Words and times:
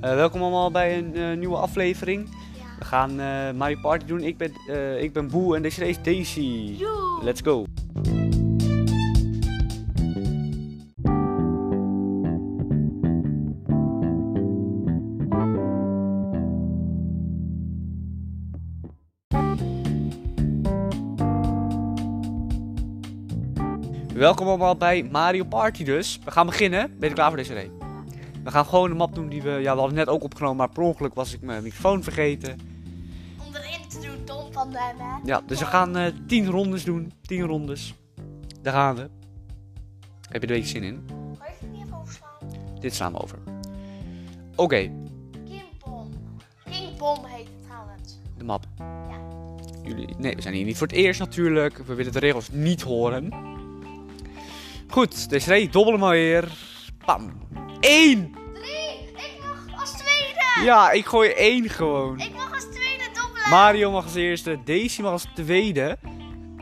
Eh, 0.00 0.14
welkom 0.14 0.40
allemaal 0.40 0.70
bij 0.70 0.98
een 0.98 1.16
eh, 1.16 1.36
nieuwe 1.36 1.56
aflevering. 1.56 2.28
Ja. 2.58 2.64
We 2.78 2.84
gaan 2.84 3.20
eh 3.20 3.50
Mario 3.52 3.78
Party 3.80 4.06
doen. 4.06 4.20
Ik 4.20 4.36
ben, 4.36 4.52
ik 5.02 5.12
ben 5.12 5.28
Boe 5.28 5.56
en 5.56 5.62
deze 5.62 5.88
is 5.88 6.02
Daisy. 6.02 6.74
Joe. 6.78 7.24
Let's 7.24 7.40
go. 7.40 7.64
Welkom 24.14 24.46
allemaal 24.46 24.76
bij 24.76 25.08
Mario 25.10 25.44
Party 25.44 25.84
dus. 25.84 26.18
We 26.24 26.30
gaan 26.30 26.46
beginnen. 26.46 26.98
Ben 26.98 27.08
je 27.08 27.14
klaar 27.14 27.28
voor 27.28 27.36
deze 27.36 27.54
race? 27.54 27.89
We 28.44 28.50
gaan 28.50 28.66
gewoon 28.66 28.88
de 28.88 28.94
map 28.96 29.14
doen 29.14 29.28
die 29.28 29.42
we... 29.42 29.50
Ja, 29.50 29.72
we 29.72 29.78
hadden 29.78 29.96
net 29.96 30.08
ook 30.08 30.22
opgenomen, 30.22 30.56
maar 30.56 30.68
per 30.70 30.82
ongeluk 30.82 31.14
was 31.14 31.32
ik 31.34 31.40
mijn 31.40 31.62
microfoon 31.62 32.02
vergeten. 32.02 32.58
Om 33.46 33.54
erin 33.54 33.88
te 33.88 34.00
doen, 34.00 34.24
Tom 34.24 34.52
van 34.52 34.70
den 34.70 34.80
hè? 34.98 35.16
Ja, 35.24 35.42
dus 35.46 35.58
we 35.58 35.64
gaan 35.66 35.96
eh 35.96 36.12
10 36.26 36.46
rondes 36.46 36.84
doen. 36.84 37.12
10 37.22 37.40
rondes. 37.42 37.94
Daar 38.62 38.72
gaan 38.72 38.94
we. 38.96 39.00
Heb 40.28 40.42
je 40.42 40.48
er 40.48 40.54
een 40.54 40.60
beetje 40.60 40.78
zin 40.78 40.82
in? 40.82 41.04
Kan 41.06 41.16
je 41.48 41.52
het 41.60 41.72
niet 41.72 41.84
even 41.84 41.96
overslaan? 41.96 42.78
Dit 42.80 42.94
slaan 42.94 43.12
we 43.12 43.22
over. 43.22 43.38
Oké, 44.56 44.76
Kimpom. 45.44 46.08
Kingpom 46.70 47.24
heet 47.24 47.46
het 47.46 47.66
trouwens. 47.68 48.18
de 48.38 48.44
map. 48.44 48.66
Ja. 48.78 49.18
Jullie, 49.82 50.14
nee, 50.18 50.34
we 50.34 50.42
zijn 50.42 50.54
hier 50.54 50.64
niet 50.64 50.76
voor 50.76 50.86
het 50.86 50.96
eerst 50.96 51.20
natuurlijk. 51.20 51.78
We 51.78 51.94
willen 51.94 52.12
de 52.12 52.18
regels 52.18 52.50
niet 52.50 52.82
horen. 52.82 53.32
Goed, 54.88 55.28
deze 55.30 55.50
race 55.50 55.68
dobbelen 55.68 56.00
maar 56.00 56.10
weer. 56.10 56.52
Pam. 57.04 57.32
1! 57.80 58.34
Drie! 58.54 59.08
Ik 59.16 59.40
mag 59.42 59.80
als 59.80 59.90
tweede! 59.92 60.64
Ja, 60.64 60.90
ik 60.90 61.06
gooi 61.06 61.30
1 61.30 61.68
gewoon. 61.68 62.18
Ik 62.20 62.32
mag 62.32 62.54
als 62.54 62.64
tweede 62.64 63.04
dobbelen! 63.14 63.50
Mario 63.50 63.90
mag 63.90 64.04
als 64.04 64.14
eerste, 64.14 64.58
Daisy 64.64 65.02
mag 65.02 65.12
als 65.12 65.26
tweede. 65.34 65.98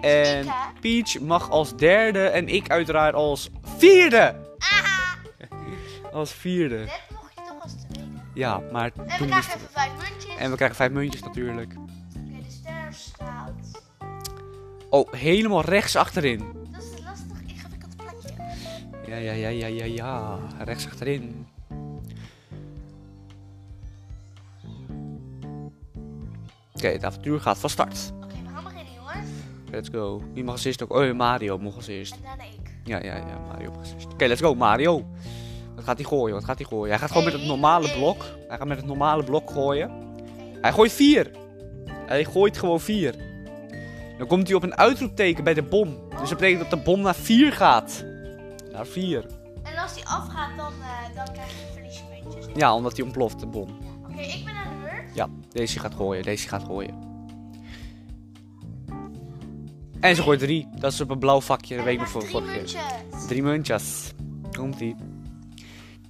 En 0.01 0.45
Ik? 0.45 0.53
Peach 0.81 1.21
mag 1.21 1.51
als 1.51 1.77
derde. 1.77 2.27
En 2.27 2.49
ik 2.49 2.71
uiteraard 2.71 3.15
als 3.15 3.51
vierde. 3.77 4.37
Aha! 4.59 5.17
Als 6.13 6.33
vierde. 6.33 6.77
Net 6.79 7.01
mocht 7.11 7.33
je 7.35 7.41
toch 7.49 7.63
als 7.63 7.73
tweede. 7.91 8.11
Ja, 8.35 8.61
maar 8.73 8.85
En 8.85 8.93
we 8.97 9.05
krijgen 9.05 9.29
moest- 9.29 9.49
even 9.55 9.69
vijf 9.73 9.91
muntjes. 10.11 10.37
En 10.39 10.51
we 10.51 10.57
krijgen 10.57 10.77
vijf 10.77 10.91
muntjes 10.91 11.23
natuurlijk. 11.23 11.73
Oké, 11.77 12.39
de 12.43 12.51
ster 12.51 12.89
staat. 12.93 13.83
Oh, 14.91 15.13
helemaal 15.13 15.61
rechts 15.65 15.97
achterin. 15.97 16.58
Ja, 19.09 19.17
ja, 19.17 19.33
ja, 19.33 19.49
ja, 19.49 19.67
ja, 19.67 19.85
ja. 19.85 20.39
Rechts 20.65 20.87
achterin. 20.87 21.47
Oké, 26.73 26.89
het 26.89 27.05
avontuur 27.05 27.41
gaat 27.41 27.59
van 27.59 27.71
start. 27.71 28.13
Oké, 28.23 28.27
we 28.27 28.51
gaan 28.55 28.65
beginnen 28.65 28.93
jongens. 28.95 29.31
Let's 29.71 29.89
go. 29.89 30.23
Wie 30.35 30.45
mag 30.45 30.55
als 30.55 30.65
eerst 30.65 30.83
ook? 30.83 30.93
Oh, 30.93 31.13
Mario 31.13 31.59
mag 31.59 31.75
als 31.75 31.87
eerst. 31.87 32.15
En 32.15 32.19
daarna 32.23 32.43
ik. 32.43 32.71
Ja, 32.85 33.03
ja, 33.03 33.17
ja, 33.17 33.39
Mario 33.49 33.71
mag 33.71 33.79
als 33.79 33.93
eerst. 33.93 34.13
Oké, 34.13 34.27
let's 34.27 34.41
go, 34.41 34.55
Mario. 34.55 35.07
Wat 35.75 35.85
gaat 35.85 35.97
hij 35.97 36.07
gooien? 36.07 36.35
Wat 36.35 36.45
gaat 36.45 36.59
hij 36.59 36.67
gooien? 36.67 36.89
Hij 36.89 36.99
gaat 36.99 37.09
gewoon 37.11 37.25
met 37.25 37.33
het 37.33 37.45
normale 37.45 37.91
blok. 37.91 38.25
Hij 38.49 38.57
gaat 38.59 38.69
met 38.69 38.77
het 38.77 38.87
normale 38.87 39.25
blok 39.25 39.51
gooien. 39.51 39.91
Hij 40.61 40.73
gooit 40.73 40.93
vier. 40.93 41.31
Hij 42.07 42.25
gooit 42.25 42.59
gewoon 42.59 42.81
vier. 42.81 43.15
Dan 44.19 44.27
komt 44.27 44.47
hij 44.47 44.57
op 44.57 44.63
een 44.63 44.77
uitroepteken 44.77 45.45
bij 45.45 45.55
de 45.55 45.63
bom. 45.63 45.97
Dus 46.21 46.29
dat 46.29 46.39
betekent 46.39 46.61
dat 46.61 46.79
de 46.79 46.85
bom 46.85 47.01
naar 47.01 47.15
vier 47.15 47.53
gaat. 47.53 48.05
Naar 48.79 48.87
vier. 48.87 49.27
En 49.63 49.83
als 49.83 49.95
die 49.95 50.07
afgaat, 50.07 50.57
dan, 50.57 50.73
eh, 50.73 51.15
dan 51.15 51.33
krijg 51.33 51.51
je 51.51 51.67
verlies 51.73 51.97
je 51.97 52.03
muntjes. 52.25 52.47
Ja, 52.57 52.75
omdat 52.75 52.97
hij 52.97 53.05
ontploft, 53.05 53.41
de 53.41 53.47
bom. 53.47 53.69
Ja. 53.69 54.09
Oké, 54.09 54.21
ik 54.21 54.45
ben 54.45 54.55
aan 54.55 54.69
de 54.71 54.81
beurt. 54.81 55.15
Ja, 55.15 55.29
deze 55.49 55.79
gaat 55.79 55.95
gooien, 55.95 56.23
deze 56.23 56.49
gaat 56.49 56.63
gooien. 56.63 56.95
En 60.01 60.17
ze 60.17 60.23
gooit 60.23 60.39
drie. 60.41 60.69
Dat 60.75 60.93
is 60.93 61.01
op 61.01 61.11
een 61.11 61.19
blauw 61.19 61.41
vakje, 61.41 61.77
dat 61.77 61.85
weet 61.85 61.95
ik 61.95 62.01
nog 62.01 62.11
van 62.11 62.23
vorige 62.23 62.53
keer. 62.53 62.65
drie 62.67 62.83
muntjes. 62.83 63.27
Drie 63.27 63.43
muntjes. 63.43 64.13
Komt 64.57 64.81
ie. 64.81 64.97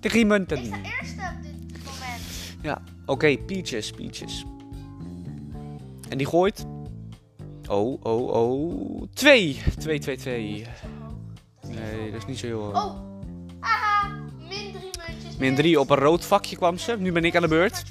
Drie 0.00 0.26
munten. 0.26 0.58
Ik 0.58 0.64
sta 0.64 0.76
eerste 0.76 1.32
op 1.36 1.42
dit 1.42 1.84
moment. 1.84 2.22
Ja, 2.62 2.82
oké, 3.06 3.36
peaches, 3.36 3.90
peaches. 3.90 4.44
En 6.08 6.18
die 6.18 6.26
gooit. 6.26 6.66
Oh, 7.68 8.04
oh, 8.04 8.28
oh. 8.28 9.02
Twee. 9.12 9.62
Twee, 9.78 9.98
twee, 9.98 10.16
twee. 10.16 10.66
Nee, 11.68 12.10
dat 12.10 12.20
is 12.20 12.26
niet 12.26 12.38
zo 12.38 12.46
heel 12.46 12.62
hoog. 12.62 12.84
Oh, 12.84 12.96
aha, 13.60 14.08
min 14.38 14.48
drie 14.72 14.90
muntjes. 15.08 15.36
Min 15.38 15.54
drie 15.54 15.80
op 15.80 15.90
een 15.90 15.96
rood 15.96 16.24
vakje 16.24 16.56
kwam 16.56 16.78
ze. 16.78 16.96
Nu 16.98 17.12
ben 17.12 17.24
ik 17.24 17.36
aan 17.36 17.42
de 17.42 17.48
beurt. 17.48 17.82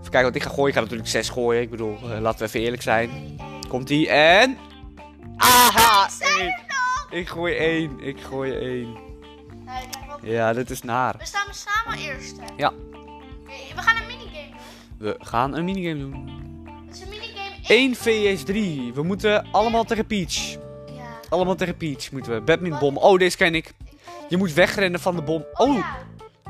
Even 0.00 0.10
kijken 0.10 0.22
wat 0.22 0.34
ik 0.34 0.42
ga 0.42 0.48
gooien. 0.48 0.68
Ik 0.68 0.74
ga 0.74 0.80
natuurlijk 0.80 1.08
zes 1.08 1.28
gooien. 1.28 1.62
Ik 1.62 1.70
bedoel, 1.70 1.96
eh, 1.96 2.20
laten 2.20 2.38
we 2.38 2.44
even 2.44 2.60
eerlijk 2.60 2.82
zijn. 2.82 3.10
Komt 3.68 3.90
ie 3.90 4.08
en... 4.08 4.56
Aha! 5.36 6.08
Ik! 6.38 6.64
Ik 7.10 7.28
gooi 7.28 7.54
één. 7.54 8.00
Ik 8.00 8.20
gooi 8.20 8.52
één. 8.52 8.96
Nou, 9.64 9.78
Ja, 10.22 10.52
dit 10.52 10.70
is 10.70 10.82
naar. 10.82 11.14
We 11.18 11.26
staan 11.26 11.46
samen 11.50 11.98
eerste. 11.98 12.40
Ja. 12.56 12.68
Oké, 12.68 13.52
we 13.74 13.82
gaan 13.82 13.96
een 13.96 14.06
minigame 14.06 14.50
doen. 14.98 15.08
We 15.08 15.16
gaan 15.18 15.54
een 15.56 15.64
minigame 15.64 15.98
doen. 15.98 16.30
Het 16.86 16.96
is 16.96 17.02
een 17.02 17.08
minigame 17.08 17.32
1 17.66 17.94
vs 17.94 18.42
3. 18.44 18.92
We 18.94 19.02
moeten 19.02 19.46
allemaal 19.52 19.84
tegen 19.84 20.06
Peach. 20.06 20.56
Ja. 21.34 21.40
Allemaal 21.40 21.54
tegen 21.54 21.76
Peach 21.76 22.12
moeten 22.12 22.32
we. 22.34 22.40
Badmintonbom. 22.40 22.96
Oh, 22.96 23.18
deze 23.18 23.36
ken 23.36 23.54
ik. 23.54 23.72
Je 24.28 24.36
moet 24.36 24.52
wegrennen 24.52 25.00
van 25.00 25.16
de 25.16 25.22
bom. 25.22 25.44
Oh, 25.54 25.68
Oh, 25.70 25.74
ja, 25.76 25.96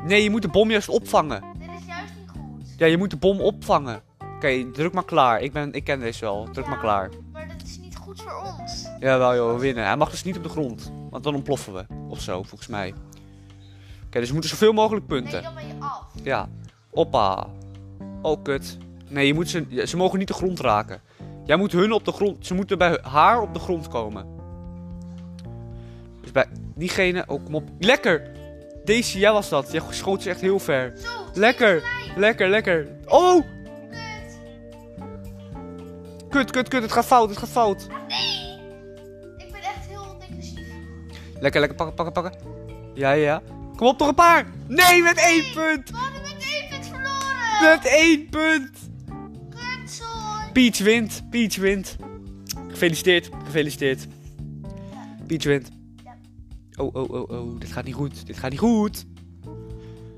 nee, 0.04 0.22
je 0.22 0.30
moet 0.30 0.42
de 0.42 0.48
bom 0.48 0.70
juist 0.70 0.88
opvangen. 0.88 1.42
dit 1.58 1.68
is 1.80 1.86
juist 1.86 2.12
niet 2.18 2.28
goed. 2.30 2.74
Ja, 2.76 2.86
je 2.86 2.96
moet 2.98 3.10
de 3.10 3.16
bom 3.16 3.40
opvangen. 3.40 4.02
Oké, 4.34 4.70
druk 4.72 4.92
maar 4.92 5.04
klaar. 5.04 5.40
Ik, 5.40 5.52
ben, 5.52 5.72
ik 5.72 5.84
ken 5.84 6.00
deze 6.00 6.20
wel. 6.24 6.48
Druk 6.52 6.64
Ja. 6.64 6.70
maar 6.70 6.80
klaar. 6.80 7.10
Maar 7.32 7.48
dat 7.48 7.62
is 7.66 7.78
niet 7.78 7.96
goed 7.96 8.22
voor 8.22 8.54
ons. 8.58 8.86
Jawel 9.00 9.34
joh, 9.34 9.54
we 9.54 9.60
winnen. 9.60 9.84
Hij 9.84 9.96
mag 9.96 10.10
dus 10.10 10.24
niet 10.24 10.36
op 10.36 10.42
de 10.42 10.48
grond. 10.48 10.92
Want 11.10 11.24
dan 11.24 11.34
ontploffen 11.34 11.74
we. 11.74 11.84
Of 12.08 12.20
zo, 12.20 12.42
volgens 12.42 12.68
mij. 12.68 12.94
Oké, 14.06 14.18
dus 14.18 14.26
we 14.26 14.32
moeten 14.32 14.50
zoveel 14.50 14.72
mogelijk 14.72 15.08
Nee, 15.08 15.20
punten. 15.22 15.42
dan 15.42 15.54
ben 15.54 15.66
je 15.66 15.72
af. 15.78 16.04
Ja. 16.22 16.48
Oppa. 16.90 17.46
Oh, 18.22 18.42
kut. 18.42 18.78
Nee, 19.08 19.26
je 19.26 19.34
moet 19.34 19.48
ze, 19.48 19.82
ze 19.86 19.96
mogen 19.96 20.18
niet 20.18 20.28
de 20.28 20.34
grond 20.34 20.60
raken. 20.60 21.00
Jij 21.44 21.56
moet 21.56 21.72
hun 21.72 21.92
op 21.92 22.04
de 22.04 22.12
grond... 22.12 22.46
Ze 22.46 22.54
moeten 22.54 22.78
bij 22.78 22.98
haar 23.02 23.40
op 23.40 23.54
de 23.54 23.60
grond 23.60 23.88
komen. 23.88 24.26
Dus 26.24 26.32
bij 26.32 26.46
diegene... 26.74 27.24
Oh, 27.26 27.44
kom 27.44 27.54
op. 27.54 27.68
Lekker! 27.78 28.30
Daisy, 28.84 29.18
jij 29.18 29.32
was 29.32 29.48
dat. 29.48 29.72
Jij 29.72 29.82
schoot 29.90 30.22
ze 30.22 30.30
echt 30.30 30.40
heel 30.40 30.58
ver. 30.58 30.92
Zo, 30.96 31.08
Lekker! 31.34 31.82
Lekker, 32.16 32.48
lekker. 32.48 32.86
Oh! 33.06 33.44
Kut. 36.28 36.30
Kut, 36.30 36.50
kut, 36.50 36.68
kut. 36.68 36.82
Het 36.82 36.92
gaat 36.92 37.06
fout, 37.06 37.28
het 37.28 37.38
gaat 37.38 37.48
fout. 37.48 37.86
Nee. 38.08 38.58
Ik 39.36 39.52
ben 39.52 39.60
echt 39.60 39.86
heel 39.88 40.16
defensief. 40.18 40.66
Lekker, 41.40 41.60
lekker. 41.60 41.78
Pakken, 41.78 41.94
pakken, 41.94 42.22
pakken. 42.22 42.40
Ja, 42.94 43.12
ja. 43.12 43.42
Kom 43.76 43.86
op, 43.86 43.98
toch 43.98 44.08
een 44.08 44.14
paar. 44.14 44.46
Nee, 44.66 45.02
met 45.02 45.16
één 45.16 45.44
punt. 45.54 45.90
We 45.90 45.96
hadden 45.96 46.22
met 46.22 46.44
één 46.52 46.68
punt 46.70 46.86
verloren. 46.86 47.62
Met 47.62 47.84
één 47.84 48.28
punt. 48.28 48.70
Kutzooi. 49.50 50.52
Peach 50.52 50.78
wint. 50.78 51.30
Peach 51.30 51.56
wint. 51.56 51.96
Gefeliciteerd. 52.68 53.30
Gefeliciteerd. 53.44 54.06
Peach 55.26 55.44
wint. 55.44 55.70
Oh, 56.76 56.94
oh, 56.94 57.10
oh, 57.10 57.30
oh. 57.30 57.60
Dit 57.60 57.72
gaat 57.72 57.84
niet 57.84 57.94
goed. 57.94 58.26
Dit 58.26 58.38
gaat 58.38 58.50
niet 58.50 58.58
goed. 58.60 59.04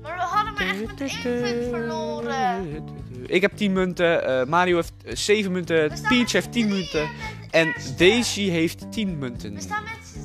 Maar 0.01 0.15
we 0.15 0.21
hadden 0.21 0.53
maar 0.53 0.61
echt 0.67 0.79
met 0.85 0.97
één 0.97 1.21
punt 1.41 1.65
verloren. 1.69 2.83
Ik 3.25 3.41
heb 3.41 3.51
10 3.57 3.73
munten. 3.73 4.39
eh, 4.41 4.45
Mario 4.47 4.75
heeft 4.75 4.93
7 5.19 5.51
munten. 5.51 5.89
We 5.89 5.95
staan 5.95 6.09
Peach 6.09 6.31
heeft 6.31 6.51
10 6.51 6.67
drieën 6.67 6.77
munten. 6.77 7.09
En. 7.49 7.73
Daisy 7.97 8.49
heeft 8.49 8.91
10 8.91 9.17
munten. 9.17 9.53
We 9.53 9.61
staan 9.61 9.83
met 9.83 10.19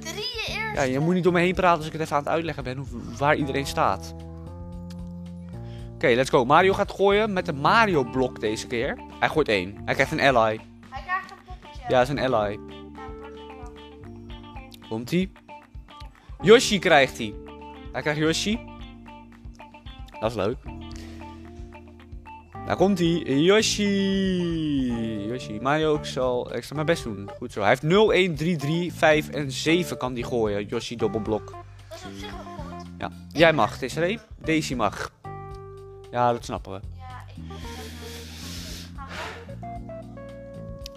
drieën 0.00 0.58
eerst. 0.60 0.76
Ja, 0.76 0.82
je 0.82 0.98
moet 0.98 1.14
niet 1.14 1.24
door 1.24 1.32
me 1.32 1.40
heen 1.40 1.54
praten 1.54 1.76
als 1.76 1.86
ik 1.86 1.92
het 1.92 2.00
even 2.00 2.16
aan 2.16 2.22
het 2.22 2.32
uitleggen 2.32 2.64
ben 2.64 2.76
hoe, 2.76 2.86
waar 3.18 3.36
iedereen 3.36 3.66
staat. 3.66 4.14
Oké, 5.94 6.06
let's 6.06 6.30
go. 6.30 6.44
Mario 6.44 6.72
gaat 6.72 6.92
gooien 6.92 7.32
met 7.32 7.46
de 7.46 7.52
Mario 7.52 8.04
blok 8.04 8.40
deze 8.40 8.66
keer. 8.66 8.98
Hij 9.20 9.28
gooit 9.28 9.48
één. 9.48 9.76
Hij 9.84 9.94
krijgt 9.94 10.12
een 10.12 10.20
ally. 10.20 10.60
Hij 10.88 11.02
krijgt 11.02 11.30
een 11.30 11.36
poppetje. 11.46 11.82
Ja, 11.88 12.00
is 12.00 12.08
een 12.08 12.18
ally. 12.18 12.50
Ja, 12.50 12.58
prima. 13.32 14.88
Komt 14.88 15.12
ie. 15.12 15.32
Yoshi 16.44 16.78
krijgt 16.78 17.18
hij. 17.18 17.34
Hij 17.92 18.00
krijgt 18.02 18.20
Yoshi. 18.20 18.60
Dat 20.20 20.30
is 20.30 20.36
leuk. 20.36 20.56
Daar 22.66 22.76
komt 22.76 22.98
hij. 22.98 23.22
Yoshi. 23.42 23.86
Yoshi. 25.26 25.58
Mario, 25.60 25.94
ik 25.94 26.04
zal 26.04 26.52
extra 26.52 26.74
mijn 26.74 26.86
best 26.86 27.04
doen. 27.04 27.30
Goed 27.36 27.52
zo. 27.52 27.60
Hij 27.60 27.68
heeft 27.68 27.82
0, 27.82 28.12
1, 28.12 28.34
3, 28.34 28.56
3, 28.56 28.92
5 28.92 29.28
en 29.28 29.50
7 29.50 29.98
kan 29.98 30.14
die 30.14 30.24
gooien. 30.24 30.66
Yoshi 30.66 30.96
dubbelblok. 30.96 31.54
Ja. 32.98 33.10
Jij 33.32 33.52
mag, 33.52 33.78
Desiree. 33.78 34.18
Daisy 34.38 34.74
mag. 34.74 35.12
Ja, 36.10 36.32
dat 36.32 36.44
snappen 36.44 36.72
we. 36.72 36.80
Ja, 36.96 37.24
ik 37.26 37.42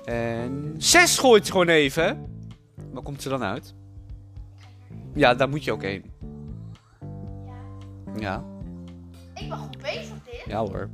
En 0.06 0.76
6 0.78 1.18
gooit 1.18 1.52
gewoon 1.52 1.68
even. 1.68 2.26
Waar 2.92 3.04
komt 3.04 3.22
ze 3.22 3.30
dan 3.30 3.44
uit? 3.44 3.76
Ja, 5.18 5.34
daar 5.36 5.50
moet 5.50 5.64
je 5.64 5.72
ook 5.72 5.82
heen. 5.82 6.12
Ja. 7.46 7.54
Ja. 8.20 8.44
Ik 9.36 9.50
ben 9.50 9.58
goed 9.58 9.78
bezig 9.82 10.14
dit. 10.26 10.44
Ja 10.48 10.60
hoor. 10.60 10.90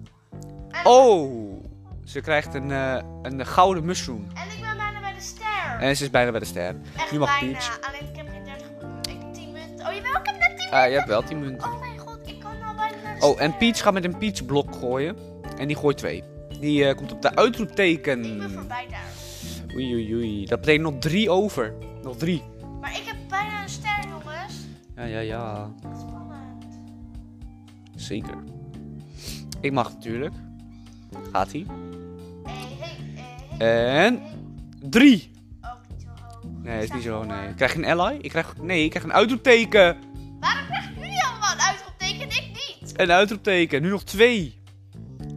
En- 0.70 0.86
Oh! 0.86 1.62
Ze 2.04 2.22
krijgt 2.22 2.54
een, 2.54 2.72
eh, 2.72 2.98
een 3.22 3.46
gouden 3.46 3.86
mushroom. 3.86 4.28
En 4.34 4.44
ik 4.58 4.62
ben 4.62 4.78
bijna 4.78 5.00
bij 5.00 5.14
de 5.14 5.22
ster. 5.22 5.80
En 5.80 5.96
ze 5.96 6.04
is 6.04 6.10
bijna 6.10 6.32
bij 6.32 6.40
de 6.40 6.46
ster. 6.46 6.76
Echt 6.98 7.12
nu 7.12 7.20
mag 7.20 7.40
bijna. 7.40 7.58
Peach. 7.58 7.80
Alleen 7.82 8.10
ik 8.10 8.16
heb 8.18 8.28
geen 8.30 8.44
30 8.44 8.68
Ik 9.16 9.22
heb 9.22 9.34
10 9.34 9.52
munten. 9.52 9.88
Oh 9.88 9.94
jawel, 9.94 10.12
ik 10.22 10.26
heb 10.28 10.40
net 10.40 10.58
10 10.58 10.70
Ah, 10.72 10.88
je 10.90 10.94
hebt 10.96 11.08
wel 11.08 11.24
10 11.24 11.40
munten. 11.40 11.68
Oh 11.72 11.80
mijn 11.80 11.98
god, 11.98 12.20
ik 12.28 12.40
kan 12.40 12.52
al 12.52 12.76
bijna 12.76 12.96
naar 13.04 13.20
de 13.20 13.26
Oh, 13.26 13.32
ster. 13.32 13.44
en 13.44 13.58
Peach 13.58 13.82
gaat 13.82 13.94
met 13.94 14.04
een 14.04 14.18
Peach 14.18 14.46
blok 14.46 14.76
gooien. 14.76 15.16
En 15.58 15.68
die 15.68 15.76
gooit 15.76 15.98
twee. 15.98 16.24
Die 16.60 16.86
eh, 16.86 16.96
komt 16.96 17.12
op 17.12 17.22
de 17.22 17.36
uitroepteken. 17.36 18.24
Ik 18.26 18.38
ben 18.40 18.52
voorbij 18.52 18.86
daar. 18.90 19.12
Oei, 19.76 19.94
oei, 19.94 20.16
oei. 20.16 20.46
Dat 20.46 20.60
betekent 20.60 20.84
nog 20.92 21.00
drie 21.00 21.30
over. 21.30 21.74
Nog 22.02 22.18
drie. 22.18 22.44
Ja, 24.96 25.04
ja, 25.04 25.20
ja. 25.20 25.72
Spannend. 25.82 26.66
Zeker. 27.96 28.38
Ik 29.62 29.72
mag 29.72 29.94
natuurlijk. 29.94 30.34
Gaat 31.32 31.52
hé. 31.52 31.66
En 33.58 34.22
drie. 34.82 35.32
Niet 35.90 36.02
zo 36.02 36.08
hoog. 36.08 36.44
Nee, 36.62 36.84
is 36.84 36.92
niet 36.92 37.04
zo. 37.04 37.24
Nee. 37.24 37.48
Ik 37.50 37.56
krijg 37.56 37.76
een 37.76 37.86
ally. 37.86 38.18
Ik 38.22 38.30
krijg, 38.30 38.58
nee, 38.62 38.84
ik 38.84 38.90
krijg 38.90 39.06
een 39.06 39.14
uitroepteken. 39.14 39.98
Waarom 40.40 40.66
krijgen 40.66 40.94
jullie 40.94 41.24
allemaal 41.24 41.52
een 41.52 41.60
uitroepteken 41.60 42.22
en 42.22 42.28
ik 42.28 42.80
niet? 42.80 43.00
Een 43.00 43.12
uitroepteken. 43.12 43.82
Nu 43.82 43.90
nog 43.90 44.04
twee. 44.04 44.62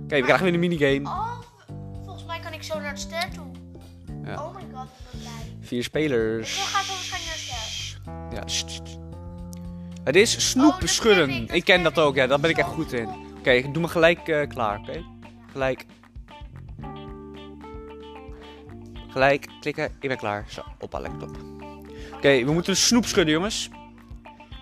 Oké, 0.02 0.16
we 0.16 0.22
krijgen 0.22 0.44
weer 0.44 0.54
een 0.54 0.60
minigame. 0.60 1.08
Oh, 1.08 1.40
volgens 2.04 2.24
mij 2.26 2.40
kan 2.40 2.52
ik 2.52 2.62
zo 2.62 2.80
naar 2.80 2.94
de 2.94 3.00
ster 3.00 3.28
toe. 3.34 3.46
Ja. 4.24 4.44
Oh 4.44 4.54
my 4.54 4.62
god, 4.72 4.88
ik 4.88 5.10
ben 5.10 5.20
blij. 5.20 5.56
Vier 5.60 5.78
Ik 5.78 5.84
spelers. 5.84 6.56
wil 6.56 6.64
graag 6.64 6.86
waarschijnlijk 6.86 7.30
naar 8.30 8.44
de 8.44 8.50
ster. 8.50 8.74
Ja. 8.75 8.75
Het 10.06 10.16
is 10.16 10.50
snoep 10.50 10.72
Oh, 10.72 10.80
schudden. 10.84 11.46
ken 11.46 11.56
ik, 11.56 11.64
ken 11.64 11.82
dat 11.82 11.98
ook, 11.98 12.14
ja. 12.14 12.26
Daar 12.26 12.40
ben 12.40 12.50
ik 12.50 12.58
echt 12.58 12.68
goed 12.68 12.92
in. 12.92 13.08
Oké, 13.38 13.50
ik 13.50 13.74
doe 13.74 13.82
me 13.82 13.88
gelijk 13.88 14.28
eh, 14.28 14.48
klaar, 14.48 14.78
oké? 14.78 15.04
Gelijk. 15.52 15.86
Gelijk 19.08 19.46
klikken. 19.60 19.84
Ik 20.00 20.08
ben 20.08 20.16
klaar. 20.16 20.44
Zo, 20.48 20.62
op 20.80 20.92
haar 20.92 21.02
laptop. 21.02 21.36
Oké, 22.14 22.44
we 22.44 22.52
moeten 22.52 22.76
snoep 22.76 23.04
schudden, 23.04 23.34
jongens. 23.34 23.68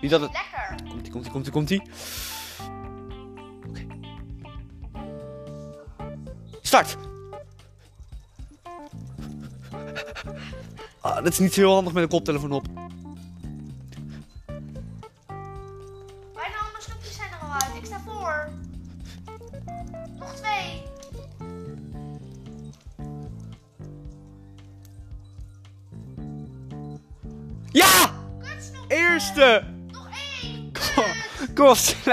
Niet 0.01 0.11
dat 0.11 0.21
het... 0.21 0.31
Lekker. 0.31 0.89
Komt-ie, 0.89 1.11
komt-ie, 1.11 1.31
komt-ie, 1.31 1.51
komt-ie. 1.51 1.81
Start! 6.61 6.97
Ah, 11.01 11.15
dat 11.15 11.27
is 11.27 11.39
niet 11.39 11.55
heel 11.55 11.73
handig 11.73 11.93
met 11.93 12.03
een 12.03 12.09
koptelefoon 12.09 12.51
op. 12.51 12.65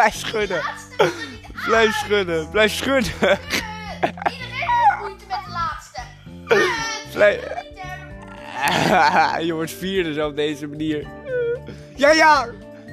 blijf 0.03 0.15
schudden. 0.15 0.57
Er. 0.57 1.11
Blijf 1.67 1.95
schudden, 1.95 2.51
blijf 2.51 2.73
schudden. 2.73 3.13
Iedereen 3.21 3.39
heeft 4.51 5.01
moeite 5.01 5.25
met 5.29 5.39
de 5.45 5.51
laatste. 5.51 6.01
Blijf-. 7.13 7.61
Je 9.47 9.53
wordt 9.53 9.71
vierde 9.71 10.13
zo 10.13 10.29
op 10.29 10.37
deze 10.37 10.67
manier. 10.67 11.07
Ja, 11.97 12.11
ja! 12.11 12.49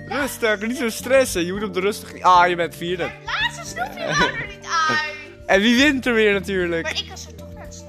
Rustig, 0.08 0.68
niet 0.68 0.78
zo 0.78 0.90
stressen. 0.90 1.46
Je 1.46 1.54
moet 1.54 1.64
op 1.64 1.74
de 1.74 1.80
rustig... 1.80 2.22
Ah, 2.22 2.48
je 2.48 2.56
bent 2.56 2.76
vierde. 2.76 3.04
Het 3.04 3.12
laatste 3.26 3.66
snoepje 3.66 4.06
wou 4.06 4.32
er 4.32 4.48
niet 4.48 4.68
uit. 4.90 5.00
En 5.46 5.62
wie 5.62 5.84
wint 5.84 6.06
er 6.06 6.14
weer 6.14 6.34
natuurlijk? 6.34 6.84
Maar 6.84 7.00
ik 7.00 7.06
kan 7.08 7.18
zo 7.18 7.30
toch 7.36 7.54
naar 7.54 7.66
de 7.66 7.72
ster. 7.72 7.88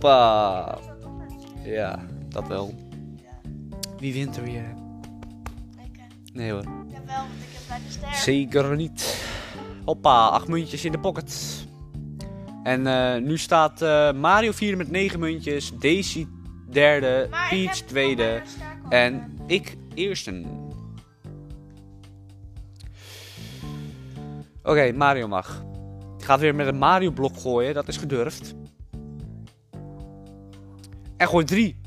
De. 0.00 1.70
Ja, 1.70 1.98
dat 2.28 2.48
wel. 2.48 2.74
Wie 3.98 4.12
wint 4.12 4.36
er 4.36 4.42
weer? 4.42 4.74
Nee 6.32 6.50
hoor. 6.50 6.81
Zeker 8.22 8.76
niet. 8.76 9.24
Hoppa, 9.84 10.26
acht 10.26 10.48
muntjes 10.48 10.84
in 10.84 10.92
de 10.92 10.98
pocket. 10.98 11.66
En 12.62 12.86
eh, 12.86 13.22
nu 13.22 13.38
staat 13.38 13.82
eh, 13.82 14.12
Mario 14.12 14.52
4 14.52 14.76
met 14.76 14.90
9 14.90 15.20
muntjes, 15.20 15.72
Daisy 15.78 16.26
derde, 16.70 17.26
Maar 17.30 17.48
Peach 17.48 17.74
tweede 17.74 18.42
en 18.88 19.38
ik 19.46 19.76
eerste. 19.94 20.42
Oké, 24.62 24.92
Mario 24.92 25.28
mag. 25.28 25.64
Ik 26.18 26.24
ga 26.24 26.38
weer 26.38 26.54
met 26.54 26.66
een 26.66 26.78
Mario 26.78 27.10
blok 27.10 27.36
gooien, 27.36 27.74
dat 27.74 27.88
is 27.88 27.96
gedurfd. 27.96 28.54
En 31.16 31.28
gooit 31.28 31.46
3. 31.46 31.80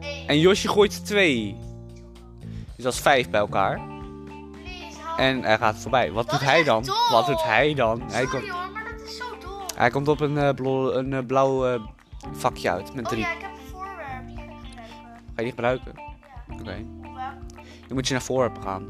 Eén. 0.00 0.26
En 0.26 0.38
Yoshi 0.38 0.68
gooit 0.68 1.06
2. 1.06 1.56
Dus 2.76 2.84
dat 2.84 2.92
is 2.92 3.00
5 3.00 3.30
bij 3.30 3.40
elkaar. 3.40 3.89
En 5.20 5.42
hij 5.42 5.58
gaat 5.58 5.76
voorbij. 5.76 6.12
Wat 6.12 6.30
doet 6.30 6.40
hij 6.40 6.64
dan? 6.64 6.84
Wat 7.10 7.26
doet 7.26 7.42
hij 7.42 7.74
dan? 7.74 8.02
Hij 8.10 8.26
komt, 8.26 8.48
hoor, 8.48 8.70
maar 8.72 8.84
dat 8.98 9.06
is 9.08 9.16
zo 9.16 9.24
hij 9.76 9.90
komt 9.90 10.08
op 10.08 10.20
een, 10.20 10.38
eh, 10.38 10.54
blo- 10.54 10.92
een 10.92 11.12
eh, 11.12 11.26
blauw 11.26 11.66
eh, 11.66 11.80
vakje 12.32 12.70
uit 12.70 12.94
met 12.94 13.04
Oh 13.04 13.10
3. 13.10 13.20
ja, 13.22 13.32
ik 13.32 13.40
heb 13.40 13.50
een 13.50 13.66
voorwerp. 13.70 14.26
Die 14.26 14.36
ga 14.36 14.42
ik. 14.42 14.50
Ga 15.26 15.36
je 15.36 15.42
die 15.42 15.50
gebruiken? 15.50 15.92
Ja. 15.96 16.54
Oké. 16.54 16.84
Dan 17.86 17.94
moet 17.94 18.06
je 18.06 18.12
naar 18.12 18.22
voorwerpen 18.22 18.62
gaan. 18.62 18.88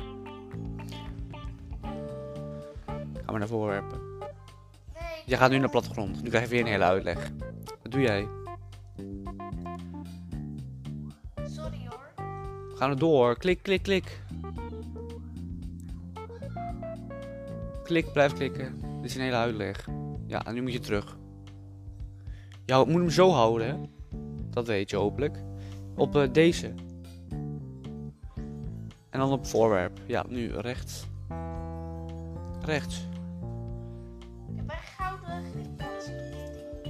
Ga 3.25 3.31
maar 3.31 3.39
naar 3.39 3.49
voorwerpen. 3.49 3.99
Nee. 4.19 5.03
Je 5.27 5.37
gaat 5.37 5.51
nu 5.51 5.59
naar 5.59 5.71
plattegrond. 5.71 6.23
Nu 6.23 6.29
krijg 6.29 6.45
je 6.45 6.51
weer 6.51 6.61
een 6.61 6.67
hele 6.67 6.85
uitleg. 6.85 7.31
Wat 7.83 7.93
doe 7.93 8.01
jij? 8.01 8.29
Sorry 11.45 11.87
hoor. 11.89 12.27
Ga 12.77 12.89
er 12.89 12.99
door. 12.99 13.37
Klik, 13.39 13.63
klik, 13.63 13.83
klik. 13.83 14.21
Klik, 17.91 18.13
blijf 18.13 18.33
klikken. 18.33 18.81
Dit 19.01 19.11
is 19.11 19.15
een 19.15 19.23
hele 19.23 19.37
uitleg. 19.37 19.89
Ja, 20.27 20.47
en 20.47 20.55
nu 20.55 20.63
moet 20.63 20.73
je 20.73 20.79
terug. 20.79 21.17
Je 22.65 22.85
moet 22.87 23.01
hem 23.01 23.11
zo 23.11 23.31
houden, 23.31 23.67
hè? 23.67 23.75
Dat 24.51 24.67
weet 24.67 24.91
je 24.91 24.97
hopelijk. 24.97 25.43
Op 25.97 26.17
eh, 26.17 26.33
deze. 26.33 26.75
En 29.11 29.19
dan 29.21 29.33
op 29.33 29.47
voorwerp. 29.47 29.99
Ja, 30.07 30.25
nu 30.29 30.57
rechts. 30.57 31.07
Rechts. 32.65 33.09
Een 34.57 34.71
gouden. 34.99 35.45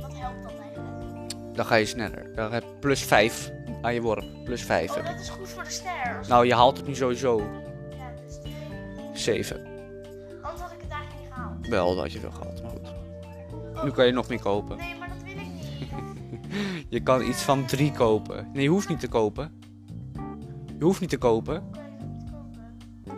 Wat 0.01 0.19
helpt 0.19 0.43
dat 0.43 0.53
eigenlijk? 0.61 1.57
Dan 1.57 1.65
ga 1.65 1.75
je 1.75 1.87
sneller. 1.87 2.35
Dan 2.35 2.53
heb 2.53 2.63
je 2.63 2.79
plus 2.81 3.03
5 3.03 3.53
aan 3.83 3.95
je 3.95 4.01
worp. 4.01 4.25
Plus 4.45 4.63
5 4.63 4.97
Oh, 4.97 5.07
dat 5.07 5.21
is 5.21 5.29
goed 5.29 5.49
voor 5.49 5.65
de 5.65 5.71
ster. 5.71 6.21
Nou, 6.29 6.47
je 6.47 6.55
haalt 6.55 6.77
het 6.77 6.87
nu 6.87 6.95
sowieso. 6.95 7.39
Ja, 7.91 8.15
dus 8.27 8.35
twee. 8.35 8.53
7. 9.13 9.70
Wel, 11.71 11.95
dat 11.95 12.13
je 12.13 12.21
wel 12.21 12.31
gehad, 12.31 12.63
maar 12.63 12.71
goed. 12.71 13.85
Nu 13.85 13.91
kan 13.91 14.07
je 14.07 14.13
nog 14.13 14.29
meer 14.29 14.41
kopen. 14.41 14.77
Nee, 14.77 14.95
maar 14.99 15.09
dat 15.09 15.23
wil 15.23 15.33
ik 15.33 15.49
niet. 15.53 16.89
Je 16.95 17.01
kan 17.01 17.29
iets 17.29 17.43
van 17.43 17.67
3 17.67 17.93
kopen. 17.93 18.51
Nee, 18.53 18.63
je 18.63 18.69
hoeft 18.69 18.89
niet 18.89 19.01
te 19.01 19.09
kopen. 19.09 19.53
Je 20.79 20.85
hoeft 20.85 21.01
niet 21.01 21.11
te 21.11 21.19
kopen. 21.19 21.63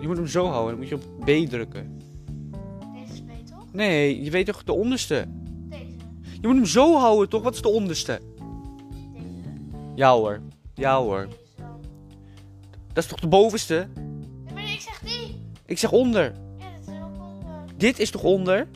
Je 0.00 0.06
moet 0.06 0.16
hem 0.16 0.26
zo 0.26 0.46
houden. 0.46 0.70
Dan 0.70 0.78
moet 0.78 0.88
je 0.88 0.94
op 0.94 1.24
B 1.24 1.50
drukken. 1.50 1.98
Deze 2.92 3.12
is 3.12 3.22
B 3.22 3.46
toch? 3.46 3.72
Nee, 3.72 4.22
je 4.22 4.30
weet 4.30 4.46
toch 4.46 4.64
de 4.64 4.72
onderste. 4.72 5.24
Deze. 5.68 5.84
Je 6.40 6.46
moet 6.46 6.56
hem 6.56 6.66
zo 6.66 6.96
houden, 6.96 7.28
toch? 7.28 7.42
Wat 7.42 7.54
is 7.54 7.62
de 7.62 7.68
onderste? 7.68 8.20
Deze. 9.12 9.24
Ja 9.94 10.12
hoor. 10.12 10.40
Ja 10.74 11.00
hoor. 11.00 11.26
Deze. 11.26 11.40
Dat 12.92 13.04
is 13.04 13.10
toch 13.10 13.20
de 13.20 13.28
bovenste? 13.28 13.88
Nee, 14.44 14.54
maar 14.54 14.72
ik 14.72 14.80
zeg 14.80 15.00
die. 15.00 15.40
Ik 15.66 15.78
zeg 15.78 15.92
onder. 15.92 16.32
Dit 17.82 17.98
is 17.98 18.10
toch 18.10 18.22
onder? 18.22 18.66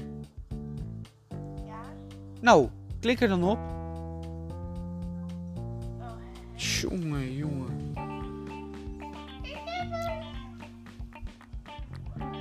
Ja. 1.64 1.82
Nou, 2.40 2.68
klik 3.00 3.20
er 3.20 3.28
dan 3.28 3.44
op. 3.44 3.58
Oh. 5.98 6.16
Jongen, 6.56 7.34
jongen. 7.34 7.92
Ik 9.42 9.58
heb 9.64 9.90
hem. 9.90 10.22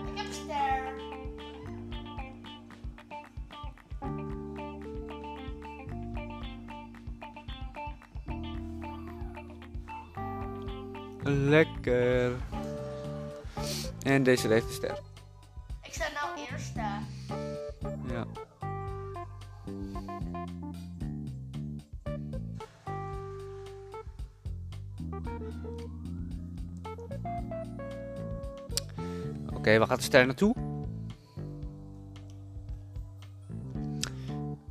Ik 0.08 0.18
heb 0.18 0.26
een 0.26 0.34
ster. 0.34 0.94
Lekker. 11.24 12.32
En 14.04 14.24
deze 14.24 14.48
heeft 14.48 14.68
de 14.68 14.74
ster. 14.74 15.15
okay, 29.76 29.88
waar 29.88 29.88
gaat 29.88 29.98
de 29.98 30.04
ster 30.04 30.26
naartoe? 30.26 30.56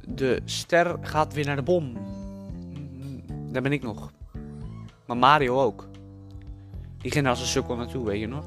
De 0.09 0.43
ster 0.45 0.99
gaat 1.01 1.35
weer 1.35 1.47
naar 1.47 1.57
de 1.57 1.63
bom. 1.63 1.97
Daar 3.53 3.63
ben 3.63 3.73
ik 3.73 3.83
nog. 3.83 4.13
Maar 5.07 5.17
Mario 5.17 5.63
ook. 5.63 5.89
Die 6.99 7.11
ging 7.11 7.27
als 7.27 7.41
een 7.41 7.47
sukkel 7.47 7.77
naartoe, 7.77 8.05
weet 8.05 8.21
je 8.21 8.27
nog? 8.27 8.45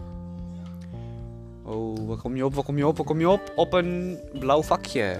Oh, 1.63 2.07
waar 2.07 2.17
kom 2.17 2.35
je 2.35 2.45
op, 2.45 2.53
waar 2.53 2.63
kom 2.63 2.77
je 2.77 2.87
op, 2.87 2.97
waar 2.97 3.05
kom 3.05 3.19
je 3.19 3.29
op? 3.29 3.53
Op 3.55 3.73
een 3.73 4.19
blauw 4.39 4.63
vakje. 4.63 5.15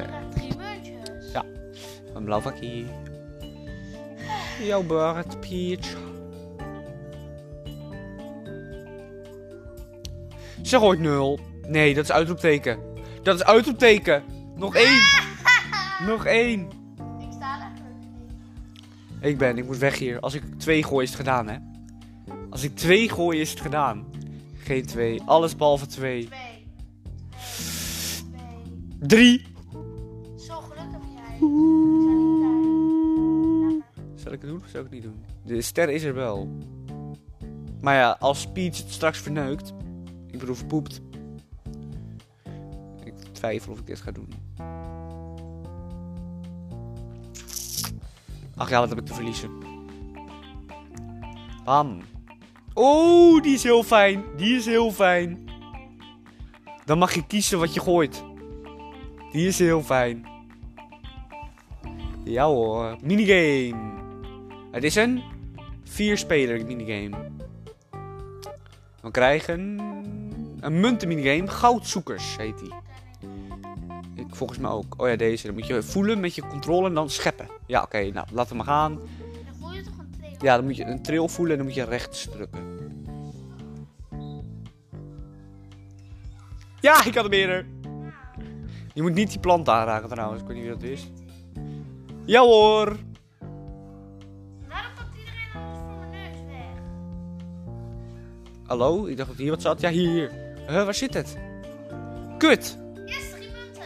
Ja, 1.33 1.43
een 2.13 2.23
blauw 2.23 2.39
vakje. 2.39 2.85
Jouw 4.63 4.83
Bart, 4.83 5.39
Peach, 5.39 5.95
Zeg 10.67 10.81
ooit 10.81 10.99
nul. 10.99 11.39
Nee, 11.67 11.93
dat 11.93 12.03
is 12.03 12.11
uitroepteken. 12.11 12.79
Dat 13.23 13.35
is 13.35 13.43
uitroepteken. 13.43 14.23
Nog 14.55 14.75
één. 14.75 15.01
Nog 16.11 16.25
één. 16.25 16.59
Ik 17.19 17.31
sta 17.31 17.57
lekker. 17.57 17.85
Ik 19.29 19.37
ben, 19.37 19.57
ik 19.57 19.65
moet 19.65 19.77
weg 19.77 19.97
hier. 19.97 20.19
Als 20.19 20.33
ik 20.33 20.43
twee 20.57 20.83
gooi 20.83 21.03
is 21.03 21.09
het 21.09 21.19
gedaan, 21.19 21.47
hè. 21.47 21.57
Als 22.49 22.63
ik 22.63 22.75
twee 22.75 23.09
gooi 23.09 23.39
is 23.39 23.49
het 23.49 23.59
gedaan. 23.59 24.05
Geen 24.57 24.85
twee. 24.85 25.21
Alles 25.25 25.55
behalve 25.55 25.85
twee. 25.85 26.25
Twee. 26.25 26.65
Drie. 28.99 29.45
Zo 30.37 30.61
gelukkig 30.61 30.91
heb 30.91 31.01
jij. 31.15 31.47
Zal 34.15 34.31
ik 34.31 34.41
het 34.41 34.49
doen 34.49 34.61
of 34.63 34.69
zal 34.69 34.79
ik 34.79 34.85
het 34.85 34.93
niet 34.93 35.03
doen? 35.03 35.23
De 35.45 35.61
ster 35.61 35.89
is 35.89 36.03
er 36.03 36.13
wel. 36.13 36.57
Maar 37.81 37.95
ja, 37.95 38.17
als 38.19 38.47
Peach 38.51 38.77
het 38.77 38.91
straks 38.91 39.19
verneukt. 39.19 39.73
Ik 40.31 40.39
bedoel, 40.39 40.55
verpoept. 40.55 41.01
Ik 43.03 43.13
twijfel 43.31 43.71
of 43.71 43.79
ik 43.79 43.85
dit 43.85 44.01
ga 44.01 44.11
doen. 44.11 44.29
Ach 48.55 48.69
ja, 48.69 48.79
wat 48.79 48.89
heb 48.89 48.99
ik 48.99 49.05
te 49.05 49.13
verliezen? 49.13 49.49
Bam. 51.63 52.01
Oeh, 52.75 53.41
die 53.41 53.53
is 53.53 53.63
heel 53.63 53.83
fijn. 53.83 54.23
Die 54.35 54.55
is 54.55 54.65
heel 54.65 54.91
fijn. 54.91 55.49
Dan 56.85 56.97
mag 56.97 57.13
je 57.13 57.25
kiezen 57.25 57.59
wat 57.59 57.73
je 57.73 57.79
gooit. 57.79 58.23
Die 59.31 59.47
is 59.47 59.59
heel 59.59 59.81
fijn. 59.81 60.25
Ja 62.23 62.45
hoor, 62.45 62.97
minigame. 63.03 63.95
Het 64.71 64.83
is 64.83 64.95
een 64.95 65.23
vierspeler 65.83 66.65
minigame. 66.65 67.31
We 69.01 69.11
krijgen 69.11 69.79
een 70.59 70.79
munten 70.79 71.07
minigame. 71.07 71.47
Goudzoekers 71.47 72.37
heet 72.37 72.57
die. 72.57 72.73
Ik 74.15 74.35
volgens 74.35 74.59
mij 74.59 74.71
ook. 74.71 75.01
Oh 75.01 75.07
ja, 75.07 75.15
deze. 75.15 75.45
Dan 75.45 75.55
moet 75.55 75.67
je 75.67 75.83
voelen 75.83 76.19
met 76.19 76.35
je 76.35 76.47
controle 76.47 76.87
en 76.87 76.93
dan 76.93 77.09
scheppen. 77.09 77.47
Ja, 77.65 77.81
oké. 77.81 77.97
nou, 77.97 78.27
laten 78.31 78.51
we 78.51 78.57
maar 78.57 78.65
gaan. 78.65 78.95
Dan 78.95 79.07
voel 79.59 79.73
je 79.73 79.81
toch 79.81 79.97
een 79.97 80.11
trailer. 80.17 80.43
Ja, 80.43 80.55
dan 80.55 80.65
moet 80.65 80.75
je 80.75 80.85
een 80.85 81.01
trail 81.01 81.27
voelen 81.27 81.51
en 81.51 81.57
dan 81.57 81.67
moet 81.67 81.75
je 81.75 81.85
rechts 81.85 82.27
drukken. 82.31 82.75
Ja, 86.81 87.05
ik 87.05 87.15
had 87.15 87.23
hem 87.23 87.33
eerder. 87.33 87.65
Je 88.93 89.01
moet 89.01 89.13
niet 89.13 89.29
die 89.29 89.39
plant 89.39 89.69
aanraken 89.69 90.09
trouwens. 90.09 90.41
Ik 90.41 90.47
weet 90.47 90.57
niet 90.57 90.65
wie 90.65 90.73
dat 90.73 90.83
is. 90.83 91.11
Ja 92.25 92.41
hoor. 92.41 92.95
Waarom 94.67 94.91
iedereen 95.17 95.53
anders 95.53 95.79
voor 95.79 95.97
mijn 95.97 96.11
neus 96.11 96.45
weg? 96.47 96.81
Hallo? 98.65 99.05
Ik 99.05 99.17
dacht 99.17 99.29
dat 99.29 99.37
hier 99.37 99.49
wat 99.49 99.61
zat. 99.61 99.81
Ja, 99.81 99.89
hier, 99.89 100.09
hier. 100.09 100.46
Huh, 100.67 100.83
waar 100.83 100.93
zit 100.93 101.13
het? 101.13 101.37
Kut! 102.37 102.77
Yes, 103.05 103.29
drie 103.31 103.49
munten. 103.51 103.85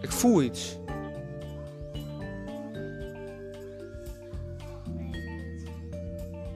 Ik 0.00 0.12
voel 0.12 0.42
iets. 0.42 0.76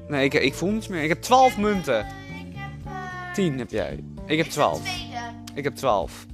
Nee, 0.08 0.24
ik, 0.24 0.34
ik 0.34 0.54
voel 0.54 0.70
niets 0.70 0.88
meer. 0.88 1.02
Ik 1.02 1.08
heb 1.08 1.22
12 1.22 1.56
munten. 1.58 1.98
Eh, 2.04 2.40
Ik 2.40 2.54
heb... 2.56 2.70
eh, 2.86 3.32
10 3.32 3.58
heb 3.58 3.70
jij. 3.70 4.04
Ik 4.26 4.36
heb 4.36 4.46
ik 4.46 4.52
12. 4.52 4.82
ben 4.82 4.92
tweede. 4.92 5.34
Ik 5.54 5.64
heb 5.64 5.74
12. 5.74 6.26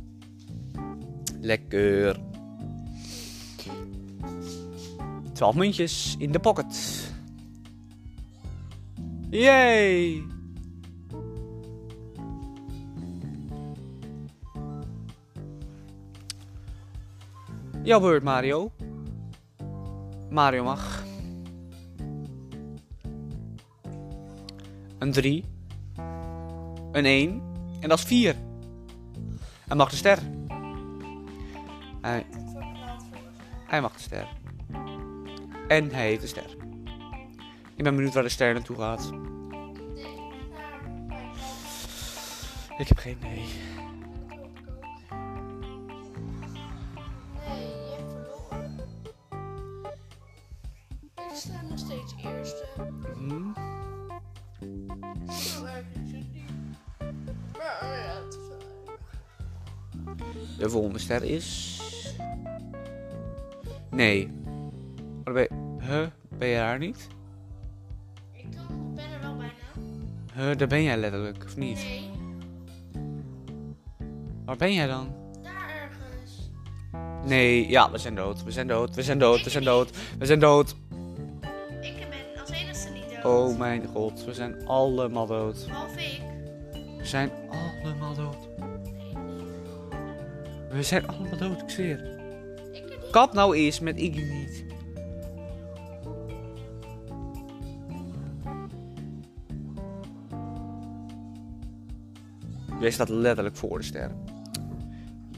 Lekker. 1.40 2.20
12 5.32 5.54
muntjes 5.54 6.14
in 6.18 6.32
de 6.32 6.38
pocket. 6.38 7.00
Yay! 9.32 10.26
Jouw 17.82 18.00
beurt, 18.00 18.22
Mario. 18.22 18.72
Mario 20.30 20.64
mag. 20.64 21.04
Een 24.98 25.12
3. 25.12 25.44
Een 26.92 27.04
1. 27.04 27.42
En 27.80 27.88
dat 27.88 27.98
is 27.98 28.04
4. 28.04 28.36
Hij 29.66 29.76
mag 29.76 29.90
de 29.90 29.96
ster. 29.96 30.18
Hij, 32.00 32.26
hij 33.66 33.80
mag 33.80 33.92
de 33.92 34.00
ster. 34.00 34.28
En 35.68 35.90
hij 35.90 36.06
heeft 36.06 36.20
de 36.20 36.26
ster. 36.26 36.61
Ik 37.82 37.88
ben 37.88 37.96
benieuwd 37.96 38.14
waar 38.14 38.22
de 38.22 38.28
ster 38.28 38.54
naartoe 38.54 38.76
gaat. 38.76 39.10
Ik 42.78 42.88
heb 42.88 42.98
geen. 42.98 43.16
Nee, 43.20 43.40
je. 43.40 43.82
De 60.58 60.70
volgende 60.70 60.98
ster 60.98 61.22
is. 61.22 61.80
Nee. 63.90 64.30
Ben, 65.24 65.48
huh? 65.80 66.06
ben 66.28 66.48
je 66.48 66.56
daar 66.56 66.78
niet? 66.78 67.08
Huh, 70.34 70.56
daar 70.56 70.68
ben 70.68 70.82
jij 70.82 70.96
letterlijk, 70.96 71.44
of 71.44 71.56
niet? 71.56 71.76
Nee, 71.76 72.10
Waar 74.44 74.56
ben 74.56 74.74
jij 74.74 74.86
dan? 74.86 75.14
daar 75.42 75.70
ergens. 75.82 76.50
Nee, 77.28 77.68
ja, 77.68 77.90
we 77.90 77.98
zijn 77.98 78.14
dood. 78.14 78.42
We 78.44 78.50
zijn 78.50 78.66
dood. 78.66 78.94
We 78.94 79.02
zijn 79.02 79.18
dood. 79.18 79.42
We 79.44 79.50
zijn 79.50 79.64
dood. 79.64 79.90
We 80.18 80.26
zijn 80.26 80.38
dood. 80.40 80.74
Ik 81.80 81.94
ben 82.10 82.40
als 82.40 82.50
enigste 82.50 82.90
niet 82.90 83.22
dood. 83.22 83.24
Oh 83.50 83.58
mijn 83.58 83.86
god, 83.86 84.24
we 84.24 84.34
zijn 84.34 84.66
allemaal 84.66 85.26
dood. 85.26 85.64
Behalve 85.66 86.00
ik. 86.00 86.20
We 86.98 87.06
zijn 87.06 87.30
allemaal 87.82 88.14
dood. 88.14 88.36
Nee, 88.58 89.14
niet. 89.14 89.16
We 90.70 90.82
zijn 90.82 91.06
allemaal 91.06 91.38
dood, 91.38 91.62
ik 91.62 91.70
zweer. 91.70 92.00
Ik 92.72 92.84
niet. 92.84 93.10
Kap 93.10 93.32
nou 93.32 93.56
eens 93.56 93.80
met 93.80 93.96
ik 94.00 94.14
niet. 94.14 94.64
Jij 102.82 102.90
staat 102.90 103.08
letterlijk 103.08 103.56
voor 103.56 103.78
de 103.78 103.84
ster. 103.84 104.10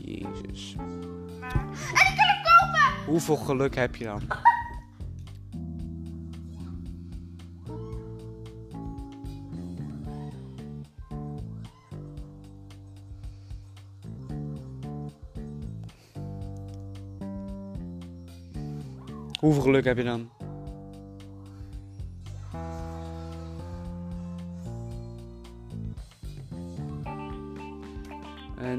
Jezus. 0.00 0.76
En 0.76 0.86
ik 1.40 2.16
kan 2.16 2.26
hem 2.26 2.42
kopen! 2.42 3.04
Hoeveel 3.06 3.36
geluk 3.36 3.74
heb 3.74 3.96
je 3.96 4.04
dan? 4.04 4.22
Hoeveel 19.40 19.62
geluk 19.62 19.84
heb 19.84 19.96
je 19.96 20.04
dan? 20.04 20.30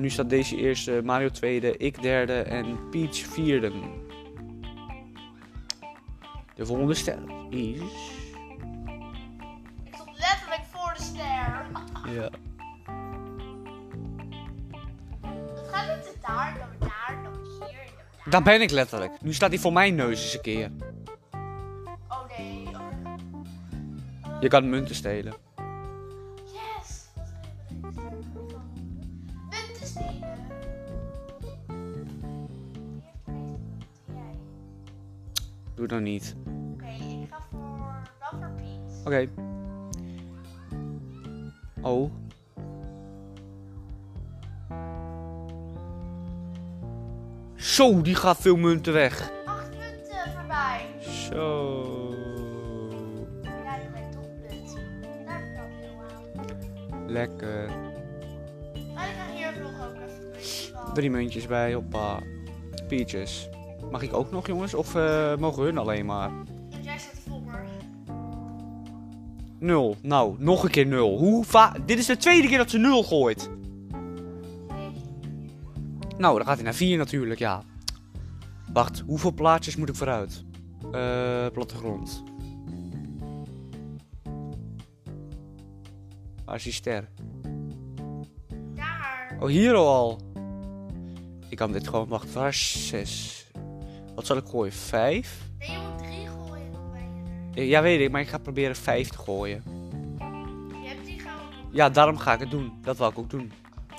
Nu 0.06 0.12
staat 0.12 0.30
deze 0.30 0.56
eerste, 0.56 1.02
Mario 1.04 1.30
tweede, 1.30 1.78
ik 1.78 2.02
derde 2.02 2.34
en 2.34 2.90
Peach 2.90 3.16
vierde. 3.18 3.72
De 6.56 6.66
volgende 6.66 6.94
ster 6.94 7.20
is... 7.50 7.80
Ik 9.84 9.94
stond 9.94 10.18
letterlijk 10.18 10.62
voor 10.72 10.94
de 10.98 11.04
ster. 11.04 11.66
Ja. 12.16 12.30
Het 15.56 15.68
gaat 15.72 16.06
niet 16.06 16.18
daar, 16.22 16.56
dan 16.58 16.90
daar, 16.90 17.24
dan 17.24 17.34
hier, 17.44 17.80
en 17.80 17.86
dan 17.86 18.06
daar. 18.24 18.30
Daar 18.30 18.44
ben 18.44 18.62
ik 18.62 18.72
letterlijk. 18.72 19.22
Nu 19.22 19.34
staat 19.34 19.50
hij 19.50 19.60
voor 19.60 19.74
mijn 19.74 19.96
neus 19.96 20.24
eens 20.24 20.34
een 20.34 20.42
keer. 20.42 20.72
Oh 22.08 22.38
nee. 22.38 22.68
Oh. 22.68 24.42
Je 24.42 24.48
kan 24.48 24.70
Munten 24.70 24.96
stelen. 24.96 25.45
Niet. 36.06 36.36
Oké, 36.74 36.86
ik 36.86 37.28
ga 37.30 37.40
voor... 37.52 38.10
Voor 38.40 38.50
Piet. 38.56 39.02
Oké. 39.06 39.28
Oh. 41.82 42.12
Zo, 47.56 48.02
die 48.02 48.16
gaat 48.16 48.38
veel 48.38 48.56
munten 48.56 48.94
weg. 48.94 49.32
Acht 49.46 49.70
punten 49.70 50.32
voorbij. 50.36 50.86
Zo. 51.00 51.84
Ja, 53.42 53.62
lijkt 53.94 54.12
toch 54.12 54.30
put. 54.48 54.78
Daar 55.26 55.42
heb 55.54 55.66
ik 55.66 55.76
veel 55.82 56.02
aan. 56.92 57.12
Lekker. 57.12 57.70
Maar 58.94 59.08
ik 59.08 59.16
ga 59.16 59.36
hier 59.36 59.62
nog 59.62 59.88
ook 59.88 59.96
even. 59.96 60.94
Drie 60.94 61.10
muntjes 61.10 61.48
bij, 61.48 61.74
hoppa. 61.74 62.20
Peaches. 62.88 63.50
Mag 63.92 64.02
ik 64.02 64.14
ook 64.14 64.32
nog, 64.32 64.48
jongens? 64.48 64.74
Of 64.74 64.96
eh, 64.96 65.36
mogen 65.38 65.64
hun 65.64 65.78
alleen 65.78 66.06
maar? 66.06 66.32
Jij 66.82 66.98
staat 66.98 67.20
voor. 67.28 67.66
Nul. 69.60 69.96
Nou, 70.02 70.36
nog 70.40 70.64
een 70.64 70.70
keer 70.70 70.86
nul. 70.86 71.18
Hoe 71.18 71.46
vaak? 71.46 71.88
Dit 71.88 71.98
is 71.98 72.06
de 72.06 72.18
tweede 72.18 72.48
keer 72.48 72.58
dat 72.58 72.70
ze 72.70 72.78
nul 72.78 73.04
gooit. 73.04 73.50
Nou, 76.18 76.38
dan 76.38 76.46
gaat 76.46 76.56
hij 76.56 76.64
naar 76.64 76.74
vier 76.74 76.98
natuurlijk, 76.98 77.40
ja. 77.40 77.64
Wacht, 78.74 79.04
hoeveel 79.08 79.34
plaatjes 79.34 79.76
moet 79.76 79.90
ik 79.90 79.96
vooruit? 79.96 80.44
Eh, 80.92 81.46
plattegrond. 81.54 82.24
Waar 86.46 86.56
is 86.56 86.64
die 86.64 86.74
ster? 86.74 87.10
Daar. 88.76 89.38
Oh, 89.40 89.48
hier 89.48 89.74
al. 89.74 90.20
Ik 91.50 91.58
kan 91.58 91.72
dit 91.72 91.88
gewoon, 91.88 92.08
wacht, 92.08 92.34
waar 92.34 92.48
is 92.48 92.88
zes? 92.88 93.35
Wat 94.16 94.26
zal 94.26 94.38
ik 94.38 94.46
gooien? 94.46 94.74
Vijf? 94.74 95.50
Nee, 95.60 95.72
je 95.72 95.78
moet 95.78 95.98
drie 95.98 96.28
gooien 96.28 97.68
Ja, 97.68 97.82
weet 97.82 98.00
ik, 98.00 98.12
maar 98.12 98.22
ik 98.22 98.28
ga 98.28 98.38
proberen 98.38 98.76
vijf 98.76 99.10
te 99.10 99.18
gooien. 99.18 99.64
Je 100.82 100.88
hebt 100.88 101.06
die 101.06 101.20
gouden. 101.20 101.70
Ja, 101.72 101.90
daarom 101.90 102.18
ga 102.18 102.34
ik 102.34 102.40
het 102.40 102.52
doen. 102.52 102.74
Dat 102.82 102.98
wil 102.98 103.08
ik 103.08 103.18
ook 103.18 103.30
doen. 103.30 103.52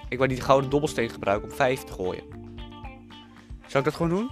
Ik 0.08 0.18
wil 0.18 0.28
die 0.28 0.40
gouden 0.40 0.70
dobbelsteen 0.70 1.11
gebruiken 1.11 1.50
om 1.50 1.54
5 1.56 1.85
te 1.85 1.92
gooien. 1.92 2.23
Zal 3.66 3.80
ik 3.80 3.87
dat 3.87 3.94
gewoon 3.94 4.11
doen? 4.11 4.30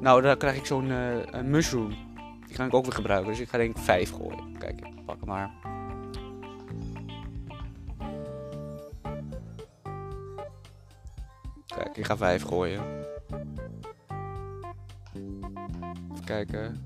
Nou, 0.00 0.22
dan 0.22 0.36
krijg 0.36 0.56
ik 0.56 0.66
zo'n 0.66 0.90
een 0.90 1.50
mushroom. 1.50 1.88
Die 2.46 2.56
ga 2.56 2.64
ik 2.64 2.74
ook 2.74 2.84
weer 2.84 2.94
gebruiken. 2.94 3.30
Dus 3.30 3.40
ik 3.40 3.48
ga 3.48 3.58
denk 3.58 3.76
ik 3.76 3.82
5 3.82 4.10
gooien. 4.10 4.58
Kijk, 4.58 4.80
ik 4.80 5.04
pak 5.04 5.16
hem 5.20 5.28
maar. 5.28 5.50
Kijk, 11.66 11.96
ik 11.96 12.04
ga 12.04 12.16
5 12.16 12.42
gooien. 12.42 12.97
Kijken. 16.28 16.82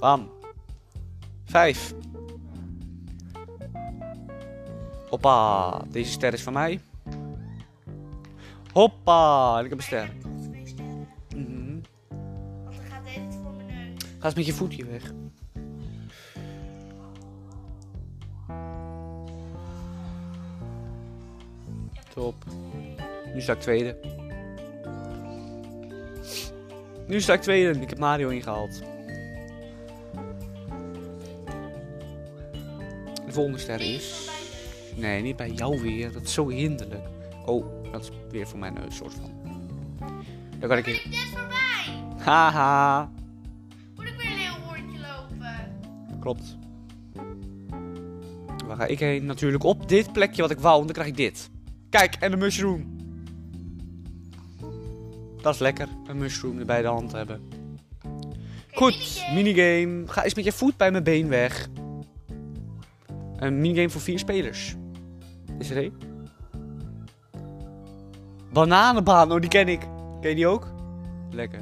Bam. 0.00 0.30
5. 1.44 1.94
Hoppa, 5.08 5.82
deze 5.90 6.10
ster 6.10 6.32
is 6.32 6.42
van 6.42 6.52
mij. 6.52 6.80
Hoppa, 8.72 9.58
en 9.58 9.64
ik 9.64 9.70
heb 9.70 9.78
een 9.78 9.84
ster. 9.84 10.04
Ik 10.04 10.10
heb 10.10 10.20
toch 10.22 10.40
twee 10.40 10.66
sterren. 10.66 11.08
Mhm. 11.36 11.80
Want 12.64 12.76
dan 12.76 12.84
gaat 12.90 13.04
deze 13.04 13.38
voor 13.42 13.52
mijn 13.52 13.66
neus. 13.66 14.04
Ga 14.18 14.24
eens 14.24 14.34
met 14.34 14.46
je 14.46 14.52
voetje 14.52 14.84
weg. 14.84 15.12
Top. 22.14 22.44
Nu 23.34 23.40
sta 23.40 23.52
ik 23.52 23.60
tweede. 23.60 24.19
Nu 27.10 27.20
sta 27.20 27.32
ik 27.32 27.40
tweede. 27.40 27.80
Ik 27.80 27.88
heb 27.88 27.98
Mario 27.98 28.28
ingehaald. 28.28 28.82
De 33.26 33.32
volgende 33.32 33.58
ster 33.58 33.80
is... 33.80 34.28
Nee, 34.96 35.22
niet 35.22 35.36
bij 35.36 35.50
jou 35.50 35.80
weer. 35.80 36.12
Dat 36.12 36.22
is 36.22 36.32
zo 36.32 36.48
hinderlijk. 36.48 37.06
Oh, 37.46 37.64
dat 37.92 38.02
is 38.02 38.10
weer 38.30 38.48
voor 38.48 38.58
mijn 38.58 38.74
neus, 38.74 38.96
soort 38.96 39.14
van. 39.14 39.30
Dan 40.58 40.68
kan 40.68 40.78
ik 40.78 40.84
hier... 40.84 41.02
Dit 41.10 41.28
voorbij. 41.34 42.24
Haha. 42.24 43.10
Moet 43.94 44.04
ik 44.04 44.14
weer 44.16 44.26
een 44.26 44.36
heel 44.36 44.74
rondje 44.74 44.98
lopen? 44.98 46.20
Klopt. 46.20 46.56
Waar 48.66 48.76
ga 48.76 48.86
ik 48.86 48.98
heen? 48.98 49.24
Natuurlijk 49.24 49.64
op 49.64 49.88
dit 49.88 50.12
plekje 50.12 50.42
wat 50.42 50.50
ik 50.50 50.58
wou, 50.58 50.74
want 50.74 50.86
dan 50.86 50.94
krijg 50.94 51.08
ik 51.08 51.16
dit. 51.16 51.50
Kijk, 51.88 52.14
en 52.14 52.32
een 52.32 52.38
mushroom. 52.38 52.99
Dat 55.42 55.54
is 55.54 55.60
lekker, 55.60 55.88
een 56.06 56.18
mushroom 56.18 56.58
er 56.58 56.66
bij 56.66 56.82
de 56.82 56.88
hand 56.88 57.12
hebben. 57.12 57.48
Goed, 58.72 59.24
minigame. 59.34 60.02
Ga 60.08 60.24
eens 60.24 60.34
met 60.34 60.44
je 60.44 60.52
voet 60.52 60.76
bij 60.76 60.90
mijn 60.90 61.04
been 61.04 61.28
weg. 61.28 61.68
Een 63.36 63.60
minigame 63.60 63.90
voor 63.90 64.00
vier 64.00 64.18
spelers. 64.18 64.74
Is 65.58 65.70
er 65.70 65.76
één? 65.76 65.92
Bananenbaan, 68.52 69.32
oh 69.32 69.40
die 69.40 69.50
ken 69.50 69.68
ik. 69.68 69.80
Ken 70.20 70.28
je 70.30 70.34
die 70.36 70.46
ook? 70.46 70.66
Lekker. 71.30 71.60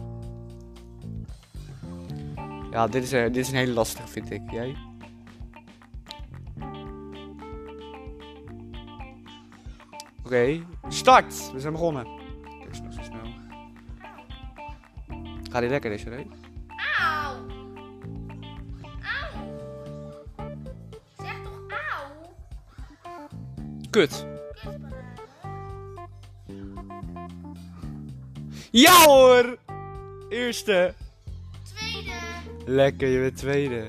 Ja, 2.70 2.86
dit 2.86 3.02
is, 3.02 3.12
een- 3.12 3.32
dit 3.32 3.44
is 3.44 3.48
een 3.50 3.56
hele 3.56 3.72
lastige, 3.72 4.08
vind 4.08 4.30
ik. 4.30 4.40
Jij? 4.50 4.74
Oké, 10.24 10.60
start! 10.88 11.50
We 11.52 11.60
zijn 11.60 11.72
begonnen. 11.72 12.06
Die 15.52 15.68
lekker, 15.68 15.90
deze 15.90 16.10
race? 16.10 16.26
Auw. 16.98 17.46
Auw. 19.02 19.48
Zeg 21.18 21.34
toch 21.42 21.62
auw? 21.68 22.10
Kut. 23.90 24.26
Ja 28.70 29.04
hoor! 29.04 29.58
Eerste. 30.28 30.94
Tweede. 31.74 32.10
Lekker, 32.66 33.08
je 33.08 33.20
bent 33.20 33.36
tweede. 33.36 33.88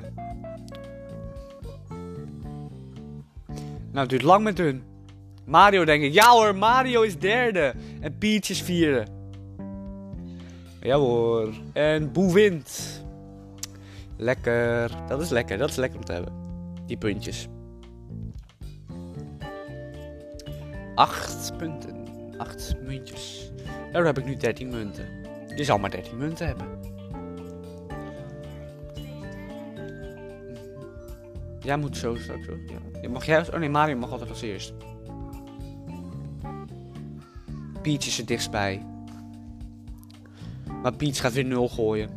Nou, 3.92 4.00
het 4.00 4.10
duurt 4.10 4.22
lang 4.22 4.44
met 4.44 4.58
hun. 4.58 4.84
Mario 5.46 5.86
denk 5.86 6.04
ik. 6.04 6.14
Ja 6.14 6.30
hoor, 6.30 6.56
Mario 6.56 7.02
is 7.02 7.20
derde. 7.20 7.74
En 8.02 8.18
Peach 8.18 8.50
is 8.50 8.62
vierde. 8.62 9.19
Ja 10.80 10.98
hoor. 10.98 11.54
En 11.74 12.12
Boe 12.12 12.34
wint. 12.34 13.04
Lekker. 14.18 14.92
Dat 15.08 15.22
is 15.22 15.30
lekker. 15.30 15.58
Dat 15.58 15.70
is 15.70 15.76
lekker 15.76 16.00
om 16.00 16.06
te 16.06 16.12
hebben. 16.12 16.34
Die 16.86 16.98
puntjes. 16.98 17.48
Acht 20.96 21.58
punten. 21.58 22.08
Acht 22.38 22.76
muntjes. 22.82 23.52
Daardoor 23.82 24.06
heb 24.06 24.18
ik 24.18 24.26
nu 24.26 24.36
13 24.36 24.70
munten. 24.70 25.06
Je 25.56 25.64
zal 25.64 25.78
maar 25.78 25.92
13 25.92 26.18
munten 26.18 26.48
hebben. 26.48 26.68
Jij 31.60 31.78
moet 31.78 31.98
zo 31.98 32.16
straks 32.16 32.46
zo. 32.46 32.58
Ja. 33.02 33.10
Mag 33.10 33.26
jij. 33.26 33.54
Oh 33.54 33.60
nee, 33.60 33.70
Mario 33.70 33.96
mag 33.96 34.12
altijd 34.12 34.30
als 34.30 34.42
eerst. 34.42 34.74
Peach 37.82 38.06
is 38.06 38.20
er 38.20 38.26
dichtstbij. 38.26 38.86
Maar 40.82 40.94
Peach 40.94 41.20
gaat 41.20 41.34
weer 41.34 41.46
0 41.46 41.70
gooien. 41.70 42.10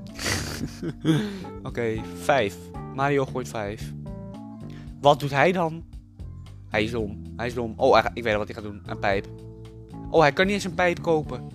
Oké, 1.63 2.01
5. 2.15 2.57
Mario 2.95 3.25
gooit 3.25 3.49
5. 3.49 3.93
Wat 5.01 5.21
doet 5.21 5.31
hij 5.31 5.53
dan? 5.53 5.85
Hij 6.69 6.85
is 6.85 6.91
dom. 6.91 7.23
Hij 7.37 7.47
is 7.47 7.55
dom. 7.55 7.75
Oh, 7.77 8.05
ik 8.15 8.23
weet 8.23 8.33
al 8.33 8.39
wat 8.39 8.49
hij 8.49 8.63
gaat 8.63 8.73
doen. 8.73 8.83
Een 8.87 8.99
pijp. 8.99 9.27
Oh, 10.11 10.21
hij 10.21 10.33
kan 10.33 10.47
niet 10.47 10.55
eens 10.55 10.65
een 10.65 10.75
pijp 10.75 11.03
kopen. 11.03 11.49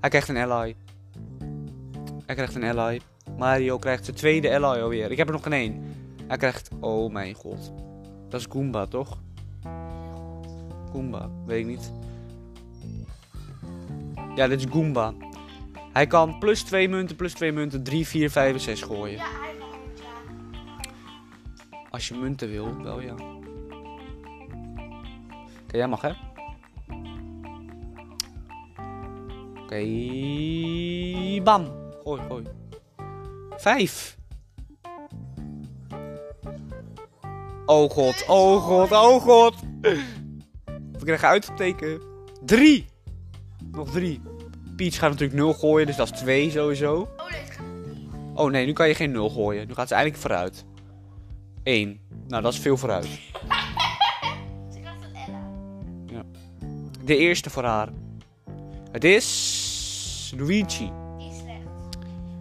Hij 0.00 0.10
krijgt 0.10 0.28
een 0.28 0.36
ally. 0.36 0.76
Hij 2.26 2.34
krijgt 2.34 2.54
een 2.54 2.64
ally. 2.64 3.00
Mario 3.38 3.78
krijgt 3.78 4.04
zijn 4.04 4.16
tweede 4.16 4.54
ally 4.54 4.80
alweer. 4.80 5.10
Ik 5.10 5.16
heb 5.16 5.26
er 5.26 5.32
nog 5.32 5.42
geen 5.42 5.52
één. 5.52 5.82
Hij 6.26 6.36
krijgt... 6.36 6.68
Oh 6.80 7.12
mijn 7.12 7.34
god. 7.34 7.72
Dat 8.28 8.40
is 8.40 8.46
Goomba, 8.50 8.86
toch? 8.86 9.18
Goomba. 10.92 11.30
Weet 11.46 11.60
ik 11.60 11.66
niet. 11.66 11.92
Ja, 14.34 14.48
dit 14.48 14.58
is 14.58 14.66
Goomba. 14.70 15.12
Hij 15.92 16.06
kan 16.06 16.38
plus 16.38 16.62
2 16.62 16.88
munten, 16.88 17.16
plus 17.16 17.32
2 17.32 17.52
munten, 17.52 17.82
3, 17.82 18.06
4, 18.06 18.30
5 18.30 18.52
en 18.54 18.60
6 18.60 18.82
gooien. 18.82 19.16
Ja, 19.16 19.24
hij 19.24 19.54
kan 19.58 19.68
goed, 19.68 19.98
ja. 19.98 21.80
Als 21.90 22.08
je 22.08 22.14
munten 22.14 22.50
wil, 22.50 22.82
wel 22.82 23.00
ja. 23.00 23.14
Oké, 25.62 25.76
jij 25.76 25.88
mag 25.88 26.00
hè? 26.00 26.12
Oké, 29.62 29.84
bam. 31.42 31.66
Gooi, 32.02 32.22
gooi. 32.28 32.44
Vijf. 33.56 34.16
Oh 37.66 37.90
god, 37.90 38.24
oh 38.26 38.62
god, 38.62 38.92
oh 38.92 39.22
god. 39.22 39.54
We 40.92 41.04
krijgen 41.04 41.28
uitgeteken. 41.28 42.00
Drie. 42.44 42.92
Nog 43.74 43.90
drie. 43.90 44.20
Peach 44.76 44.98
gaat 44.98 45.10
natuurlijk 45.10 45.38
0 45.38 45.52
gooien, 45.52 45.86
dus 45.86 45.96
dat 45.96 46.10
is 46.12 46.18
2 46.18 46.50
sowieso. 46.50 46.94
Oh 47.16 47.30
nee, 47.30 47.40
het 47.40 47.50
gaat 47.50 47.66
niet. 47.86 48.08
Oh 48.34 48.50
nee, 48.50 48.66
nu 48.66 48.72
kan 48.72 48.88
je 48.88 48.94
geen 48.94 49.10
0 49.12 49.30
gooien. 49.30 49.66
Nu 49.66 49.74
gaat 49.74 49.88
ze 49.88 49.94
eigenlijk 49.94 50.22
vooruit. 50.22 50.64
1. 51.62 52.00
Nou, 52.28 52.42
dat 52.42 52.52
is 52.52 52.58
veel 52.58 52.76
vooruit. 52.76 53.04
Ze 54.72 54.80
krijgt 54.80 55.02
een 55.02 55.34
Ella. 56.14 56.22
De 57.04 57.16
eerste 57.16 57.50
voor 57.50 57.64
haar. 57.64 57.88
Het 58.92 59.04
is. 59.04 60.34
Luigi. 60.36 60.90
Die 61.18 61.28
is 61.30 61.38
slecht. 61.38 61.58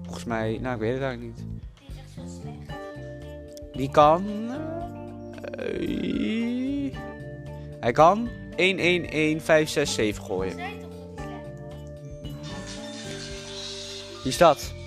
Volgens 0.04 0.26
mij. 0.26 0.58
Nou, 0.62 0.74
ik 0.74 0.80
weet 0.82 0.94
het 0.94 1.02
eigenlijk 1.02 1.38
niet. 1.38 1.46
Die 1.80 1.88
is 1.88 1.96
echt 1.98 2.16
heel 2.16 2.42
slecht. 2.42 3.74
Die 3.74 3.90
kan. 3.92 4.24
eh, 5.58 6.96
hij 7.80 7.92
kan 7.92 8.30
1, 8.56 8.78
1, 8.78 9.10
1, 9.10 9.42
5, 9.42 9.70
6, 9.70 9.94
7 9.94 10.24
gooien. 10.24 10.56
Was? 14.32 14.72
Wie 14.72 14.83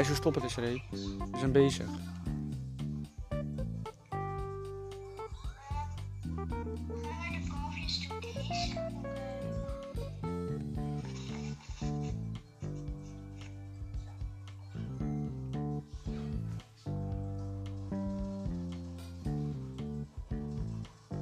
Je 0.00 0.04
zo 0.04 0.14
stoppen, 0.14 0.42
Desiree? 0.42 0.82
We 1.30 1.38
zijn 1.38 1.52
bezig. 1.52 1.86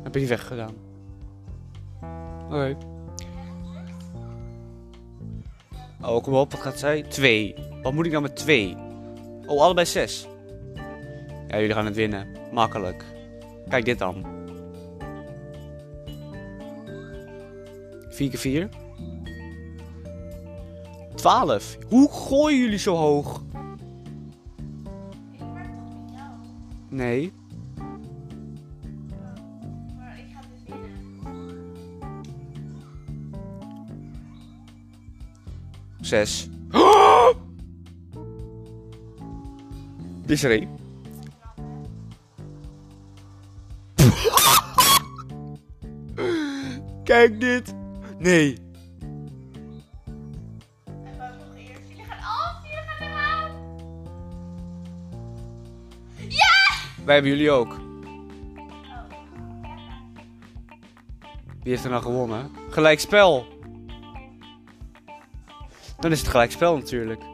Heb 0.03 0.15
je 0.15 0.21
die 0.21 0.29
weggedaan? 0.29 0.75
Oké. 2.47 2.77
Oh, 6.01 6.23
kom 6.23 6.35
op. 6.35 6.53
Wat 6.53 6.61
gaat 6.61 6.79
zij? 6.79 7.03
2. 7.03 7.72
Wat 7.83 7.93
moet 7.93 8.05
ik 8.07 8.11
nou 8.11 8.23
met 8.23 8.37
2? 8.37 8.77
Oh, 9.47 9.61
allebei 9.63 9.87
6. 9.87 10.27
Ja, 11.49 11.59
jullie 11.59 11.75
gaan 11.75 11.85
het 11.85 11.95
winnen. 11.95 12.27
Makkelijk. 12.53 13.05
Kijk 13.69 13.85
dit 13.85 13.99
dan. 13.99 14.27
4 18.09 18.31
keer 18.31 18.39
4. 18.39 18.69
12. 21.15 21.79
Hoe 21.89 22.11
gooien 22.11 22.59
jullie 22.59 22.79
zo 22.79 22.95
hoog? 22.95 23.43
Ik 25.33 25.39
toch 25.39 25.55
met 25.55 25.65
jou? 26.13 26.31
Nee. 26.89 27.33
Maar 36.01 36.51
ik 40.33 40.39
ga 40.39 40.39
winnen. 40.39 40.39
6. 40.39 40.39
Dit 40.39 40.39
is 40.39 40.45
er 40.45 40.51
één. 40.51 40.81
Kijk 47.05 47.41
dit. 47.41 47.75
Nee. 48.19 48.59
En 50.85 51.19
nog 51.39 51.57
eerst. 51.57 51.81
Gaan 52.09 52.19
gaan 52.87 53.09
eraan. 53.09 53.51
Wij 57.05 57.15
hebben 57.15 57.33
jullie 57.33 57.51
ook. 57.51 57.81
Wie 61.63 61.73
heeft 61.73 61.85
er 61.85 61.91
nou 61.91 62.03
gewonnen? 62.03 62.51
Gelijkspel. 62.71 63.47
Dan 65.99 66.11
is 66.11 66.19
het 66.21 66.29
gelijkspel 66.29 66.77
natuurlijk. 66.77 67.32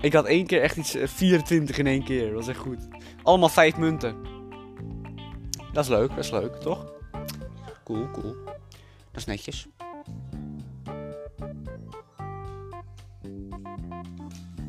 Ik 0.00 0.12
had 0.12 0.24
één 0.24 0.46
keer 0.46 0.62
echt 0.62 0.76
iets 0.76 0.94
eh, 0.94 1.06
24 1.06 1.78
in 1.78 1.86
één 1.86 2.04
keer. 2.04 2.24
Dat 2.24 2.34
was 2.34 2.48
echt 2.48 2.58
goed. 2.58 2.88
Allemaal 3.22 3.48
vijf 3.48 3.76
munten. 3.76 4.16
Dat 5.72 5.84
is 5.84 5.90
leuk, 5.90 6.08
dat 6.08 6.18
is 6.18 6.30
leuk, 6.30 6.54
toch? 6.54 6.92
Cool, 7.84 8.10
cool. 8.10 8.34
Dat 9.10 9.16
is 9.16 9.24
netjes. 9.24 9.68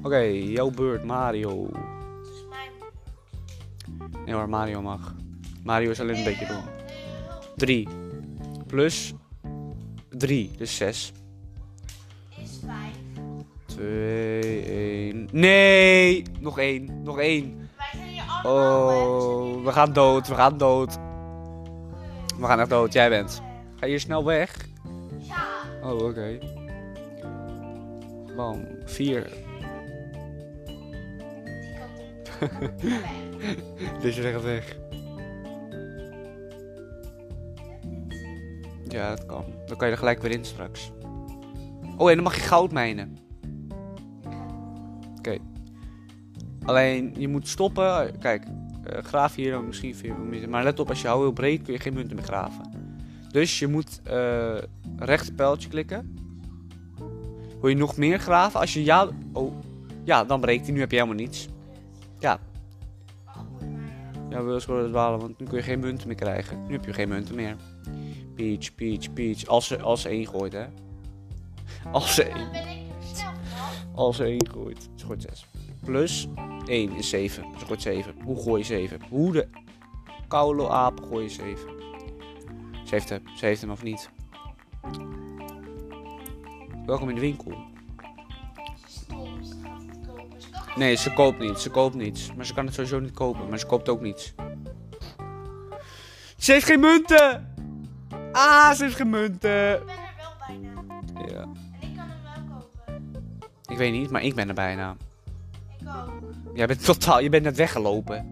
Oké, 0.04 0.20
jouw 0.22 0.70
beurt, 0.70 1.04
Mario. 1.04 1.66
Het 1.66 2.28
is 2.34 2.46
mijn 2.50 2.72
Nee 4.26 4.36
hoor, 4.36 4.50
Mario 4.50 4.82
mag. 4.82 5.16
Mario 5.64 5.90
is 5.90 6.00
alleen 6.00 6.18
een 6.18 6.24
beetje 6.24 6.46
dom. 6.46 6.56
Nul. 6.56 6.74
3 7.56 7.88
plus 8.68 9.14
3, 10.10 10.52
dus 10.58 10.76
6. 10.76 11.12
Is 12.42 12.60
vijf. 12.66 12.96
2, 13.66 14.62
1. 14.62 14.93
Nee! 15.32 16.24
Nog 16.40 16.60
1, 16.60 17.02
nog 17.04 17.20
1. 17.20 17.70
Wij 17.78 17.88
zijn 17.92 18.08
hier 18.08 18.24
allemaal. 18.44 18.90
hier 18.90 19.58
Oh, 19.58 19.64
we 19.64 19.72
gaan 19.72 19.94
dood, 19.94 20.28
we 20.28 20.36
gaan 20.36 20.58
dood. 20.58 20.90
Kut. 20.90 21.12
We 22.40 22.46
gaan 22.46 22.60
echt 22.60 22.70
dood, 22.70 22.94
jij 22.94 23.10
bent. 23.10 23.42
Ga 23.76 23.86
je 23.86 24.00
snel 24.00 24.26
weg? 24.26 24.58
Ja. 25.18 25.48
Oh, 25.84 26.04
oké. 26.04 26.38
Bam, 28.36 28.66
4. 28.86 29.32
Die 30.66 31.76
kant 31.78 32.00
op. 32.00 32.82
Weg. 32.82 33.12
Dit 34.02 34.18
is 34.18 34.26
echt 34.26 34.44
weg. 34.44 34.78
Ja, 38.88 39.10
dat 39.10 39.26
kan. 39.26 39.46
Dan 39.66 39.78
kan 39.78 39.88
je 39.88 39.94
er 39.94 40.00
gelijk 40.00 40.22
weer 40.22 40.32
in 40.32 40.46
straks. 40.46 40.92
Oh, 41.98 42.10
en 42.10 42.16
dan 42.16 42.24
mag 42.24 42.36
je 42.36 42.42
goud 42.42 42.72
mijnen. 42.72 43.18
Alleen, 46.64 47.14
je 47.18 47.28
moet 47.28 47.48
stoppen. 47.48 48.20
Kijk, 48.20 48.44
eh, 48.84 49.04
graaf 49.04 49.36
hier 49.36 49.52
dan 49.52 49.66
misschien 49.66 49.96
veel. 49.96 50.16
Maar 50.50 50.64
let 50.64 50.80
op, 50.80 50.90
als 50.90 51.02
je 51.02 51.08
hou 51.08 51.22
heel 51.22 51.32
breed 51.32 51.62
kun 51.62 51.74
je 51.74 51.80
geen 51.80 51.94
munten 51.94 52.16
meer 52.16 52.26
graven. 52.26 52.72
Dus 53.32 53.60
je 53.60 53.68
moet 53.68 54.02
eh 54.04 54.58
rechter 54.98 55.34
pijltje 55.34 55.70
klikken. 55.70 56.18
Wil 57.62 57.70
je 57.70 57.76
nog 57.76 57.98
meer 57.98 58.20
graven? 58.20 58.60
Als 58.60 58.74
je 58.74 58.84
ja... 58.84 59.10
Oh, 59.34 59.54
ja, 60.04 60.24
dan 60.24 60.40
breekt 60.40 60.66
hij. 60.66 60.74
Nu 60.74 60.80
heb 60.80 60.92
je 60.92 60.96
helemaal 60.98 61.18
niets. 61.18 61.48
Ja, 62.20 62.40
ja, 64.34 64.44
wil 64.44 64.60
scoren 64.60 64.90
dwalen, 64.90 65.20
want 65.20 65.40
nu 65.40 65.46
kun 65.46 65.58
je 65.58 65.64
geen 65.64 65.80
munten 65.80 66.08
meer 66.08 66.16
krijgen. 66.16 66.66
Nu 66.68 66.74
heb 66.74 66.86
je 66.86 66.94
geen 66.94 67.10
munten 67.10 67.36
meer. 67.36 67.56
Peach, 68.36 68.76
Peach, 68.76 69.14
Peach. 69.14 69.46
Als 69.46 69.68
ze, 69.68 69.82
als 69.82 70.02
ze 70.02 70.10
één 70.10 70.28
gooit, 70.28 70.54
hè. 70.54 70.66
Als 71.92 72.16
ze 72.16 72.24
één, 72.24 72.50
als 73.96 74.16
ze 74.16 74.24
één 74.24 74.50
gooit. 74.50 74.90
Ze 74.96 75.06
gooit 75.06 75.22
6. 75.22 75.46
Plus 75.84 76.28
1 76.66 76.92
is 76.92 77.10
7. 77.10 77.46
Ze 77.60 77.66
gooit 77.66 77.82
7. 77.82 78.16
Hoe 78.24 78.42
gooi 78.42 78.60
je 78.60 78.66
7? 78.66 79.00
Hoe 79.10 79.32
de 79.32 79.48
koude 80.28 80.70
aap 80.70 81.02
gooi 81.02 81.24
je 81.24 81.30
7? 81.30 81.70
Ze 82.86 82.90
heeft 82.90 83.10
hem. 83.10 83.22
Ze 83.36 83.46
heeft 83.46 83.62
hem 83.62 83.72
of 83.72 83.84
niet. 83.84 84.10
Welkom 86.86 87.10
in 87.10 87.16
de 87.16 87.22
winkel. 87.22 87.52
Kopen. 89.08 89.62
Kan 90.52 90.74
Nee, 90.76 90.96
ze 90.96 91.14
koopt 91.14 91.40
niet. 91.40 91.60
Ze 91.60 91.70
koopt 91.70 91.96
niets. 91.96 92.34
Maar 92.36 92.46
ze 92.46 92.54
kan 92.54 92.66
het 92.66 92.74
sowieso 92.74 93.00
niet 93.00 93.14
kopen. 93.14 93.50
Maar 93.50 93.60
ze 93.60 93.66
koopt 93.66 93.90
ook 93.90 94.02
niets. 94.02 94.34
Ze 96.38 96.52
heeft 96.52 96.66
geen 96.66 96.80
munten! 96.80 97.54
Ah, 98.32 98.72
ze 98.72 98.84
heeft 98.84 98.96
geen 98.96 99.10
munten! 99.10 99.74
Ik 99.74 99.86
ben 99.86 99.96
er 99.96 100.16
wel 100.18 100.48
bijna. 100.48 101.48
Ik 103.66 103.78
weet 103.78 103.92
niet, 103.92 104.10
maar 104.10 104.24
ik 104.24 104.36
ben 104.36 104.48
er 104.48 104.54
bijna. 104.54 104.96
Ik 105.84 105.90
ook. 105.90 106.56
Jij 106.56 106.68
bent 106.68 106.86
totaal, 106.86 107.20
je 107.20 107.30
bent 107.30 107.44
net 107.44 107.56
weggelopen. 107.56 108.30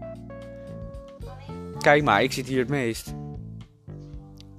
Kijk 1.78 2.02
maar, 2.02 2.22
ik 2.22 2.32
zit 2.32 2.46
hier 2.46 2.58
het 2.58 2.68
meest. 2.68 3.14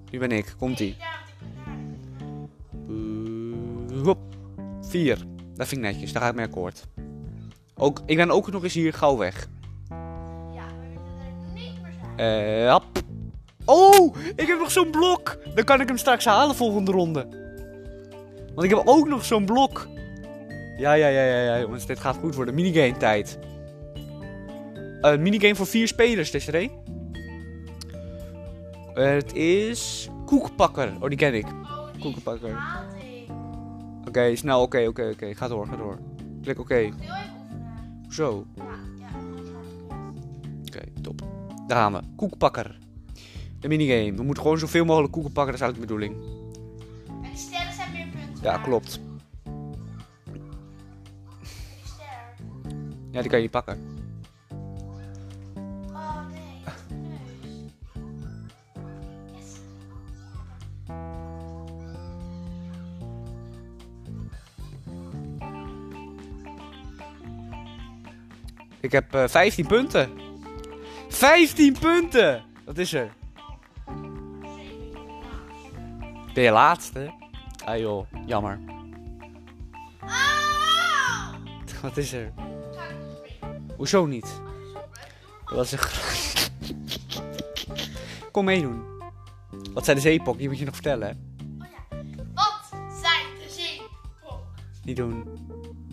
Nu 0.09 0.19
ben 0.19 0.31
ik, 0.31 0.55
komt 0.57 0.79
ie. 0.79 0.97
Hop. 4.03 4.19
Vier. 4.81 5.17
Dat 5.55 5.67
vind 5.67 5.85
ik 5.85 5.91
netjes, 5.91 6.13
daar 6.13 6.21
ga 6.21 6.29
ik 6.29 6.35
mee 6.35 6.45
akkoord. 6.45 6.87
Ook, 7.75 8.01
ik 8.05 8.17
ben 8.17 8.31
ook 8.31 8.51
nog 8.51 8.63
eens 8.63 8.73
hier 8.73 8.93
gauw 8.93 9.17
weg. 9.17 9.47
Ja, 10.53 10.67
we 10.67 10.99
moeten 10.99 11.13
er 11.19 11.53
niet 11.53 11.81
meer 11.81 11.93
zijn. 12.15 12.65
Eh, 12.65 12.71
hop. 12.71 12.85
Oh, 13.65 14.15
ik 14.35 14.47
heb 14.47 14.59
nog 14.59 14.71
zo'n 14.71 14.91
blok. 14.91 15.37
Dan 15.55 15.63
kan 15.63 15.81
ik 15.81 15.87
hem 15.87 15.97
straks 15.97 16.25
halen 16.25 16.55
volgende 16.55 16.91
ronde. 16.91 17.27
Want 18.55 18.63
ik 18.63 18.69
heb 18.69 18.81
ook 18.85 19.07
nog 19.07 19.25
zo'n 19.25 19.45
blok. 19.45 19.87
Ja, 20.77 20.93
ja, 20.93 21.07
ja, 21.07 21.23
ja, 21.23 21.41
ja, 21.41 21.59
jongens. 21.59 21.85
Dit 21.85 21.99
gaat 21.99 22.17
goed 22.17 22.35
worden. 22.35 22.53
Minigame 22.53 22.97
tijd. 22.97 23.39
Een 25.01 25.21
minigame 25.21 25.55
voor 25.55 25.67
vier 25.67 25.87
spelers, 25.87 26.31
Desiree. 26.31 26.71
Eh, 28.93 29.05
het 29.05 29.33
is... 29.33 30.09
Koekpakker. 30.25 30.93
Oh, 30.99 31.07
die 31.07 31.17
ken 31.17 31.33
ik. 31.33 31.47
Ik. 31.47 32.63
Oké, 34.07 34.35
snel. 34.35 34.61
Oké, 34.61 34.85
oké, 34.87 35.09
oké. 35.13 35.35
Ga 35.35 35.47
door, 35.47 35.67
ga 35.67 35.75
door. 35.75 35.97
Klik 36.41 36.59
oké. 36.59 36.73
Heel 36.73 36.91
even 36.91 37.01
oefenen. 37.51 38.05
Zo. 38.09 38.45
Oké, 40.65 40.81
top. 41.01 41.21
Daar 41.67 41.77
gaan 41.77 41.93
we. 41.93 41.99
Koekpakker. 42.15 42.79
De 43.59 43.67
minigame. 43.67 44.13
We 44.13 44.23
moeten 44.23 44.43
gewoon 44.43 44.59
zoveel 44.59 44.85
mogelijk 44.85 45.11
koeken 45.11 45.31
pakken. 45.31 45.59
Dat 45.59 45.61
is 45.61 45.67
eigenlijk 45.67 45.89
de 45.89 45.95
bedoeling. 45.95 46.41
En 47.23 47.29
die 47.29 47.39
sterren 47.39 47.73
zijn 47.73 47.91
meer 47.91 48.07
punten. 48.07 48.43
Ja, 48.43 48.57
klopt. 48.57 48.99
Ja, 53.13 53.21
die 53.21 53.29
kan 53.29 53.41
je 53.41 53.49
pakken. 53.49 53.77
Oh 55.93 56.25
nee, 56.31 56.61
neus. 56.89 57.29
Yes. 59.33 59.59
Ik 68.79 68.91
heb 68.91 69.13
eh 69.13 69.27
15 69.27 69.67
punten. 69.67 70.09
15 71.09 71.77
punten! 71.79 72.43
Wat 72.65 72.77
is 72.77 72.93
er? 72.93 73.13
Ben 76.33 76.43
je 76.43 76.51
laatste? 76.51 77.13
Ah 77.65 77.77
joh, 77.77 78.05
jammer. 78.25 78.59
Ah! 79.99 81.33
Wat 81.81 81.97
is 81.97 82.13
er? 82.13 82.42
Hoezo 83.83 84.05
niet? 84.05 84.41
Dat 85.45 85.55
was 85.55 85.71
een 85.71 85.79
Kom 88.31 88.45
meedoen. 88.45 88.83
Wat 89.73 89.85
zijn 89.85 89.95
de 89.97 90.01
zeepok? 90.01 90.37
Die 90.37 90.47
moet 90.47 90.57
je 90.57 90.65
nog 90.65 90.73
vertellen, 90.73 91.07
hè? 91.07 91.13
Oh 91.63 91.69
ja. 91.71 91.97
Wat 92.33 92.61
zijn 93.01 93.25
de 93.39 93.49
zeepok? 93.49 94.43
Niet 94.83 94.95
doen. 94.95 95.23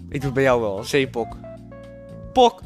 Ik 0.09 0.16
doe 0.20 0.24
het 0.24 0.33
bij 0.35 0.42
jou 0.42 0.61
wel. 0.61 0.85
Zeepok. 0.85 1.37
Pok! 2.33 2.61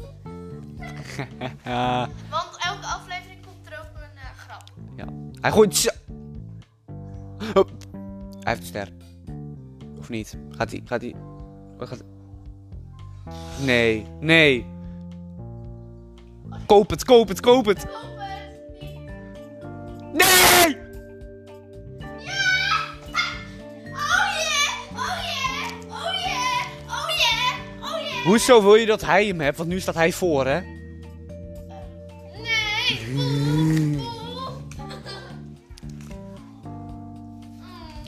Want 2.29 2.57
elke 2.57 2.85
aflevering 2.85 3.45
komt 3.45 3.65
er 3.71 3.79
ook 3.79 3.95
een 3.95 4.17
eh, 4.17 4.37
grap. 4.37 4.63
ja. 4.95 5.05
Hij 5.41 5.51
gooit... 5.51 5.75
zo- 5.75 5.89
Hup. 7.53 7.71
Hij 8.39 8.53
heeft 8.53 8.59
een 8.61 8.65
ster. 8.67 8.89
Of 9.97 10.09
niet? 10.09 10.37
Gaat 10.49 10.71
hij? 10.71 10.81
Gaat 10.85 11.01
hij? 11.01 11.15
Wat 11.77 11.87
gaat... 11.87 12.03
Nee. 13.61 14.05
Nee. 14.19 14.73
Koop 16.65 16.89
het, 16.89 17.03
koop 17.03 17.27
het, 17.27 17.39
koop 17.39 17.65
het. 17.65 17.85
Nee! 20.13 20.77
Hoezo 28.23 28.61
wil 28.61 28.75
je 28.75 28.85
dat 28.85 29.01
hij 29.01 29.25
hem 29.25 29.39
hebt? 29.39 29.57
Want 29.57 29.69
nu 29.69 29.79
staat 29.79 29.95
hij 29.95 30.11
voor, 30.11 30.45
hè? 30.45 30.59
Nee! 32.41 34.03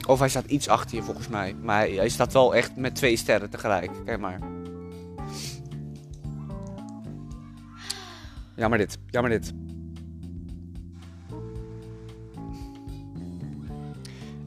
Of 0.07 0.19
hij 0.19 0.29
staat 0.29 0.45
iets 0.45 0.67
achter 0.67 0.97
je, 0.97 1.03
volgens 1.03 1.27
mij. 1.27 1.55
Maar 1.61 1.87
hij 1.87 2.09
staat 2.09 2.33
wel 2.33 2.55
echt 2.55 2.75
met 2.75 2.95
twee 2.95 3.15
sterren 3.15 3.49
tegelijk. 3.49 3.91
Kijk 4.05 4.19
maar. 4.19 4.39
Jammer 8.57 8.77
dit. 8.77 8.97
Jammer 9.09 9.31
dit. 9.31 9.53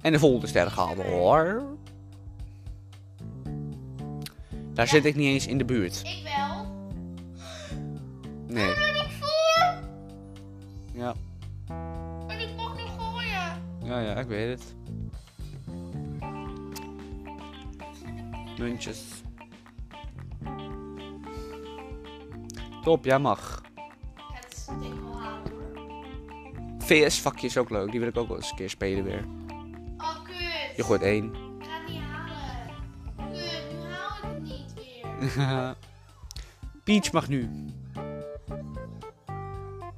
En 0.01 0.13
de 0.13 0.19
volgende 0.19 0.47
ster 0.47 0.71
gehaald 0.71 0.97
hoor. 1.03 1.63
Daar 4.73 4.89
zit 4.89 5.05
ik 5.05 5.17
niet 5.17 5.27
eens 5.27 5.47
in 5.47 5.59
de 5.59 5.65
buurt. 5.65 6.01
Ik 6.05 6.23
wel. 6.25 6.67
Nee. 8.47 8.69
Ik 8.71 8.77
ben 8.77 8.95
nog 8.95 9.13
voor. 9.13 9.89
Ja, 10.93 11.15
En 12.29 12.41
ik 12.41 12.57
mag 12.57 12.77
nog 12.77 12.95
gooien. 12.99 13.63
ja, 13.85 14.01
ja 14.01 14.15
ik 14.15 14.27
weet 14.27 14.59
het. 14.59 14.75
Muntjes. 18.59 19.03
Top, 22.83 23.05
jij 23.05 23.19
mag. 23.19 23.60
VS-vakje 26.91 27.47
is 27.47 27.59
ook 27.59 27.71
leuk. 27.71 27.91
Die 27.91 28.01
wil 28.01 28.09
ik 28.09 28.17
ook 28.17 28.29
wel 28.29 28.37
eens 28.37 28.51
een 28.51 28.57
keer 28.57 28.71
spelen 28.71 29.05
weer. 29.05 29.25
Oh 29.99 30.25
kut. 30.25 30.77
Je 30.77 30.83
gooit 30.83 31.03
één. 31.03 31.25
Ik 31.25 31.65
ga 31.65 31.79
het 31.79 31.89
niet 31.89 32.01
halen. 32.01 33.33
Kut, 33.33 33.63
nu 33.73 33.91
haal 33.91 34.17
ik 34.17 34.23
het 34.23 34.43
niet 34.43 34.75
weer. 34.75 35.77
Peach 36.85 37.13
mag 37.13 37.29
nu. 37.29 37.49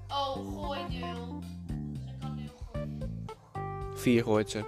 Oh, 0.08 0.64
gooi 0.64 0.80
nul. 0.88 1.42
Ze 2.06 2.12
kan 2.20 2.34
nul 2.34 2.66
gooien. 2.72 3.10
Vier 3.94 4.22
gooit 4.22 4.50
ze. 4.50 4.64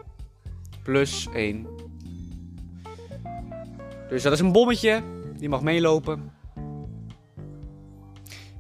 Plus 0.83 1.29
één. 1.35 1.67
Dus 4.09 4.23
dat 4.23 4.33
is 4.33 4.41
een 4.41 4.53
bommetje. 4.53 5.03
Die 5.37 5.49
mag 5.49 5.63
meelopen. 5.63 6.33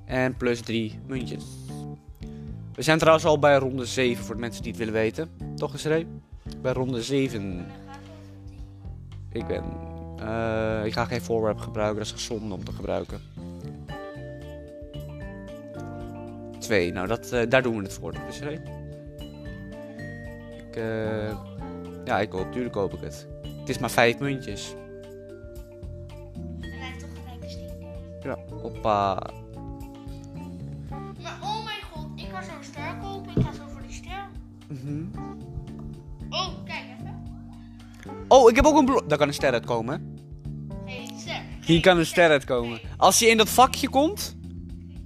En 0.04 0.36
plus 0.36 0.60
drie 0.60 0.98
muntjes. 1.06 1.63
We 2.74 2.82
zijn 2.82 2.98
trouwens 2.98 3.24
al 3.24 3.38
bij 3.38 3.56
ronde 3.56 3.84
7 3.84 4.24
voor 4.24 4.34
de 4.34 4.40
mensen 4.40 4.62
die 4.62 4.70
het 4.70 4.80
willen 4.80 4.94
weten. 4.94 5.30
Toch 5.56 5.74
Ray? 5.76 6.06
Bij 6.62 6.72
ronde 6.72 7.02
7. 7.02 7.40
En 7.40 7.56
dan 7.56 7.66
ga 9.32 9.38
ik 9.40 9.46
ben. 9.46 9.64
eh, 10.18 10.84
ik 10.84 10.92
ga 10.92 11.04
geen 11.04 11.20
voorwerp 11.22 11.58
gebruiken, 11.58 11.98
dat 11.98 12.06
is 12.06 12.12
gezond 12.12 12.52
om 12.52 12.64
te 12.64 12.72
gebruiken. 12.72 13.20
Twee, 16.58 16.92
nou 16.92 17.06
dat, 17.06 17.32
eh, 17.32 17.48
daar 17.48 17.62
doen 17.62 17.76
we 17.76 17.82
het 17.82 17.92
voor. 17.92 18.12
Er 18.12 18.48
één. 18.48 18.62
Ik, 20.68 20.76
eh, 20.76 21.36
ja, 22.04 22.20
ik 22.20 22.28
koop, 22.30 22.52
tuurlijk 22.52 22.72
koop 22.74 22.92
ik 22.92 23.00
het. 23.00 23.26
Het 23.58 23.68
is 23.68 23.78
maar 23.78 23.90
vijf 23.90 24.18
muntjes. 24.18 24.74
En 26.60 26.70
hij 26.70 26.88
heeft 26.88 27.00
toch 27.00 27.08
gelijk 27.24 27.52
een. 27.52 27.68
Ja, 28.22 28.56
hoppa. 28.62 29.22
Oh, 38.44 38.50
ik 38.50 38.56
heb 38.56 38.64
ook 38.64 38.78
een 38.78 38.84
blok. 38.84 39.08
Daar 39.08 39.18
kan 39.18 39.28
een 39.28 39.34
ster 39.34 39.52
uitkomen. 39.52 39.94
hè? 39.94 40.92
Geen 40.92 41.18
ster. 41.20 41.40
Hier 41.64 41.80
kan 41.80 41.98
een 41.98 42.06
ster 42.06 42.30
uitkomen. 42.30 42.80
Als 42.96 43.18
je 43.18 43.26
in 43.28 43.36
dat 43.36 43.48
vakje 43.48 43.88
komt. 43.88 44.36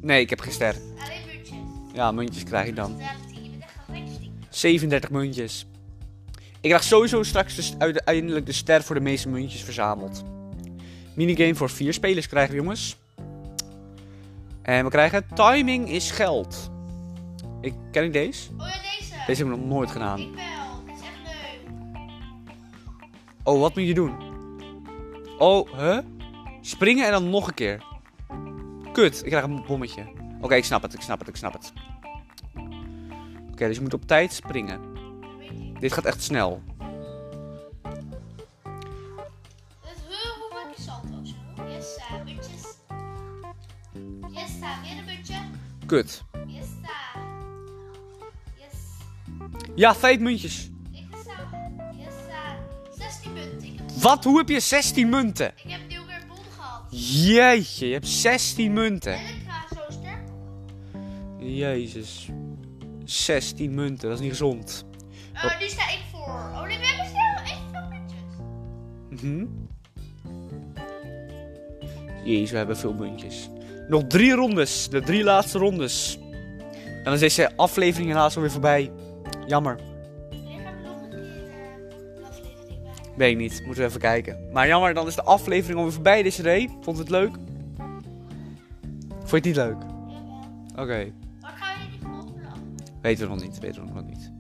Nee, 0.01 0.20
ik 0.20 0.31
heb 0.31 0.40
geen 0.40 0.53
ster. 0.53 0.74
Alleen 0.74 1.20
muntjes. 1.27 1.57
Ja, 1.92 2.12
muntjes 2.12 2.42
krijg 2.44 2.66
ik 2.66 2.77
dan. 2.77 2.94
Ja, 2.98 3.11
je 3.42 3.51
bent 3.51 3.62
echt 3.62 3.72
gelijk 3.87 4.05
stinker. 4.14 4.46
37 4.48 5.11
muntjes. 5.11 5.66
Ik 6.61 6.68
krijg 6.70 6.83
sowieso 6.85 7.22
straks 7.22 7.55
de, 7.55 7.62
st- 7.62 7.74
uiteindelijk 7.79 8.46
de 8.46 8.53
ster 8.53 8.83
voor 8.83 8.94
de 8.94 9.01
meeste 9.01 9.29
muntjes 9.29 9.62
verzameld. 9.62 10.22
Minigame 11.14 11.55
voor 11.55 11.70
vier 11.70 11.92
spelers 11.92 12.27
krijgen 12.29 12.55
we, 12.55 12.61
jongens. 12.61 12.96
En 14.62 14.85
we 14.85 14.90
krijgen 14.90 15.27
timing 15.35 15.90
is 15.90 16.11
geld. 16.11 16.70
Ik, 17.61 17.74
ken 17.92 18.05
ik 18.05 18.12
deze? 18.12 18.48
Oh 18.59 18.59
ja, 18.59 18.64
deze. 18.98 19.12
Deze 19.27 19.44
heb 19.44 19.53
ik 19.53 19.59
nog 19.59 19.68
nooit 19.68 19.90
gedaan. 19.90 20.20
Oh, 23.48 23.61
wat 23.61 23.74
moet 23.74 23.87
je 23.87 23.94
doen? 23.94 24.16
Oh, 25.38 25.72
huh? 25.78 25.98
Springen 26.61 27.06
en 27.06 27.11
dan 27.11 27.30
nog 27.30 27.46
een 27.48 27.54
keer. 27.54 27.84
Kut, 28.92 29.20
ik 29.24 29.28
krijg 29.30 29.44
een 29.44 29.64
bommetje. 29.66 30.06
Oké, 30.40 30.54
ik 30.54 30.64
snap 30.64 30.82
het, 30.82 30.94
ik 30.94 31.00
snap 31.00 31.18
het, 31.18 31.28
ik 31.28 31.37
snap 31.37 31.52
het. 31.52 31.72
Oké, 33.50 33.66
dus 33.66 33.76
je 33.76 33.82
moet 33.82 33.94
op 33.94 34.06
tijd 34.06 34.32
springen. 34.32 34.80
Dit 35.80 35.92
gaat 35.92 36.04
echt 36.04 36.22
snel. 36.22 36.62
Kut. 45.87 46.24
Ja, 49.74 49.94
vijf 49.94 50.18
muntjes. 50.18 50.70
Wat? 54.00 54.24
Hoe 54.24 54.38
heb 54.38 54.48
je 54.48 54.61
16 54.61 55.08
munten? 55.08 55.52
ik 55.64 55.70
heb 55.70 55.80
nieuw 55.88 56.06
weer 56.06 56.22
bon 56.28 56.37
gehad. 56.56 56.82
Jeetje, 56.90 57.87
je 57.87 57.92
hebt 57.92 58.08
16 58.08 58.72
munten. 58.72 59.12
En 59.14 59.20
ik 59.20 59.42
ga 59.46 59.74
zo 59.74 59.80
sterk. 59.88 60.22
Jezus. 61.38 62.28
16 63.04 63.74
munten, 63.74 64.08
dat 64.08 64.18
is 64.18 64.22
niet 64.24 64.30
gezond. 64.30 64.84
Eh, 65.32 65.61
nu 65.61 65.68
sta 65.68 65.88
ik 65.88 66.00
voor. 66.12 66.20
Oh 66.20 66.62
nee, 66.62 66.78
we 66.78 66.87
hebben 66.87 67.06
snel 67.06 67.42
echt 67.42 67.61
veel 67.72 67.88
puntjes. 67.88 69.22
Mhm. 69.22 69.46
Jezus, 72.24 72.50
we 72.50 72.56
hebben 72.56 72.76
veel 72.76 72.92
muntjes. 72.92 73.48
Nog 73.88 74.02
drie 74.06 74.32
rondes. 74.32 74.88
De 74.88 75.00
drie 75.00 75.24
laatste 75.24 75.58
rondes. 75.58 76.18
En 76.82 77.04
dan 77.04 77.12
is 77.12 77.20
deze 77.20 77.56
aflevering 77.56 78.11
helaas 78.11 78.34
alweer 78.34 78.50
voorbij. 78.50 78.92
Jammer. 79.46 79.88
Weet 83.18 83.33
ik 83.33 83.38
niet. 83.38 83.62
Moeten 83.64 83.83
we 83.83 83.88
even 83.88 84.00
kijken. 84.00 84.38
Maar 84.52 84.66
jammer, 84.66 84.94
dan 84.94 85.07
is 85.07 85.14
de 85.14 85.22
aflevering 85.22 85.78
alweer 85.78 85.92
voorbij, 85.94 86.22
Desiree. 86.22 86.68
Vond 86.81 86.96
je 86.96 87.02
het 87.02 87.11
leuk? 87.11 87.31
Vond 89.24 89.31
je 89.31 89.37
het 89.37 89.44
niet 89.44 89.57
leuk? 89.57 89.76
Jawel. 90.09 90.46
Oké. 90.76 91.12
Wat 91.40 91.50
gaan 91.54 91.76
we 91.90 92.07
volgende 92.07 92.46
aflevering? 92.46 93.00
Weten 93.02 93.28
we 93.28 93.35
nog 93.35 93.42
niet. 93.42 93.59
Weten 93.59 93.87
we 93.87 93.92
nog 93.92 94.04
niet. 94.04 94.31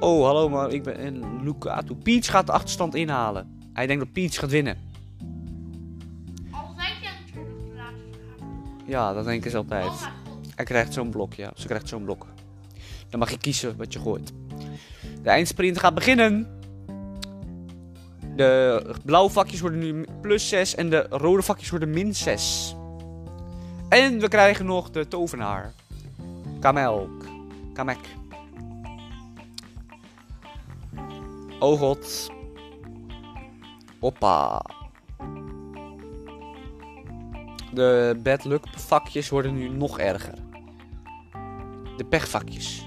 Oh, 0.00 0.24
hallo, 0.24 0.48
maar 0.48 0.70
ik 0.72 0.82
ben 0.82 0.96
in 0.96 1.42
Lucatu. 1.44 1.94
Peach 1.94 2.26
gaat 2.26 2.46
de 2.46 2.52
achterstand 2.52 2.94
inhalen. 2.94 3.60
Hij 3.72 3.86
denkt 3.86 4.04
dat 4.04 4.12
Peach 4.12 4.34
gaat 4.34 4.50
winnen. 4.50 4.76
Al 6.50 6.74
zijn 6.76 6.92
jij 7.02 7.10
natuurlijk 7.26 7.58
de 7.58 7.74
laatste. 7.76 8.90
Ja, 8.90 9.12
dat 9.12 9.24
denken 9.24 9.50
ze 9.50 9.56
altijd. 9.56 9.84
Oh. 9.84 10.06
Hij 10.54 10.64
krijgt 10.64 10.92
zo'n 10.92 11.10
blok, 11.10 11.34
ja. 11.34 11.52
Ze 11.54 11.66
krijgt 11.66 11.88
zo'n 11.88 12.04
blok. 12.04 12.26
Dan 13.08 13.18
mag 13.20 13.30
je 13.30 13.38
kiezen 13.38 13.76
wat 13.76 13.92
je 13.92 13.98
gooit. 13.98 14.32
De 15.22 15.30
eindsprint 15.30 15.78
gaat 15.78 15.94
beginnen. 15.94 16.62
De 18.36 18.82
blauwe 19.04 19.30
vakjes 19.30 19.60
worden 19.60 19.78
nu 19.78 20.04
plus 20.20 20.48
6 20.48 20.74
en 20.74 20.90
de 20.90 21.06
rode 21.10 21.42
vakjes 21.42 21.70
worden 21.70 21.90
min 21.90 22.14
6. 22.14 22.76
En 23.88 24.20
we 24.20 24.28
krijgen 24.28 24.66
nog 24.66 24.90
de 24.90 25.08
tovenaar. 25.08 25.72
Kamelk. 26.60 27.24
Kamek. 27.74 27.98
Oh 31.58 31.78
god. 31.78 32.30
Hoppa. 34.00 34.64
De 37.72 38.20
bad 38.22 38.44
luck 38.44 38.66
vakjes 38.76 39.28
worden 39.28 39.54
nu 39.54 39.68
nog 39.68 39.98
erger. 39.98 40.38
De 41.96 42.04
pechvakjes. 42.04 42.86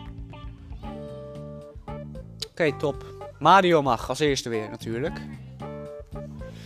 Oké, 2.49 2.77
top. 2.77 3.16
Mario 3.39 3.81
mag 3.81 4.09
als 4.09 4.19
eerste 4.19 4.49
weer 4.49 4.69
natuurlijk. 4.69 5.21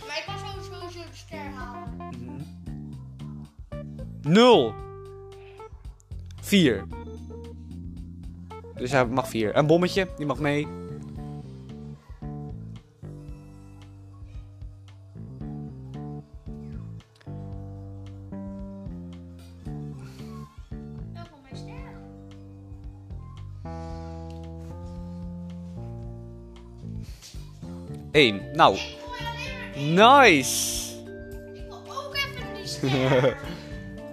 Maar 0.06 0.18
ik 0.18 0.22
kan 0.26 0.38
sowieso 0.38 1.00
de 1.10 1.16
ster 1.16 1.38
halen. 1.38 2.46
0. 4.22 4.74
4. 6.40 6.84
Dus 8.74 8.90
hij 8.90 9.06
mag 9.06 9.28
4. 9.28 9.56
Een 9.56 9.66
bommetje, 9.66 10.08
die 10.16 10.26
mag 10.26 10.38
mee. 10.38 10.66
1. 28.12 28.42
Nou. 28.52 28.78
Nice. 29.76 30.90
Ik 31.54 31.72
ook 31.72 32.14
even 32.14 32.90
die 32.90 33.34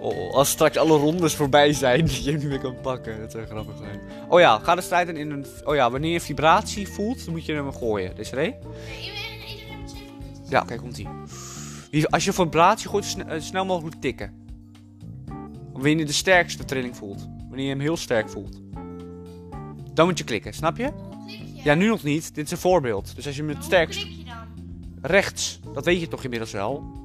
oh, 0.00 0.18
oh, 0.18 0.34
als 0.34 0.50
straks 0.50 0.76
alle 0.76 0.96
rondes 0.96 1.34
voorbij 1.34 1.72
zijn 1.72 2.04
die 2.04 2.22
je 2.22 2.32
niet 2.32 2.44
meer 2.44 2.60
kan 2.60 2.80
pakken. 2.80 3.20
Dat 3.20 3.30
zou 3.30 3.46
grappig 3.46 3.76
zijn. 3.76 4.00
Oh 4.28 4.40
ja, 4.40 4.58
ga 4.58 4.74
de 4.74 4.80
strijd 4.80 5.08
in 5.08 5.30
een... 5.30 5.46
Oh 5.64 5.74
ja, 5.74 5.90
wanneer 5.90 6.12
je 6.12 6.20
vibratie 6.20 6.88
voelt, 6.88 7.24
dan 7.24 7.34
moet 7.34 7.46
je 7.46 7.52
hem 7.52 7.72
gooien. 7.72 8.16
Desiree? 8.16 8.54
Ja, 10.48 10.60
oké, 10.60 10.76
komt 10.76 10.98
ie. 10.98 11.08
Als 12.08 12.24
je 12.24 12.32
vibratie 12.32 12.88
gooit, 12.88 13.16
eh, 13.26 13.40
snel 13.40 13.64
mogelijk 13.64 13.94
moet 13.94 14.02
tikken. 14.02 14.34
Wanneer 15.72 15.98
je 15.98 16.04
de 16.04 16.12
sterkste 16.12 16.64
trilling 16.64 16.96
voelt. 16.96 17.28
Wanneer 17.48 17.64
je 17.64 17.70
hem 17.70 17.80
heel 17.80 17.96
sterk 17.96 18.30
voelt. 18.30 18.60
Dan 19.94 20.06
moet 20.06 20.18
je 20.18 20.24
klikken, 20.24 20.52
snap 20.52 20.76
je? 20.76 21.09
Ja, 21.62 21.74
nu 21.74 21.86
nog 21.86 22.02
niet. 22.02 22.34
Dit 22.34 22.44
is 22.44 22.50
een 22.50 22.58
voorbeeld. 22.58 23.14
Dus 23.14 23.26
als 23.26 23.36
je 23.36 23.42
hem 23.42 23.56
het 23.56 23.64
Hoe 23.64 23.86
klik 23.86 24.18
je 24.18 24.24
dan? 24.24 24.34
Rechts. 25.02 25.60
Dat 25.72 25.84
weet 25.84 26.00
je 26.00 26.08
toch 26.08 26.24
inmiddels 26.24 26.52
wel? 26.52 26.98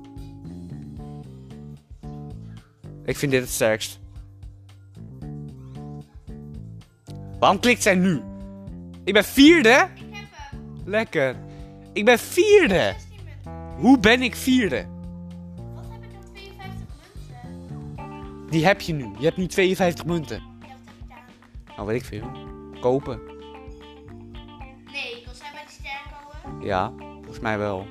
Ik 3.05 3.17
vind 3.17 3.31
dit 3.31 3.41
het 3.41 3.49
sterkst. 3.49 3.99
Waarom 7.39 7.59
klikt 7.59 7.81
zij 7.81 7.95
nu? 7.95 8.21
Ik 9.03 9.13
ben 9.13 9.23
vierde? 9.23 9.69
Ik 9.95 10.01
heb 10.11 10.25
hem. 10.31 10.81
Lekker. 10.85 11.35
Ik 11.93 12.05
ben 12.05 12.19
vierde. 12.19 12.95
16 12.97 13.17
munten. 13.25 13.79
Hoe 13.81 13.99
ben 13.99 14.21
ik 14.21 14.35
vierde? 14.35 14.85
Wat 15.75 15.83
heb 15.89 16.03
ik 16.03 16.11
dan? 16.11 16.33
52 16.33 16.87
munten. 17.95 18.49
Die 18.49 18.65
heb 18.65 18.81
je 18.81 18.93
nu. 18.93 19.09
Je 19.17 19.25
hebt 19.25 19.37
nu 19.37 19.47
52 19.47 20.05
munten. 20.05 20.43
Nou, 21.75 21.87
weet 21.87 22.01
ik 22.01 22.05
veel. 22.05 22.31
Kopen. 22.79 23.34
Ja, 26.59 26.93
volgens 26.97 27.39
mij 27.39 27.57
wel. 27.57 27.85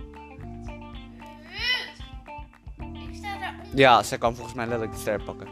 Ik 2.78 3.14
sta 3.14 3.38
daar 3.38 3.54
onder. 3.64 3.78
Ja, 3.78 4.02
zij 4.02 4.18
kan 4.18 4.34
volgens 4.34 4.54
mij 4.56 4.66
letterlijk 4.66 4.94
de 4.94 5.00
ster 5.00 5.22
pakken. 5.22 5.46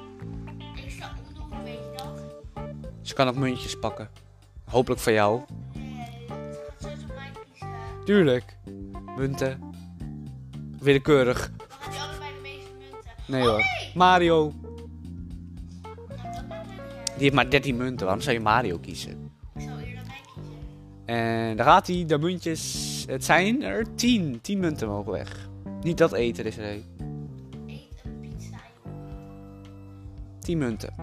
Ik 0.74 0.90
sta 0.90 1.12
onder, 1.28 1.42
hoe 1.42 1.64
weet 1.64 1.72
je 1.74 1.92
dat? 1.96 2.64
Ze 3.02 3.14
kan 3.14 3.28
ook 3.28 3.36
muntjes 3.36 3.78
pakken. 3.78 4.10
Hopelijk 4.64 5.00
van 5.00 5.12
jou. 5.12 5.40
Nee, 5.72 6.26
dat 6.28 6.36
gaat 6.68 6.82
sowieso 6.82 7.06
mij 7.14 7.30
kiezen. 7.50 7.68
Tuurlijk. 8.04 8.56
Munten. 9.16 9.60
Willekeurig. 10.78 11.50
Mag 11.68 11.88
die 11.90 12.00
allebei 12.00 12.30
de 12.34 12.40
meeste 12.42 12.70
munten? 12.78 13.10
Nee 13.26 13.42
oh, 13.42 13.48
hoor. 13.48 13.56
Nee. 13.58 13.92
Mario. 13.94 14.52
Die 17.14 17.30
heeft 17.30 17.34
maar 17.34 17.50
13 17.50 17.76
munten. 17.76 18.06
Waarom 18.06 18.22
zou 18.22 18.36
je 18.36 18.42
Mario 18.42 18.78
kiezen? 18.78 19.30
Ik 19.54 19.60
zal 19.60 19.78
eerder 19.78 20.04
mij 20.06 20.20
kiezen. 20.34 20.52
En 21.04 21.56
daar 21.56 21.66
gaat 21.66 21.86
hij. 21.86 22.04
De 22.06 22.18
muntjes. 22.18 22.91
Het 23.06 23.24
zijn 23.24 23.62
er 23.62 23.94
10. 23.94 24.38
10 24.40 24.58
munten 24.58 24.88
mogen 24.88 25.12
weg. 25.12 25.48
Niet 25.82 25.98
dat 25.98 26.12
eten 26.12 26.44
is 26.44 26.56
er. 26.56 26.64
Eet 27.66 28.02
een 28.04 28.20
pizza, 28.20 28.56
joh. 28.84 28.92
10 30.40 30.58
munten. 30.58 30.94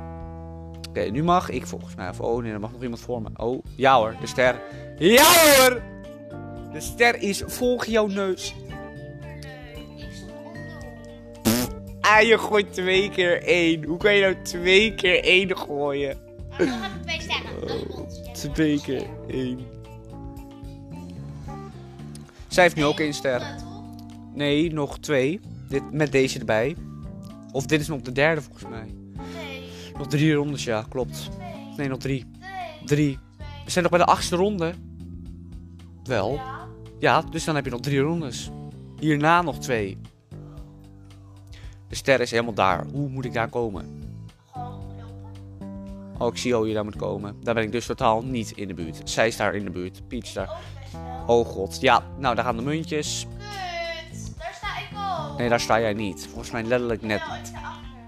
Oké, 0.90 1.02
nu 1.02 1.24
mag 1.24 1.50
ik 1.50 1.66
volgens 1.66 1.96
mij. 1.96 2.10
Of, 2.10 2.20
oh 2.20 2.42
nee, 2.44 2.52
er 2.52 2.60
mag 2.60 2.72
nog 2.72 2.82
iemand 2.82 3.02
voor 3.02 3.22
me. 3.22 3.30
Oh, 3.36 3.64
ja 3.76 3.98
hoor. 3.98 4.16
De 4.22 4.28
ster. 4.28 4.62
Ja 4.98 5.24
hoor! 5.24 5.82
De 6.74 6.80
ster 6.80 7.16
is 7.22 7.44
volg 7.46 7.86
jouw 7.86 8.08
neus. 8.08 8.56
Ah, 12.02 12.22
je 12.22 12.38
gooit 12.38 12.74
twee 12.74 13.10
keer 13.10 13.44
één. 13.44 13.84
Hoe 13.84 13.98
kan 13.98 14.14
je 14.14 14.22
nou 14.22 14.36
twee 14.44 14.96
keer 14.96 15.24
één 15.24 15.58
gooien? 15.58 16.18
Nou, 16.58 16.70
dan 16.70 16.80
we 16.82 17.00
twee 17.06 17.22
sterren. 17.22 18.54
Twee 18.54 18.82
keer 18.82 19.06
één. 19.28 19.79
Zij 22.60 22.68
heeft 22.68 22.80
nu 22.80 22.86
ook 22.88 23.00
één 23.00 23.14
ster. 23.14 23.56
Nee, 24.34 24.74
nog 24.74 25.00
twee. 25.00 25.40
Dit, 25.70 25.92
met 25.92 26.12
deze 26.12 26.40
erbij. 26.40 26.76
Of 27.52 27.66
dit 27.66 27.82
is 27.82 27.88
nog 27.88 28.02
de 28.02 28.12
derde 28.12 28.42
volgens 28.42 28.70
mij. 28.70 28.94
Nee. 29.34 29.62
Nog 29.98 30.08
drie 30.08 30.34
rondes, 30.34 30.64
ja, 30.64 30.86
klopt. 30.90 31.30
Nee, 31.78 31.88
nog 31.88 31.98
drie. 31.98 32.26
Drie. 32.86 33.20
We 33.66 33.72
zijn 33.72 33.84
nog 33.84 33.94
bij 33.94 34.06
de 34.06 34.12
achtste 34.12 34.36
ronde. 34.36 34.74
Wel. 36.04 36.40
Ja. 37.00 37.22
Dus 37.22 37.44
dan 37.44 37.56
heb 37.56 37.66
je 37.66 37.72
nog 37.72 37.80
drie 37.80 38.00
rondes. 38.00 38.50
Hierna 39.00 39.42
nog 39.42 39.60
twee. 39.60 39.98
De 41.88 41.96
ster 41.96 42.22
is 42.22 42.32
helemaal 42.32 42.54
daar. 42.54 42.86
Hoe 42.92 43.10
moet 43.10 43.26
ik 43.26 43.34
daar 43.34 43.50
komen? 43.50 43.86
Oh, 46.18 46.28
ik 46.28 46.38
zie 46.38 46.54
hoe 46.54 46.68
je 46.68 46.74
daar 46.74 46.84
moet 46.84 46.96
komen. 46.96 47.36
Daar 47.44 47.54
ben 47.54 47.64
ik 47.64 47.72
dus 47.72 47.86
totaal 47.86 48.22
niet 48.22 48.52
in 48.52 48.68
de 48.68 48.74
buurt. 48.74 49.02
Zij 49.04 49.28
is 49.28 49.38
daar 49.38 49.56
in 49.56 49.64
de 49.64 49.72
buurt. 49.72 50.08
Peach 50.08 50.34
daar. 50.34 50.58
Oh 51.26 51.48
god. 51.48 51.82
Ja, 51.82 52.04
nou 52.18 52.36
daar 52.36 52.46
gaan 52.46 52.56
de 52.56 52.62
muntjes. 52.62 53.28
Kut. 53.30 54.38
Daar 54.38 54.54
sta 54.54 54.68
ik 54.78 55.30
ook. 55.32 55.38
Nee, 55.38 55.50
daar 55.50 55.60
sta 55.60 55.80
jij 55.80 55.94
niet. 55.94 56.28
Volgens 56.28 56.52
mij 56.52 56.64
letterlijk 56.64 57.02
net 57.02 57.22
niet. 57.38 57.54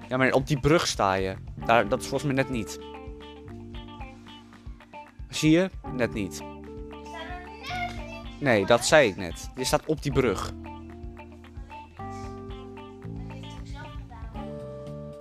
Ja, 0.08 0.18
maar 0.18 0.32
op 0.32 0.48
die 0.48 0.60
brug 0.60 0.88
sta 0.88 1.14
je. 1.14 1.36
Daar, 1.66 1.88
dat 1.88 2.02
is 2.02 2.08
volgens 2.08 2.34
mij 2.34 2.44
net 2.44 2.52
niet. 2.52 2.80
Zie 5.30 5.52
je? 5.52 5.70
Net 5.94 6.14
niet. 6.14 6.40
Er. 6.40 6.46
Nee, 8.40 8.66
dat 8.66 8.86
zei 8.86 9.08
ik 9.08 9.16
net. 9.16 9.50
Je 9.56 9.64
staat 9.64 9.86
op 9.86 10.02
die 10.02 10.12
brug. 10.12 10.52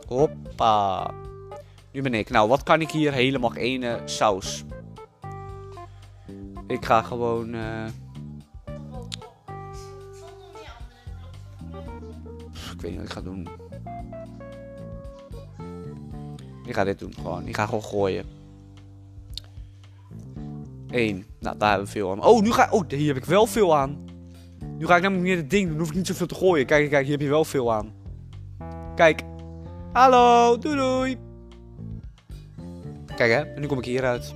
Hoppa. 0.07 1.11
Nu 1.93 2.03
ben 2.03 2.15
ik. 2.15 2.31
Nou, 2.31 2.49
wat 2.49 2.63
kan 2.63 2.81
ik 2.81 2.91
hier? 2.91 3.13
Helemaal 3.13 3.55
ene 3.55 4.01
saus. 4.05 4.65
Ik 6.71 6.85
ga 6.85 7.03
gewoon... 7.03 7.55
eh, 7.55 7.85
andere 11.59 11.93
blok. 12.01 12.19
pff, 12.53 12.73
ik 12.73 12.81
weet 12.81 12.91
niet 12.91 13.01
wat 13.01 13.09
ik 13.09 13.13
ga 13.13 13.21
doen. 13.21 13.49
Ik 16.67 16.75
ga 16.75 16.85
dit 16.85 16.99
doen 16.99 17.15
gewoon. 17.15 17.47
Ik 17.47 17.57
ga 17.57 17.65
gewoon 17.65 17.83
gooien. 17.83 18.25
Eén. 20.91 21.25
Nou, 21.41 21.59
daar 21.59 21.69
hebben 21.69 21.87
we 21.87 21.93
veel 21.93 22.11
aan. 22.11 22.25
Oh, 22.25 22.43
nu 22.43 22.53
ga 22.53 22.69
Oh, 22.71 22.83
hier 22.89 23.07
heb 23.07 23.17
ik 23.17 23.25
wel 23.25 23.47
veel 23.47 23.77
aan. 23.77 24.05
Nu 24.79 24.87
ga 24.87 24.97
ik 24.97 25.03
namelijk 25.03 25.29
meer 25.29 25.37
het 25.37 25.51
ding 25.51 25.63
doen. 25.63 25.71
Dan 25.71 25.81
hoef 25.81 25.91
ik 25.91 25.97
niet 25.97 26.07
zoveel 26.07 26.27
te 26.27 26.35
gooien. 26.35 26.67
Kijk, 26.67 26.91
kijk, 26.91 27.03
hier 27.03 27.13
heb 27.13 27.21
je 27.21 27.29
wel 27.29 27.45
veel 27.45 27.73
aan. 27.73 27.93
Kijk. 28.95 29.23
Hallo, 29.93 30.59
doei 30.59 30.77
doei. 30.77 31.19
Kijk 33.17 33.33
hè, 33.33 33.41
en 33.41 33.61
nu 33.61 33.67
kom 33.67 33.79
ik 33.79 33.85
hieruit. 33.85 34.35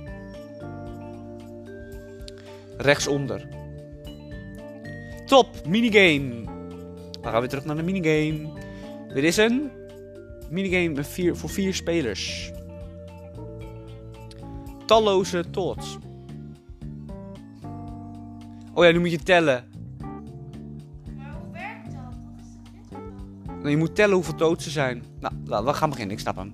Rechtsonder. 2.77 3.47
Top, 5.25 5.67
minigame. 5.67 6.43
Dan 7.11 7.23
gaan 7.23 7.33
we 7.33 7.39
weer 7.39 7.49
terug 7.49 7.65
naar 7.65 7.75
de 7.75 7.83
minigame. 7.83 8.49
Dit 9.13 9.23
is 9.23 9.37
een 9.37 9.71
minigame 10.49 11.03
vier, 11.03 11.35
voor 11.35 11.49
vier 11.49 11.73
spelers. 11.73 12.51
Talloze 14.85 15.49
tots. 15.49 15.97
Oh 18.73 18.83
ja, 18.83 18.91
nu 18.91 18.99
moet 18.99 19.11
je 19.11 19.19
tellen. 19.19 19.63
Maar 21.17 21.33
hoe 21.41 21.51
werkt 21.51 21.85
dat? 21.85 22.15
Wat 22.25 22.35
is? 22.39 23.55
Nou, 23.55 23.69
Je 23.69 23.77
moet 23.77 23.95
tellen 23.95 24.15
hoeveel 24.15 24.35
dood 24.35 24.65
er 24.65 24.71
zijn. 24.71 25.03
Nou, 25.19 25.65
we 25.65 25.73
gaan 25.73 25.89
beginnen. 25.89 26.15
Ik 26.15 26.21
snap 26.21 26.35
hem. 26.35 26.53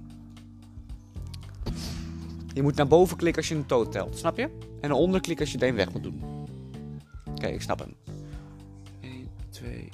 Je 2.54 2.62
moet 2.62 2.76
naar 2.76 2.88
boven 2.88 3.18
klikken 3.18 3.42
als 3.42 3.52
je 3.52 3.56
een 3.56 3.68
dood 3.68 3.92
telt. 3.92 4.18
Snap 4.18 4.38
je? 4.38 4.50
En 4.82 4.92
onder 4.92 5.22
klikken 5.22 5.46
als 5.46 5.54
je 5.54 5.60
de 5.60 5.68
een 5.68 5.76
weg 5.76 5.92
moet 5.94 6.04
doen. 6.04 6.24
Oké, 7.26 7.48
ik 7.48 7.62
snap 7.62 7.80
hem. 7.80 7.96
1, 9.00 9.30
2, 9.50 9.90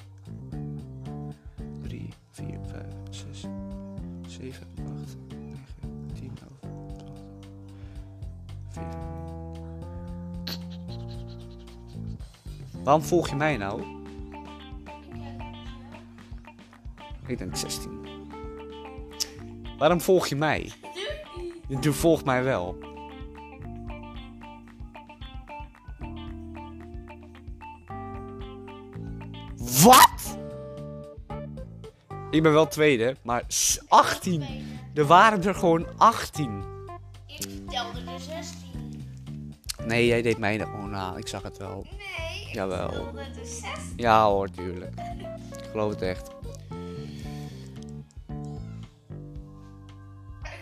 3, 1.82 2.08
4, 2.30 2.58
5, 2.66 2.84
6, 3.10 3.44
7, 4.26 4.66
8, 5.02 5.16
9, 5.28 5.64
10, 6.14 6.32
11, 6.62 6.72
12, 6.96 7.18
14. 8.68 8.98
Waarom 12.84 13.02
volg 13.02 13.28
je 13.28 13.36
mij 13.36 13.56
nou? 13.56 13.82
Ik 17.26 17.38
denk 17.38 17.56
16. 17.56 18.06
Waarom 19.78 20.00
volg 20.00 20.26
je 20.26 20.36
mij? 20.36 20.72
Je 21.68 21.92
volgt 21.92 22.24
mij 22.24 22.42
wel. 22.44 22.87
Ik 32.30 32.42
ben 32.42 32.52
wel 32.52 32.66
tweede, 32.68 33.16
maar 33.22 33.42
s- 33.46 33.80
18. 33.88 34.44
Er 34.94 35.04
waren 35.06 35.44
er 35.44 35.54
gewoon 35.54 35.86
18. 35.96 36.62
Ik 37.26 37.70
telde 37.70 38.00
er 38.12 38.20
16. 38.20 39.04
Nee, 39.86 40.06
jij 40.06 40.22
deed 40.22 40.38
mij 40.38 40.60
er 40.60 40.66
gewoon 40.66 40.90
na. 40.90 41.16
Ik 41.16 41.28
zag 41.28 41.42
het 41.42 41.58
wel. 41.58 41.86
Nee, 41.90 42.46
ik 42.48 42.54
Jawel. 42.54 42.88
telde 42.90 43.20
er 43.20 43.28
16. 43.46 43.72
Ja 43.96 44.26
hoor, 44.26 44.50
tuurlijk. 44.50 44.94
Ik 45.56 45.68
geloof 45.70 45.90
het 45.90 46.02
echt. 46.02 46.28
Ik 46.28 46.34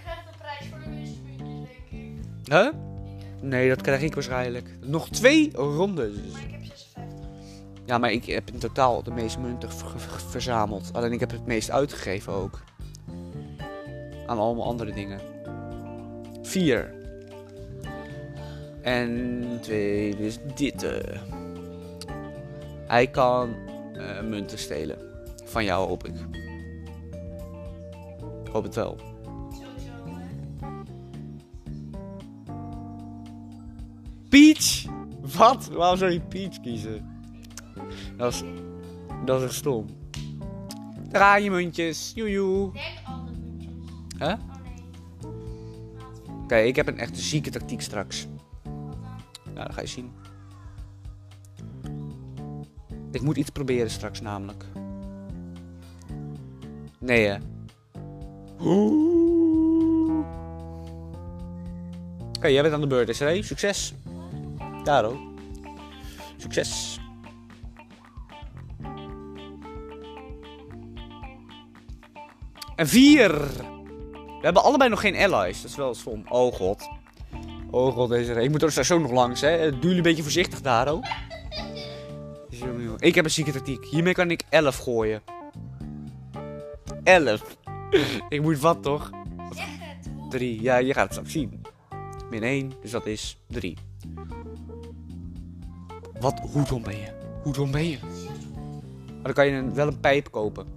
krijg 0.02 0.24
de 0.24 0.36
prijs 0.38 0.68
voor 0.70 0.78
de 0.84 0.88
meeste 0.88 1.18
puntjes, 1.20 1.68
denk 1.90 2.02
ik. 2.02 2.52
Huh? 2.52 2.68
Nee, 3.42 3.68
dat 3.68 3.80
krijg 3.82 4.02
ik 4.02 4.14
waarschijnlijk. 4.14 4.68
Nog 4.80 5.08
twee 5.08 5.50
rondes. 5.54 6.16
Ja, 7.86 7.98
maar 7.98 8.12
ik 8.12 8.24
heb 8.24 8.50
in 8.50 8.58
totaal 8.58 9.02
de 9.02 9.10
meeste 9.10 9.40
munten 9.40 9.72
ver- 9.72 10.00
ver- 10.00 10.20
verzameld. 10.20 10.90
Alleen 10.92 11.12
ik 11.12 11.20
heb 11.20 11.30
het 11.30 11.46
meest 11.46 11.70
uitgegeven 11.70 12.32
ook. 12.32 12.60
Aan 14.26 14.38
allemaal 14.38 14.64
andere 14.66 14.92
dingen. 14.92 15.20
Vier. 16.42 16.94
En 18.82 19.44
twee, 19.60 20.16
dus 20.16 20.38
dit. 20.54 20.82
eh. 20.82 21.20
Hij 22.86 23.06
kan 23.06 23.54
eh, 23.94 24.22
munten 24.22 24.58
stelen. 24.58 24.98
Van 25.44 25.64
jou 25.64 25.88
hoop 25.88 26.06
ik. 26.06 26.14
Ik 28.44 28.52
hoop 28.52 28.62
het 28.62 28.74
wel. 28.74 28.96
Peach? 34.28 34.84
Wat? 35.36 35.66
Waarom 35.68 35.98
zou 35.98 36.12
je 36.12 36.20
Peach 36.20 36.60
kiezen? 36.60 37.06
Dat 38.16 38.32
is, 38.32 38.42
dat 39.24 39.40
is 39.40 39.46
echt 39.46 39.54
stom. 39.54 39.86
Draai 41.08 41.44
je 41.44 41.50
muntjes. 41.50 42.12
Joejoe. 42.14 42.70
Muntjes. 42.72 42.94
Huh? 44.18 44.28
Oh. 44.28 44.54
Oké, 46.42 46.56
ik 46.56 46.76
heb 46.76 46.86
een 46.86 46.98
echte 46.98 47.20
zieke 47.20 47.50
tactiek 47.50 47.80
straks. 47.80 48.26
Nou, 49.54 49.66
dat 49.66 49.74
ga 49.74 49.80
je 49.80 49.86
zien. 49.86 50.12
Ik 53.12 53.22
moet 53.22 53.36
iets 53.36 53.50
proberen 53.50 53.90
straks 53.90 54.20
namelijk. 54.20 54.64
Nee 56.98 57.26
hè. 57.26 57.36
Oké, 62.36 62.46
jij 62.46 62.62
bent 62.62 62.74
aan 62.74 62.80
de 62.80 62.86
beurt, 62.86 63.16
SRE. 63.16 63.42
Succes. 63.42 63.94
Daar 64.84 65.04
ook. 65.04 65.18
Succes. 66.36 67.00
En 72.76 72.86
vier. 72.88 73.30
We 74.40 74.42
hebben 74.42 74.62
allebei 74.62 74.90
nog 74.90 75.00
geen 75.00 75.16
allies. 75.16 75.62
Dat 75.62 75.70
is 75.70 75.76
wel 75.76 75.94
stom. 75.94 76.24
Oh 76.28 76.54
god. 76.54 76.88
Oh 77.70 77.94
god, 77.94 78.08
deze 78.08 78.32
Ik 78.32 78.50
moet 78.50 78.62
er 78.62 78.70
straks 78.70 78.88
nog 78.88 79.10
langs, 79.10 79.40
hè. 79.40 79.70
Doe 79.70 79.80
jullie 79.80 79.96
een 79.96 80.02
beetje 80.02 80.22
voorzichtig 80.22 80.60
daar, 80.60 80.88
ook. 80.88 81.04
Ik 82.98 83.14
heb 83.14 83.24
een 83.24 83.30
zieke 83.30 83.52
tactiek. 83.52 83.84
Hiermee 83.84 84.12
kan 84.12 84.30
ik 84.30 84.42
11 84.48 84.76
gooien. 84.76 85.22
11. 87.02 87.56
ik 88.28 88.42
moet 88.42 88.58
wat, 88.58 88.82
toch? 88.82 89.10
Zeg 89.50 89.66
het. 89.66 90.10
Hoe? 90.16 90.30
3. 90.30 90.62
Ja, 90.62 90.76
je 90.76 90.92
gaat 90.92 91.02
het 91.02 91.12
straks 91.12 91.32
zien. 91.32 91.62
Min 92.30 92.42
1, 92.42 92.72
dus 92.82 92.90
dat 92.90 93.06
is 93.06 93.38
3. 93.46 93.76
Wat? 96.20 96.40
Hoe 96.52 96.64
dom 96.64 96.82
ben 96.82 96.96
je? 96.96 97.12
Hoe 97.42 97.52
dom 97.52 97.70
ben 97.70 97.88
je? 97.88 97.98
Maar 99.06 99.22
dan 99.22 99.32
kan 99.32 99.46
je 99.46 99.70
wel 99.72 99.86
een 99.86 100.00
pijp 100.00 100.30
kopen. 100.30 100.75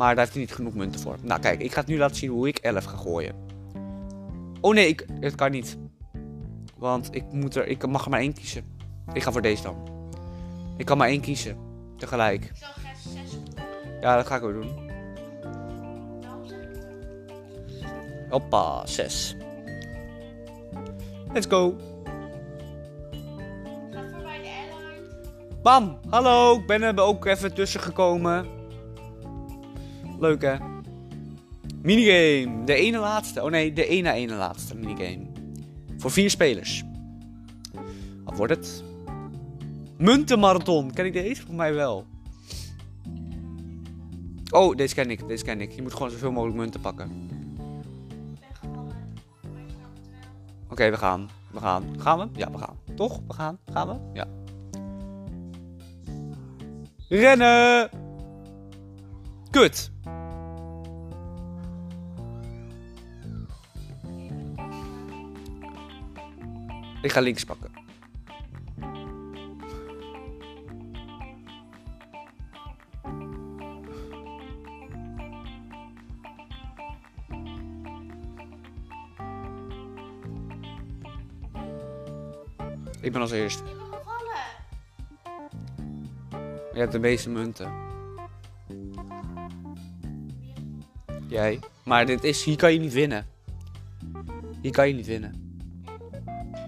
Maar 0.00 0.14
daar 0.14 0.24
heeft 0.24 0.32
hij 0.32 0.42
niet 0.42 0.54
genoeg 0.54 0.74
munten 0.74 1.00
voor. 1.00 1.16
Nou 1.22 1.40
kijk, 1.40 1.60
ik 1.60 1.72
ga 1.72 1.80
het 1.80 1.88
nu 1.88 1.98
laten 1.98 2.16
zien 2.16 2.30
hoe 2.30 2.48
ik 2.48 2.58
11 2.58 2.84
ga 2.84 2.96
gooien. 2.96 3.34
Oh 4.60 4.74
nee, 4.74 4.88
ik, 4.88 5.06
het 5.20 5.34
kan 5.34 5.50
niet. 5.50 5.78
Want 6.76 7.14
ik, 7.14 7.32
moet 7.32 7.56
er, 7.56 7.66
ik 7.66 7.86
mag 7.86 8.04
er 8.04 8.10
maar 8.10 8.20
één 8.20 8.32
kiezen. 8.32 8.64
Ik 9.12 9.22
ga 9.22 9.32
voor 9.32 9.42
deze 9.42 9.62
dan. 9.62 9.76
Ik 10.76 10.86
kan 10.86 10.98
maar 10.98 11.08
één 11.08 11.20
kiezen. 11.20 11.56
Tegelijk. 11.96 12.44
Ik 12.44 12.56
zal 12.56 12.68
6 13.12 13.36
Ja, 14.00 14.16
dat 14.16 14.26
ga 14.26 14.36
ik 14.36 14.42
ook 14.42 14.52
doen. 14.52 14.90
Hoppa, 18.28 18.86
6. 18.86 19.36
Let's 21.32 21.46
go. 21.46 21.76
Bam, 25.62 25.98
hallo, 26.08 26.54
ik 26.54 26.66
ben 26.66 26.82
er 26.82 27.00
ook 27.00 27.26
even 27.26 27.54
tussen 27.54 27.80
gekomen. 27.80 28.59
Leuk 30.20 30.42
hè? 30.42 30.56
Minigame, 31.82 32.64
de 32.64 32.74
ene 32.74 32.98
laatste. 32.98 33.42
Oh 33.42 33.50
nee, 33.50 33.72
de 33.72 33.86
ene 33.86 34.12
ene 34.12 34.34
laatste 34.34 34.76
minigame. 34.76 35.26
Voor 35.96 36.10
vier 36.10 36.30
spelers. 36.30 36.84
Wat 38.24 38.36
wordt 38.36 38.54
het? 38.54 38.82
Muntenmarathon, 39.98 40.92
ken 40.92 41.04
ik 41.04 41.12
deze? 41.12 41.42
Voor 41.46 41.54
mij 41.54 41.74
wel. 41.74 42.06
Oh, 44.50 44.76
deze 44.76 44.94
ken 44.94 45.10
ik, 45.10 45.28
deze 45.28 45.44
ken 45.44 45.60
ik. 45.60 45.72
Je 45.72 45.82
moet 45.82 45.94
gewoon 45.94 46.10
zoveel 46.10 46.32
mogelijk 46.32 46.58
munten 46.58 46.80
pakken. 46.80 47.28
Oké, 50.70 50.90
we 50.90 50.96
gaan. 50.96 51.28
We 51.52 51.58
gaan. 51.58 51.84
Gaan 51.98 52.18
we? 52.18 52.28
Ja, 52.32 52.50
we 52.50 52.58
gaan. 52.58 52.76
Toch? 52.96 53.20
We 53.26 53.34
gaan. 53.34 53.58
Gaan 53.72 53.88
we? 53.88 53.94
Ja. 54.12 54.26
Rennen! 57.08 57.99
Kut. 59.50 59.90
Ik 67.02 67.12
ga 67.12 67.20
links 67.20 67.44
pakken. 67.44 67.70
Ik 83.00 83.12
ben 83.12 83.20
als 83.20 83.30
eerst. 83.30 83.62
Je 86.72 86.78
hebt 86.78 86.92
de 86.92 86.98
meeste 86.98 87.30
munten. 87.30 87.99
Jij. 91.30 91.58
Maar 91.84 92.06
dit 92.06 92.24
is, 92.24 92.44
hier 92.44 92.56
kan 92.56 92.72
je 92.72 92.78
niet 92.78 92.92
winnen. 92.92 93.26
Hier 94.62 94.72
kan 94.72 94.88
je 94.88 94.94
niet 94.94 95.06
winnen. 95.06 95.58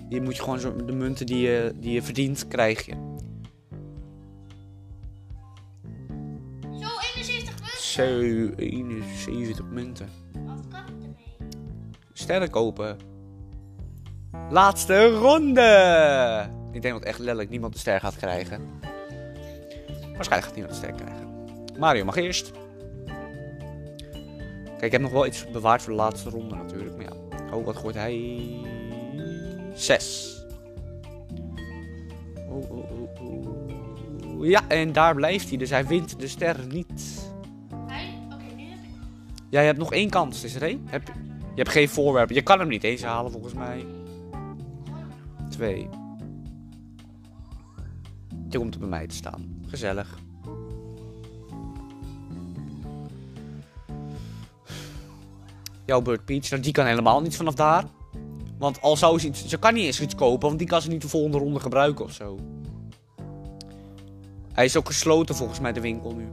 Hier 0.09 0.23
moet 0.23 0.37
je 0.37 0.43
gewoon 0.43 0.61
zo, 0.61 0.77
de 0.77 0.93
munten 0.93 1.27
die 1.27 1.39
je, 1.39 1.73
die 1.77 1.93
je 1.93 2.03
verdient, 2.03 2.49
krijg 2.49 2.87
je. 2.87 2.93
Zo, 6.73 6.99
71 7.01 7.61
munten. 7.61 7.79
Zo, 7.79 8.03
71 8.57 9.65
munten. 9.71 10.09
Wat 10.47 10.69
kan 10.69 10.81
ik 10.81 11.03
ermee? 11.03 11.37
Sterren 12.13 12.51
kopen. 12.51 12.97
Laatste 14.51 15.11
ronde! 15.11 16.49
Ik 16.73 16.83
denk 16.83 16.95
dat 16.95 17.05
echt 17.05 17.19
letterlijk 17.19 17.51
niemand 17.51 17.73
de 17.73 17.79
ster 17.79 18.01
gaat 18.01 18.17
krijgen. 18.17 18.61
Waarschijnlijk 20.15 20.45
gaat 20.45 20.55
niemand 20.55 20.75
de 20.75 20.81
ster 20.81 20.93
krijgen. 20.93 21.29
Mario 21.79 22.05
mag 22.05 22.17
eerst. 22.17 22.53
Kijk, 24.83 24.95
ik 24.95 25.01
heb 25.01 25.11
nog 25.11 25.21
wel 25.21 25.27
iets 25.27 25.51
bewaard 25.51 25.83
voor 25.83 25.93
de 25.93 25.99
laatste 25.99 26.31
ronde 26.31 26.55
natuurlijk. 26.55 26.97
Maar 26.97 27.05
ja. 27.05 27.55
Oh, 27.55 27.65
wat 27.65 27.77
gooit 27.77 27.95
hij? 27.95 28.41
Zes. 29.75 30.37
Oh, 32.49 32.71
oh, 32.71 32.91
oh, 32.91 33.21
oh. 34.39 34.47
Ja, 34.47 34.69
en 34.69 34.93
daar 34.93 35.15
blijft 35.15 35.49
hij. 35.49 35.59
Dus 35.59 35.71
hij 35.71 35.87
wint 35.87 36.21
de 36.21 36.29
ster 36.29 36.57
niet. 36.69 37.23
Hij? 37.87 38.19
Oké, 38.25 38.45
heb 38.45 38.79
ik. 38.83 38.91
Jij 39.51 39.65
hebt 39.65 39.79
nog 39.79 39.93
één 39.93 40.11
kans, 40.11 40.41
Desiree. 40.41 40.81
Heb, 40.85 41.07
je 41.39 41.63
hebt 41.63 41.69
geen 41.69 41.89
voorwerpen. 41.89 42.35
Je 42.35 42.43
kan 42.43 42.59
hem 42.59 42.69
niet 42.69 42.85
eens 42.85 43.03
halen 43.03 43.33
volgens 43.33 43.55
mij. 43.55 43.87
Twee. 45.51 45.89
Je 48.49 48.59
komt 48.59 48.75
er 48.75 48.81
bij 48.81 48.89
mij 48.89 49.07
te 49.07 49.15
staan. 49.15 49.63
Gezellig. 49.67 50.19
Jouw 55.87 56.01
Bird 56.01 56.25
Peach, 56.25 56.51
nou, 56.51 56.63
die 56.63 56.73
kan 56.73 56.87
helemaal 56.87 57.21
niet 57.21 57.37
vanaf 57.37 57.55
daar. 57.55 57.85
Want 58.59 58.81
al 58.81 58.97
zou 58.97 59.19
ze 59.19 59.27
iets... 59.27 59.47
Ze 59.47 59.59
kan 59.59 59.75
niet 59.75 59.85
eens 59.85 60.01
iets 60.01 60.15
kopen, 60.15 60.47
want 60.47 60.59
die 60.59 60.69
kan 60.69 60.83
ze 60.83 60.89
niet 60.89 61.03
de 61.03 61.09
volgende 61.09 61.39
ronde 61.39 61.61
gebruiken 61.61 62.05
of 62.05 62.13
zo. 62.13 62.39
Hij 64.53 64.65
is 64.65 64.77
ook 64.77 64.87
gesloten 64.87 65.35
volgens 65.35 65.61
mij, 65.61 65.73
de 65.73 65.81
winkel 65.81 66.15
nu. 66.15 66.29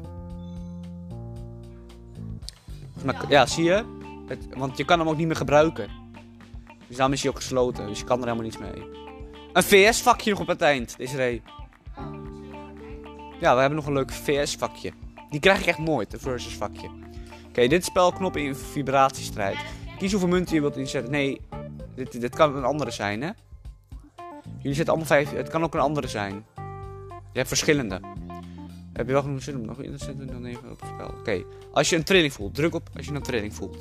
Mij- 3.04 3.16
ja, 3.30 3.46
zie 3.46 3.64
je? 3.64 3.84
Het, 4.28 4.48
want 4.58 4.78
je 4.78 4.86
kan 4.86 5.00
hem 5.00 5.10
ook 5.10 5.18
niet 5.18 5.28
meer 5.28 5.36
gebruiken. 5.36 5.90
Dus 6.88 6.96
daarom 6.98 7.14
is 7.14 7.22
hij 7.22 7.32
ook 7.32 7.38
gesloten. 7.38 7.88
Dus 7.88 8.00
je 8.00 8.06
kan 8.06 8.18
er 8.18 8.24
helemaal 8.24 8.44
niets 8.46 8.58
mee. 8.58 8.84
Een 9.54 9.64
VS-vakje 9.64 10.32
nog 10.32 10.40
op 10.40 10.48
het 10.48 10.62
eind, 10.62 10.98
Desiree. 10.98 11.42
Ja, 13.40 13.54
we 13.54 13.60
hebben 13.60 13.76
nog 13.76 13.86
een 13.86 13.94
leuk 13.94 14.12
VS-vakje. 14.12 14.92
Die 15.30 15.40
krijg 15.40 15.60
ik 15.60 15.66
echt 15.66 15.78
nooit, 15.78 16.14
een 16.14 16.20
versus-vakje. 16.20 16.90
Oké, 17.50 17.68
dit 17.68 17.82
is 17.82 17.86
spelknop 17.86 18.38
in 18.38 18.56
vibratiestrijd. 18.56 19.58
Kies 19.98 20.12
hoeveel 20.12 20.30
munten 20.30 20.56
je 20.56 20.62
wilt 20.62 20.78
inzetten. 20.78 21.12
Nee, 21.12 21.42
dit, 21.96 22.22
dit 22.22 22.36
kan 22.36 22.56
een 22.56 22.64
andere 22.64 22.92
zijn, 22.92 23.22
hè? 23.22 23.30
Jullie 24.58 24.76
zetten 24.76 24.88
allemaal 24.88 25.06
vijf. 25.06 25.32
Het 25.32 25.50
kan 25.50 25.64
ook 25.64 25.74
een 25.74 25.80
andere 25.80 26.08
zijn. 26.08 26.46
Je 27.32 27.38
hebt 27.38 27.48
verschillende. 27.48 28.00
Heb 28.94 29.08
je 29.08 29.14
wel 29.14 29.22
genoeg 29.22 29.44
zin 29.44 29.56
om 29.60 29.66
nog 29.66 29.82
in 29.82 29.98
te 29.98 30.04
zetten? 30.06 30.28
Dan 30.28 30.46
even 30.46 30.72
op 30.72 30.82
het 30.82 30.90
spel. 30.94 31.08
Oké, 31.08 31.44
als 31.72 31.90
je 31.90 31.96
een 31.96 32.04
trilling 32.04 32.34
voelt, 32.34 32.56
druk 32.56 32.76
op 32.76 32.90
als 32.96 33.06
je 33.06 33.14
een 33.14 33.22
trilling 33.22 33.54
voelt. 33.54 33.78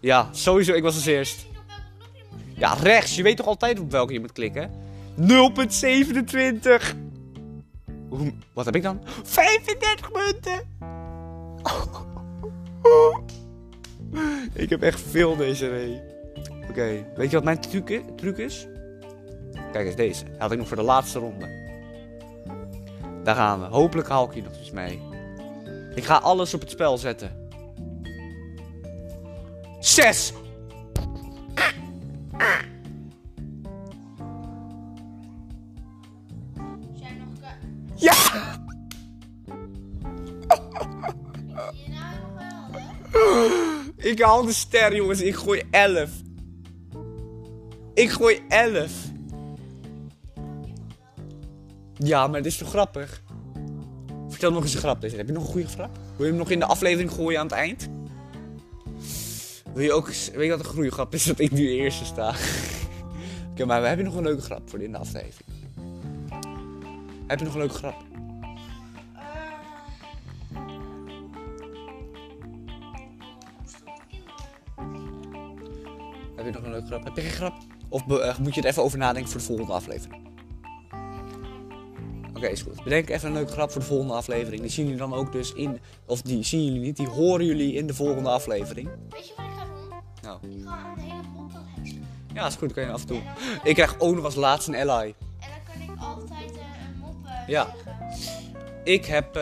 Ja, 0.00 0.28
sowieso. 0.32 0.72
Ik 0.72 0.82
was 0.82 0.94
als 0.94 1.06
eerst. 1.06 1.46
Knop? 1.46 2.58
Ja, 2.58 2.72
rechts. 2.72 3.16
Je 3.16 3.22
weet 3.22 3.36
toch 3.36 3.46
altijd 3.46 3.78
op 3.78 3.90
welke 3.90 4.12
je 4.12 4.20
moet 4.20 4.32
klikken? 4.32 4.70
0.27. 5.20 7.05
Hoe, 8.08 8.32
wat 8.52 8.64
heb 8.64 8.74
ik 8.74 8.82
dan? 8.82 9.00
35 9.22 10.12
munten. 10.12 10.60
ik 14.62 14.70
heb 14.70 14.82
echt 14.82 15.00
veel 15.00 15.36
deze 15.36 15.68
ree. 15.68 16.02
Oké, 16.68 17.06
weet 17.16 17.30
je 17.30 17.36
wat 17.36 17.44
mijn 17.44 17.60
truc 17.60 18.02
truc 18.16 18.36
is? 18.36 18.66
Kijk 19.72 19.86
eens 19.86 19.96
deze. 19.96 20.24
Had 20.38 20.52
ik 20.52 20.58
nog 20.58 20.68
voor 20.68 20.76
de 20.76 20.82
laatste 20.82 21.18
ronde. 21.18 21.64
Daar 23.24 23.34
gaan 23.34 23.60
we. 23.60 23.66
Hopelijk 23.66 24.08
haal 24.08 24.26
ik 24.26 24.32
hier 24.32 24.42
nog 24.42 24.60
iets 24.60 24.70
mee. 24.70 25.02
Ik 25.94 26.04
ga 26.04 26.16
alles 26.16 26.54
op 26.54 26.60
het 26.60 26.70
spel 26.70 26.98
zetten. 26.98 27.48
6. 29.80 30.32
Zijn 31.54 32.75
Ik 44.06 44.22
haal 44.22 44.44
de 44.44 44.52
ster, 44.52 44.96
jongens. 44.96 45.20
Ik 45.20 45.34
gooi 45.34 45.62
11. 45.70 46.10
Ik 47.94 48.10
gooi 48.10 48.40
11. 48.48 48.92
Ja, 51.94 52.26
maar 52.26 52.42
dit 52.42 52.52
is 52.52 52.58
toch 52.58 52.68
grappig? 52.68 53.22
Vertel 54.28 54.52
nog 54.52 54.62
eens 54.62 54.74
een 54.74 54.80
grap. 54.80 55.00
Deze. 55.00 55.16
Heb 55.16 55.26
je 55.26 55.32
nog 55.32 55.42
een 55.42 55.50
goede 55.50 55.68
grap? 55.68 55.98
Wil 56.16 56.24
je 56.26 56.32
hem 56.32 56.40
nog 56.40 56.50
in 56.50 56.58
de 56.58 56.64
aflevering 56.66 57.10
gooien 57.10 57.40
aan 57.40 57.46
het 57.46 57.54
eind? 57.54 57.88
Wil 59.74 59.84
je 59.84 59.92
ook... 59.92 60.06
Weet 60.06 60.44
je 60.44 60.48
wat 60.48 60.58
een 60.58 60.64
goede 60.64 60.90
grap 60.90 61.14
is? 61.14 61.24
Dat 61.24 61.38
ik 61.38 61.50
nu 61.50 61.68
eerste 61.68 62.04
sta. 62.04 62.34
Oké, 63.50 63.64
maar 63.64 63.80
we 63.80 63.86
hebben 63.86 64.06
nog 64.06 64.14
een 64.14 64.22
leuke 64.22 64.42
grap 64.42 64.70
voor 64.70 64.82
in 64.82 64.92
de 64.92 64.98
aflevering. 64.98 65.50
Heb 67.26 67.38
je 67.38 67.44
nog 67.44 67.54
een 67.54 67.60
leuke 67.60 67.74
grap? 67.74 68.15
Je 76.46 76.52
nog 76.52 76.62
een 76.62 76.70
leuke 76.70 76.86
grap? 76.86 77.04
Heb 77.04 77.16
je 77.16 77.22
geen 77.22 77.30
grap? 77.30 77.54
Of 77.88 78.08
eh, 78.20 78.38
moet 78.38 78.54
je 78.54 78.60
er 78.62 78.66
even 78.66 78.82
over 78.82 78.98
nadenken 78.98 79.30
voor 79.30 79.40
de 79.40 79.46
volgende 79.46 79.72
aflevering? 79.72 80.24
Oké, 82.36 82.46
is 82.46 82.62
goed. 82.62 82.82
Bedenk 82.84 83.08
even 83.08 83.28
een 83.28 83.34
leuke 83.34 83.52
grap 83.52 83.70
voor 83.70 83.80
de 83.80 83.86
volgende 83.86 84.12
aflevering. 84.14 84.60
Die 84.62 84.70
zien 84.70 84.84
jullie 84.84 85.00
dan 85.00 85.14
ook 85.14 85.32
dus 85.32 85.52
in... 85.52 85.80
Of 86.06 86.22
die 86.22 86.42
zien 86.44 86.64
jullie 86.64 86.80
niet, 86.80 86.96
die 86.96 87.08
horen 87.08 87.46
jullie 87.46 87.72
in 87.72 87.86
de 87.86 87.94
volgende 87.94 88.28
aflevering. 88.28 88.88
Weet 89.10 89.28
je 89.28 89.34
wat 89.36 89.46
ik 89.46 89.52
ga 89.52 89.64
doen? 89.64 89.88
Nou, 90.22 90.38
Ik 90.42 90.66
ga 90.68 90.92
een 90.96 91.02
hele 91.02 91.22
pot 91.36 91.54
aan 91.54 91.66
heksen. 91.76 92.04
ja, 92.34 92.46
is 92.46 92.54
goed. 92.54 92.72
kan 92.72 92.82
je 92.84 92.90
af 92.90 93.00
en 93.00 93.06
toe. 93.06 93.16
En 93.62 93.68
Ik 93.68 93.74
krijg 93.74 93.98
ook 94.00 94.14
nog 94.14 94.24
als 94.24 94.34
laatste 94.34 94.76
een 94.78 94.88
ally. 94.88 95.14
en 95.40 95.48
dan 95.48 95.86
kan 95.86 95.94
ik 95.94 96.00
altijd 96.02 96.50
eh, 96.52 96.58
een 96.92 96.98
mop 96.98 97.14
eh, 97.26 97.48
Ja. 97.48 97.64
zeggen. 97.64 97.94
Ik 98.84 99.04
heb... 99.04 99.34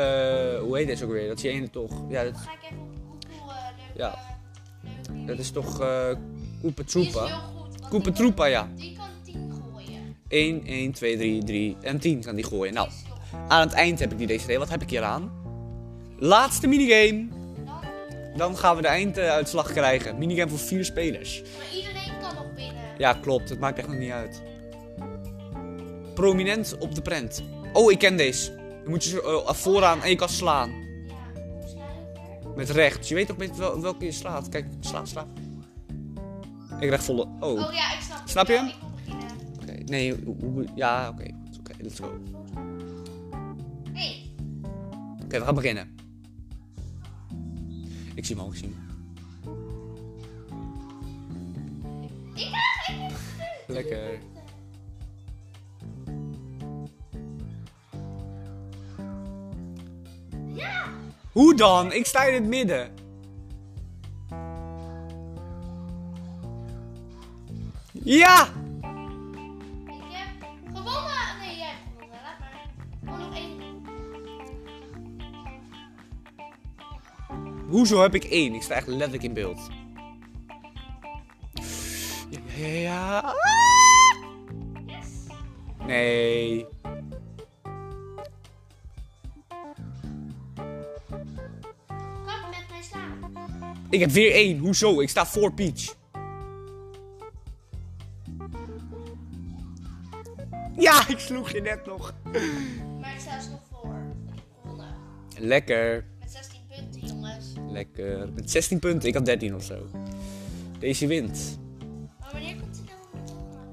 hoe 0.62 0.76
heet 0.76 0.86
deze 0.86 1.04
ook 1.04 1.10
weer? 1.10 1.26
Dat 1.28 1.36
is 1.36 1.42
die 1.42 1.50
ene 1.50 1.70
toch? 1.70 1.92
Ja, 2.08 2.22
dat, 2.24 2.32
Dan 2.32 2.42
ga 2.42 2.52
ik 2.52 2.58
even 2.70 2.82
op 2.82 3.24
Google 3.38 3.54
Ja. 3.94 4.18
dat 5.26 5.38
is 5.38 5.50
toch... 5.50 5.78
Die 6.64 6.72
eh 6.76 6.84
is 6.86 6.94
heel 6.94 7.38
goed. 7.38 7.88
Koepetroepa, 7.88 8.44
ja. 8.46 8.68
Die 8.76 8.96
kan 8.96 9.06
10 9.24 9.52
gooien. 9.72 10.16
1, 10.28 10.64
1, 10.66 10.92
2, 10.92 11.16
3, 11.16 11.44
3 11.44 11.76
en 11.80 11.98
10 11.98 12.20
kan 12.20 12.34
die 12.34 12.44
gooien. 12.44 12.74
Nou, 12.74 12.88
Die 12.88 13.38
aan 13.48 13.60
het 13.60 13.72
eind 13.72 13.98
heb 13.98 14.12
ik 14.12 14.18
die 14.18 14.26
deze. 14.26 14.58
Wat 14.58 14.68
heb 14.68 14.82
ik 14.82 14.90
hier 14.90 15.02
aan? 15.02 15.32
Laatste 16.18 16.66
minigame. 16.66 17.26
Dan, 18.36 18.56
gaan 18.56 18.76
we 18.76 18.82
de 18.82 18.88
einduitslag 18.88 19.72
krijgen. 19.72 20.18
Minigame 20.18 20.50
voor 20.50 20.58
vier 20.58 20.84
spelers. 20.84 21.42
maar 21.42 21.76
iedereen 21.76 22.12
kan 22.20 22.34
nog 22.34 22.46
winnen. 22.56 22.82
Ja, 22.98 23.12
klopt. 23.12 23.48
Het 23.48 23.58
maakt 23.58 23.78
echt 23.78 23.88
nog 23.88 23.96
niet 23.96 24.10
uit. 24.10 24.42
Prominent 26.14 26.76
op 26.78 26.94
de 26.94 27.02
prent. 27.02 27.42
Oh, 27.72 27.92
ik 27.92 27.98
ken 27.98 28.16
deze. 28.16 28.54
Dan 28.54 28.90
moet 28.90 29.04
je 29.04 29.22
eh, 29.22 29.54
vooraan 29.54 30.02
en 30.02 30.08
je 30.10 30.16
kan 30.16 30.28
slaan. 30.28 30.70
Ja, 30.70 31.14
hoe 31.34 31.68
sla 31.68 31.84
je? 32.42 32.52
Met 32.56 32.70
rechts. 32.70 33.08
Je 33.08 33.14
weet 33.14 33.26
toch 33.26 33.36
met 33.36 33.56
wel, 33.56 33.80
welke 33.80 34.04
je 34.04 34.12
slaat. 34.12 34.48
Kijk, 34.48 34.66
sla, 34.80 35.04
sla. 35.04 35.26
Ik 36.80 36.86
krijg 36.86 37.02
volle... 37.04 37.22
Oh. 37.40 37.50
Oh 37.66 37.72
ja, 37.72 37.92
ik 37.94 38.00
snap 38.00 38.20
het. 38.20 38.30
Snap 38.30 38.46
je 38.46 38.52
hem? 38.52 38.66
Ik 38.66 38.74
beginnen. 38.94 39.36
Oké. 39.62 39.72
Nee, 39.84 40.14
hoe- 40.24 40.36
hoe- 40.40 40.66
ja, 40.74 41.08
oké. 41.08 41.22
Oké, 41.58 41.72
let's 41.78 41.98
go. 41.98 42.06
Oké, 42.06 42.20
Hey, 43.92 44.30
we 45.28 45.40
gaan 45.44 45.54
beginnen. 45.54 45.96
Ik 48.14 48.24
zie 48.26 48.36
hem 48.36 48.44
ook, 48.44 48.52
ik 48.52 48.58
zie 48.58 48.68
hem. 48.74 48.82
ik 52.34 52.42
ga 52.50 52.56
ik 52.88 53.08
Lekker. 53.66 54.18
Ja! 60.54 60.84
Hoe 61.32 61.54
dan? 61.56 61.92
Ik 61.92 62.06
sta 62.06 62.24
in 62.24 62.34
het 62.34 62.44
midden. 62.46 62.90
Ja! 68.04 68.42
Ik 68.42 68.48
heb 70.10 70.26
gewonnen! 70.74 71.38
Nee, 71.40 71.56
jij 71.56 71.66
hebt 71.66 71.80
gewonnen. 71.90 72.20
Laat 72.22 72.38
maar. 72.38 72.60
Gewoon 73.04 73.20
nog 73.20 73.36
één. 73.36 73.52
Hoezo 77.68 78.02
heb 78.02 78.14
ik 78.14 78.24
één? 78.24 78.54
Ik 78.54 78.62
sta 78.62 78.74
echt 78.74 78.86
letterlijk 78.86 79.22
in 79.22 79.32
beeld. 79.32 79.68
Ja. 82.56 83.34
Yes. 84.86 85.06
Nee. 85.86 86.66
Kap 92.26 92.46
met 92.50 92.66
mij 92.70 92.82
slaan. 92.82 93.32
Ik 93.90 94.00
heb 94.00 94.10
weer 94.10 94.32
één. 94.32 94.58
Hoezo? 94.58 95.00
Ik 95.00 95.08
sta 95.08 95.26
voor 95.26 95.52
Peach. 95.52 96.02
Ik 101.14 101.20
sloeg 101.20 101.50
je 101.50 101.60
net 101.60 101.86
nog. 101.86 102.14
Maar 103.00 103.12
ik 103.14 103.20
sta 103.20 103.36
dus 103.36 103.48
nog 103.48 103.60
voor. 103.70 103.94
Ik 104.26 104.34
heb 104.34 104.44
gewonnen. 104.60 104.94
Lekker. 105.38 106.06
Met 106.20 106.30
16 106.30 106.60
punten, 106.68 107.00
jongens. 107.00 107.52
Lekker. 107.68 108.32
Met 108.32 108.50
16 108.50 108.78
punten. 108.78 109.08
Ik 109.08 109.14
had 109.14 109.24
13 109.24 109.54
of 109.54 109.62
zo. 109.62 109.86
Deze 110.78 111.06
wint. 111.06 111.58
Maar 112.20 112.28
wanneer 112.32 112.56
komt 112.56 112.76
het 112.76 112.84
nou? 112.84 113.66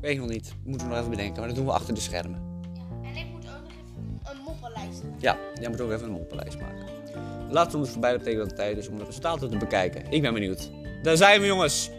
Weet 0.00 0.12
ik 0.12 0.18
nog 0.18 0.28
niet. 0.28 0.54
Moeten 0.64 0.86
we 0.86 0.92
nog 0.92 0.98
even 0.98 1.10
bedenken. 1.10 1.38
Maar 1.38 1.46
dat 1.46 1.56
doen 1.56 1.66
we 1.66 1.72
achter 1.72 1.94
de 1.94 2.00
schermen. 2.00 2.40
Ja. 2.74 3.08
En 3.08 3.16
ik 3.16 3.26
moet 3.32 3.46
ook 3.46 3.62
nog 3.62 3.72
even 3.72 4.36
een 4.36 4.42
moppenlijst 4.44 5.02
doen. 5.02 5.14
Ja, 5.18 5.38
jij 5.60 5.68
moet 5.68 5.80
ook 5.80 5.90
even 5.90 6.06
een 6.06 6.12
moppenlijst 6.12 6.60
maken. 6.60 6.84
Laten 7.50 7.72
we 7.72 7.78
ons 7.78 7.90
voorbij 7.90 8.10
dat 8.10 8.18
betekent 8.18 8.42
dat 8.42 8.58
het 8.58 8.66
tijd 8.66 8.78
is 8.78 8.88
om 8.88 8.98
de 8.98 9.04
resultaten 9.04 9.50
te 9.50 9.56
bekijken. 9.56 10.10
Ik 10.10 10.22
ben 10.22 10.34
benieuwd. 10.34 10.70
Daar 11.02 11.16
zijn 11.16 11.40
we, 11.40 11.46
jongens. 11.46 11.90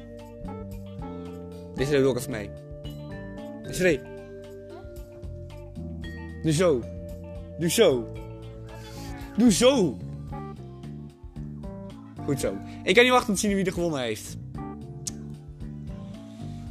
Deze 1.75 1.91
wil 1.99 2.11
ik 2.11 2.17
even 2.17 2.31
mee. 2.31 2.49
Desiree. 3.63 4.16
Doe 6.47 6.55
zo. 6.55 6.83
Doe 7.59 7.69
zo. 7.69 8.07
Doe 9.37 9.51
zo. 9.51 9.97
Goed 12.25 12.39
zo. 12.39 12.57
Ik 12.83 12.95
kan 12.95 13.03
niet 13.03 13.11
wachten 13.11 13.29
om 13.29 13.35
te 13.35 13.39
zien 13.39 13.55
wie 13.55 13.65
er 13.65 13.71
gewonnen 13.71 14.01
heeft. 14.01 14.37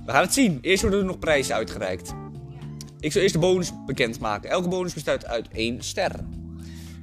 We 0.06 0.12
gaan 0.12 0.22
het 0.22 0.34
zien. 0.34 0.58
Eerst 0.62 0.82
worden 0.82 1.00
er 1.00 1.06
nog 1.06 1.18
prijzen 1.18 1.54
uitgereikt. 1.54 2.14
Ik 3.00 3.12
zal 3.12 3.22
eerst 3.22 3.34
de 3.34 3.40
bonus 3.40 3.72
bekendmaken. 3.86 4.50
Elke 4.50 4.68
bonus 4.68 4.94
bestaat 4.94 5.26
uit 5.26 5.48
één 5.48 5.82
ster. 5.82 6.12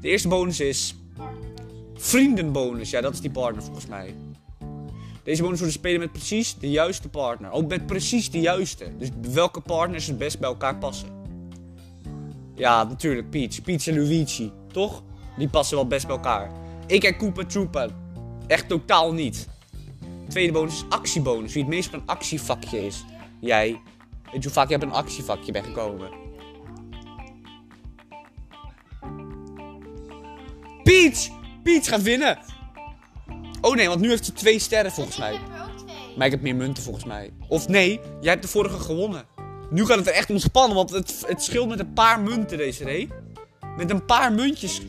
De 0.02 0.08
eerste 0.08 0.28
bonus 0.28 0.60
is 0.60 0.96
vriendenbonus. 1.96 2.90
Ja, 2.90 3.02
dat 3.02 3.14
is 3.14 3.22
die 3.22 3.32
partner 3.32 3.64
volgens 3.64 3.88
mij. 3.88 4.16
Deze 5.24 5.42
bonus 5.42 5.60
wordt 5.60 5.74
spelen 5.74 6.00
met 6.00 6.12
precies 6.12 6.58
de 6.60 6.70
juiste 6.70 7.10
partner. 7.10 7.52
Ook 7.52 7.68
met 7.68 7.86
precies 7.86 8.32
de 8.32 8.40
juiste. 8.40 8.86
Dus 8.98 9.10
welke 9.32 9.62
partners 9.62 10.08
het 10.08 10.18
best 10.18 10.40
bij 10.40 10.50
elkaar 10.50 10.78
passen. 10.78 11.23
Ja, 12.56 12.84
natuurlijk 12.84 13.30
Peach. 13.30 13.62
Peach 13.62 13.88
en 13.88 13.96
Luigi. 13.96 14.52
Toch? 14.72 15.04
Die 15.38 15.50
passen 15.50 15.78
wel 15.78 15.88
best 15.88 16.08
bij 16.08 16.16
elkaar. 16.16 16.52
Ik 16.88 17.04
en 17.04 17.18
Koopa 17.18 17.46
Troopa. 17.46 17.88
Echt 18.48 18.68
totaal 18.68 19.14
niet. 19.14 19.48
Tweede 20.28 20.52
bonus 20.52 20.74
is 20.74 20.86
actiebonus. 20.90 21.54
Wie 21.54 21.64
het 21.64 21.72
meest 21.72 21.88
op 21.88 21.94
een 21.94 22.08
actievakje 22.08 22.86
is. 22.86 23.06
Jij. 23.40 23.82
Weet 24.24 24.34
je 24.34 24.42
hoe 24.42 24.52
vaak 24.52 24.70
je 24.70 24.76
op 24.76 24.82
een 24.82 24.92
actievakje 24.92 25.52
bent 25.52 25.66
gekomen? 25.66 26.10
Peach! 30.84 31.30
Peach 31.64 31.88
gaat 31.88 32.02
winnen! 32.02 32.38
Oh 33.62 33.76
nee, 33.76 33.88
want 33.88 34.00
nu 34.00 34.10
heeft 34.10 34.26
ze 34.26 34.34
twee 34.34 34.60
sterren 34.60 34.92
volgens 34.92 35.18
mij. 35.18 35.34
Ik 35.34 35.40
heb 35.40 35.58
er 35.58 35.64
ook 35.64 35.78
twee. 35.78 36.18
Maar 36.18 36.26
ik 36.26 36.32
heb 36.32 36.42
meer 36.42 36.56
munten 36.56 36.84
volgens 36.84 37.06
mij. 37.06 37.34
Of 37.48 37.68
nee, 37.68 38.00
jij 38.22 38.32
hebt 38.32 38.42
de 38.42 38.48
vorige 38.48 38.80
gewonnen. 38.80 39.26
Nu 39.74 39.86
gaat 39.86 39.98
het 39.98 40.08
er 40.08 40.14
echt 40.14 40.30
ontspannen, 40.30 40.76
want 40.76 40.90
het, 40.90 41.24
het 41.28 41.44
scheelt 41.44 41.68
met 41.68 41.80
een 41.80 41.94
paar 41.94 42.20
munten 42.20 42.58
deze 42.58 42.84
race. 42.84 43.08
Met 43.78 43.90
een 43.90 44.06
paar 44.06 44.34
muntjes. 44.34 44.82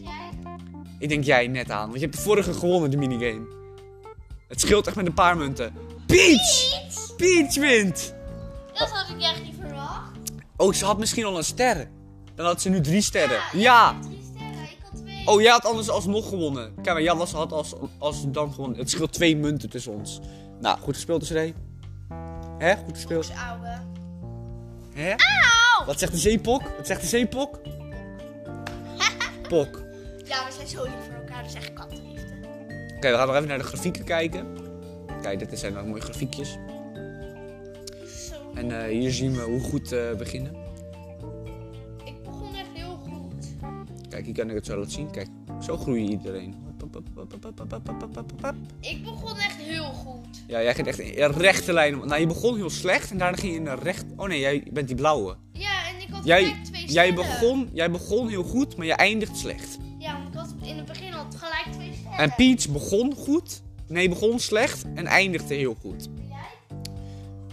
Ik 0.99 1.09
denk 1.09 1.25
jij 1.25 1.47
net 1.47 1.71
aan, 1.71 1.87
want 1.87 1.95
je 1.95 2.01
hebt 2.01 2.17
de 2.17 2.23
vorige 2.23 2.53
gewonnen, 2.53 2.91
de 2.91 2.97
minigame. 2.97 3.47
Het 4.49 4.61
scheelt 4.61 4.87
echt 4.87 4.97
met 4.97 5.07
een 5.07 5.15
paar 5.15 5.37
munten. 5.37 5.73
Peach! 6.07 6.83
Peach 7.17 7.55
wint! 7.55 8.15
Dat 8.73 8.91
had 8.91 9.09
ik 9.09 9.23
echt 9.23 9.43
niet 9.43 9.55
verwacht. 9.61 10.11
Oh, 10.57 10.73
ze 10.73 10.85
had 10.85 10.99
misschien 10.99 11.25
al 11.25 11.37
een 11.37 11.45
ster. 11.45 11.89
Dan 12.35 12.47
had 12.47 12.63
ze 12.63 12.69
nu 12.69 12.81
drie 12.81 13.03
sterren. 13.03 13.41
Ja! 13.53 13.97
Drie 14.03 14.23
sterren, 14.35 14.63
ik 14.63 14.79
had 14.83 15.01
twee. 15.01 15.27
Oh, 15.27 15.41
jij 15.41 15.51
had 15.51 15.65
anders 15.65 15.89
alsnog 15.91 16.29
gewonnen. 16.29 16.75
Kijk 16.75 16.87
maar, 16.87 17.03
jij 17.03 17.15
was, 17.15 17.33
had 17.33 17.53
als, 17.53 17.73
als 17.99 18.31
dan 18.31 18.53
gewonnen. 18.53 18.79
Het 18.79 18.91
scheelt 18.91 19.13
twee 19.13 19.37
munten 19.37 19.71
tussen 19.71 19.93
ons. 19.93 20.21
Nou, 20.61 20.79
goed 20.79 20.95
gespeeld, 20.95 21.21
Desiree. 21.21 21.55
Hè? 22.59 22.77
Goed 22.77 22.95
gespeeld. 22.95 23.29
Boos, 23.29 23.37
ouwe. 23.37 23.94
Hè? 24.95 25.15
Wat 25.87 25.99
zegt 25.99 26.13
de 26.13 26.19
zeepok? 26.19 26.63
Wat 26.77 26.87
zegt 26.87 27.01
de 27.01 27.07
zeepok? 27.07 27.61
Pok. 29.49 29.67
Oké, 29.67 29.83
Ja, 30.31 30.45
we 30.47 30.53
zijn 30.53 30.67
zo 30.67 30.83
lief 30.83 30.93
voor 31.07 31.15
elkaar, 31.15 31.43
dus 31.43 31.55
echt 31.55 31.73
kattenliefde. 31.73 32.35
we 33.01 33.09
gaan 33.09 33.27
nog 33.27 33.37
even 33.37 33.49
naar 33.49 33.59
de 33.59 33.65
grafieken 33.65 34.05
kijken. 34.05 34.47
Kijk, 35.23 35.39
dit 35.51 35.59
zijn 35.59 35.73
nog 35.73 35.87
mooie 35.87 36.01
grafiekjes. 36.01 36.59
Zo. 38.29 38.35
En 38.55 38.83
eh, 38.83 38.89
hier 38.89 39.13
zien 39.13 39.33
we 39.35 39.43
hoe 39.43 39.61
goed 39.61 39.93
eh, 39.93 40.09
we 40.09 40.15
beginnen. 40.19 40.55
Ik 42.05 42.23
begon 42.23 42.55
echt 42.55 42.69
heel 42.73 42.97
goed. 42.97 43.47
Kijk, 44.09 44.25
hier 44.25 44.35
kan 44.35 44.49
ik 44.49 44.55
het 44.55 44.67
zo 44.67 44.77
laten 44.77 44.91
zien. 44.93 45.11
Kijk, 45.11 45.29
zo 45.63 45.77
groeit 45.77 46.11
iedereen. 46.11 46.64
Ik 48.81 49.05
begon 49.05 49.37
echt 49.37 49.57
heel 49.57 49.85
goed. 49.85 50.43
Ja, 50.47 50.63
jij 50.63 50.75
ging 50.75 50.87
echt 50.87 50.99
in 50.99 51.23
een 51.23 51.33
rechte 51.33 51.73
lijn. 51.73 51.99
Nou, 51.99 52.21
je 52.21 52.27
begon 52.27 52.57
heel 52.57 52.71
slecht 52.71 53.11
en 53.11 53.19
daarna 53.19 53.37
ging 53.37 53.53
je 53.53 53.59
in 53.59 53.67
een 53.67 53.79
recht... 53.79 54.05
Oh 54.17 54.29
nee, 54.29 54.41
jij 54.41 54.67
bent 54.73 54.87
die 54.87 54.97
blauwe. 54.97 55.37
Ja, 55.53 55.89
en 55.89 56.01
ik 56.01 56.09
had 56.11 56.25
Jij, 56.25 56.43
gelijk 56.45 56.65
twee 56.65 56.81
jij, 56.87 56.91
sterren. 56.91 57.15
begon, 57.15 57.71
jij 57.73 57.91
begon 57.91 58.29
heel 58.29 58.43
goed, 58.43 58.77
maar 58.77 58.87
je 58.87 58.93
eindigt 58.95 59.37
slecht. 59.37 59.79
Ja, 59.99 60.13
want 60.13 60.29
ik 60.29 60.35
had 60.41 60.55
in 60.69 60.77
het 60.77 60.87
begin 60.87 61.15
al 61.15 61.27
gelijk 61.37 61.67
twee 61.73 61.93
sterren. 61.93 62.19
En 62.19 62.35
Peach 62.37 62.69
begon 62.69 63.15
goed. 63.15 63.63
Nee, 63.89 64.09
begon 64.09 64.39
slecht 64.39 64.85
en 64.95 65.07
eindigde 65.07 65.55
heel 65.55 65.77
goed. 65.81 66.09
En 66.19 66.29
jij? 66.29 66.77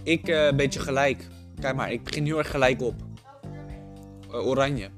Ik 0.02 0.28
eh, 0.28 0.44
een 0.46 0.56
beetje 0.56 0.80
gelijk. 0.80 1.28
Kijk 1.60 1.76
maar, 1.76 1.92
ik 1.92 2.02
begin 2.04 2.24
heel 2.24 2.38
erg 2.38 2.50
gelijk 2.50 2.82
op. 2.82 2.94
Eh, 4.30 4.46
oranje. 4.46 4.90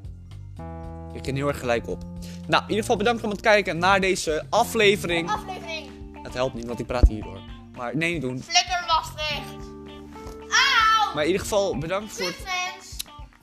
Ik 1.15 1.21
begin 1.21 1.37
heel 1.37 1.49
erg 1.49 1.59
gelijk 1.59 1.89
op. 1.89 2.03
Nou, 2.47 2.62
in 2.62 2.69
ieder 2.69 2.83
geval 2.83 2.97
bedankt 2.97 3.21
voor 3.21 3.31
het 3.31 3.41
kijken 3.41 3.79
naar 3.79 4.01
deze 4.01 4.47
aflevering. 4.51 5.31
Aflevering. 5.31 5.91
Het 6.23 6.35
helpt 6.35 6.55
niet, 6.55 6.67
want 6.67 6.81
ik 6.81 6.87
praat 6.87 7.09
hierdoor. 7.09 7.41
Maar 7.77 7.97
nee, 7.97 8.12
niet 8.12 8.23
doen. 8.23 8.43
Flikker 8.43 8.85
Maastricht. 8.87 9.65
Auw! 10.41 11.15
Maar 11.15 11.23
in 11.23 11.27
ieder 11.27 11.43
geval 11.43 11.79
bedankt 11.79 12.12
voor 12.12 12.27
het... 12.27 12.37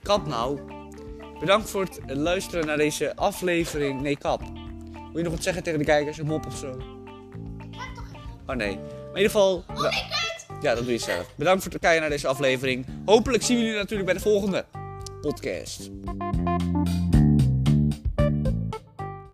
Kap 0.03 0.27
nou. 0.27 0.59
Bedankt 1.39 1.69
voor 1.69 1.81
het 1.81 1.99
luisteren 2.07 2.65
naar 2.65 2.77
deze 2.77 3.15
aflevering. 3.15 4.01
Nee, 4.01 4.17
kap. 4.17 4.41
Wil 4.93 5.17
je 5.17 5.23
nog 5.23 5.33
wat 5.33 5.43
zeggen 5.43 5.63
tegen 5.63 5.79
de 5.79 5.85
kijkers? 5.85 6.17
Een 6.17 6.25
mop 6.25 6.45
of 6.45 6.57
zo? 6.57 6.69
Ik 6.69 6.75
heb 7.69 7.95
toch 7.95 8.07
geen 8.11 8.21
Oh 8.47 8.55
nee. 8.55 8.75
Maar 8.75 9.19
in 9.19 9.21
ieder 9.21 9.31
geval... 9.31 9.63
Oh, 9.75 9.83
ik 9.83 10.05
het. 10.09 10.45
Ja, 10.61 10.75
dat 10.75 10.83
doe 10.83 10.93
je 10.93 10.99
zelf. 10.99 11.27
Bedankt 11.35 11.63
voor 11.63 11.71
het 11.71 11.81
kijken 11.81 12.01
naar 12.01 12.09
deze 12.09 12.27
aflevering. 12.27 12.85
Hopelijk 13.05 13.43
zien 13.43 13.57
we 13.57 13.63
jullie 13.63 13.77
natuurlijk 13.77 14.05
bij 14.05 14.17
de 14.17 14.23
volgende 14.23 14.65
podcast. 15.21 15.89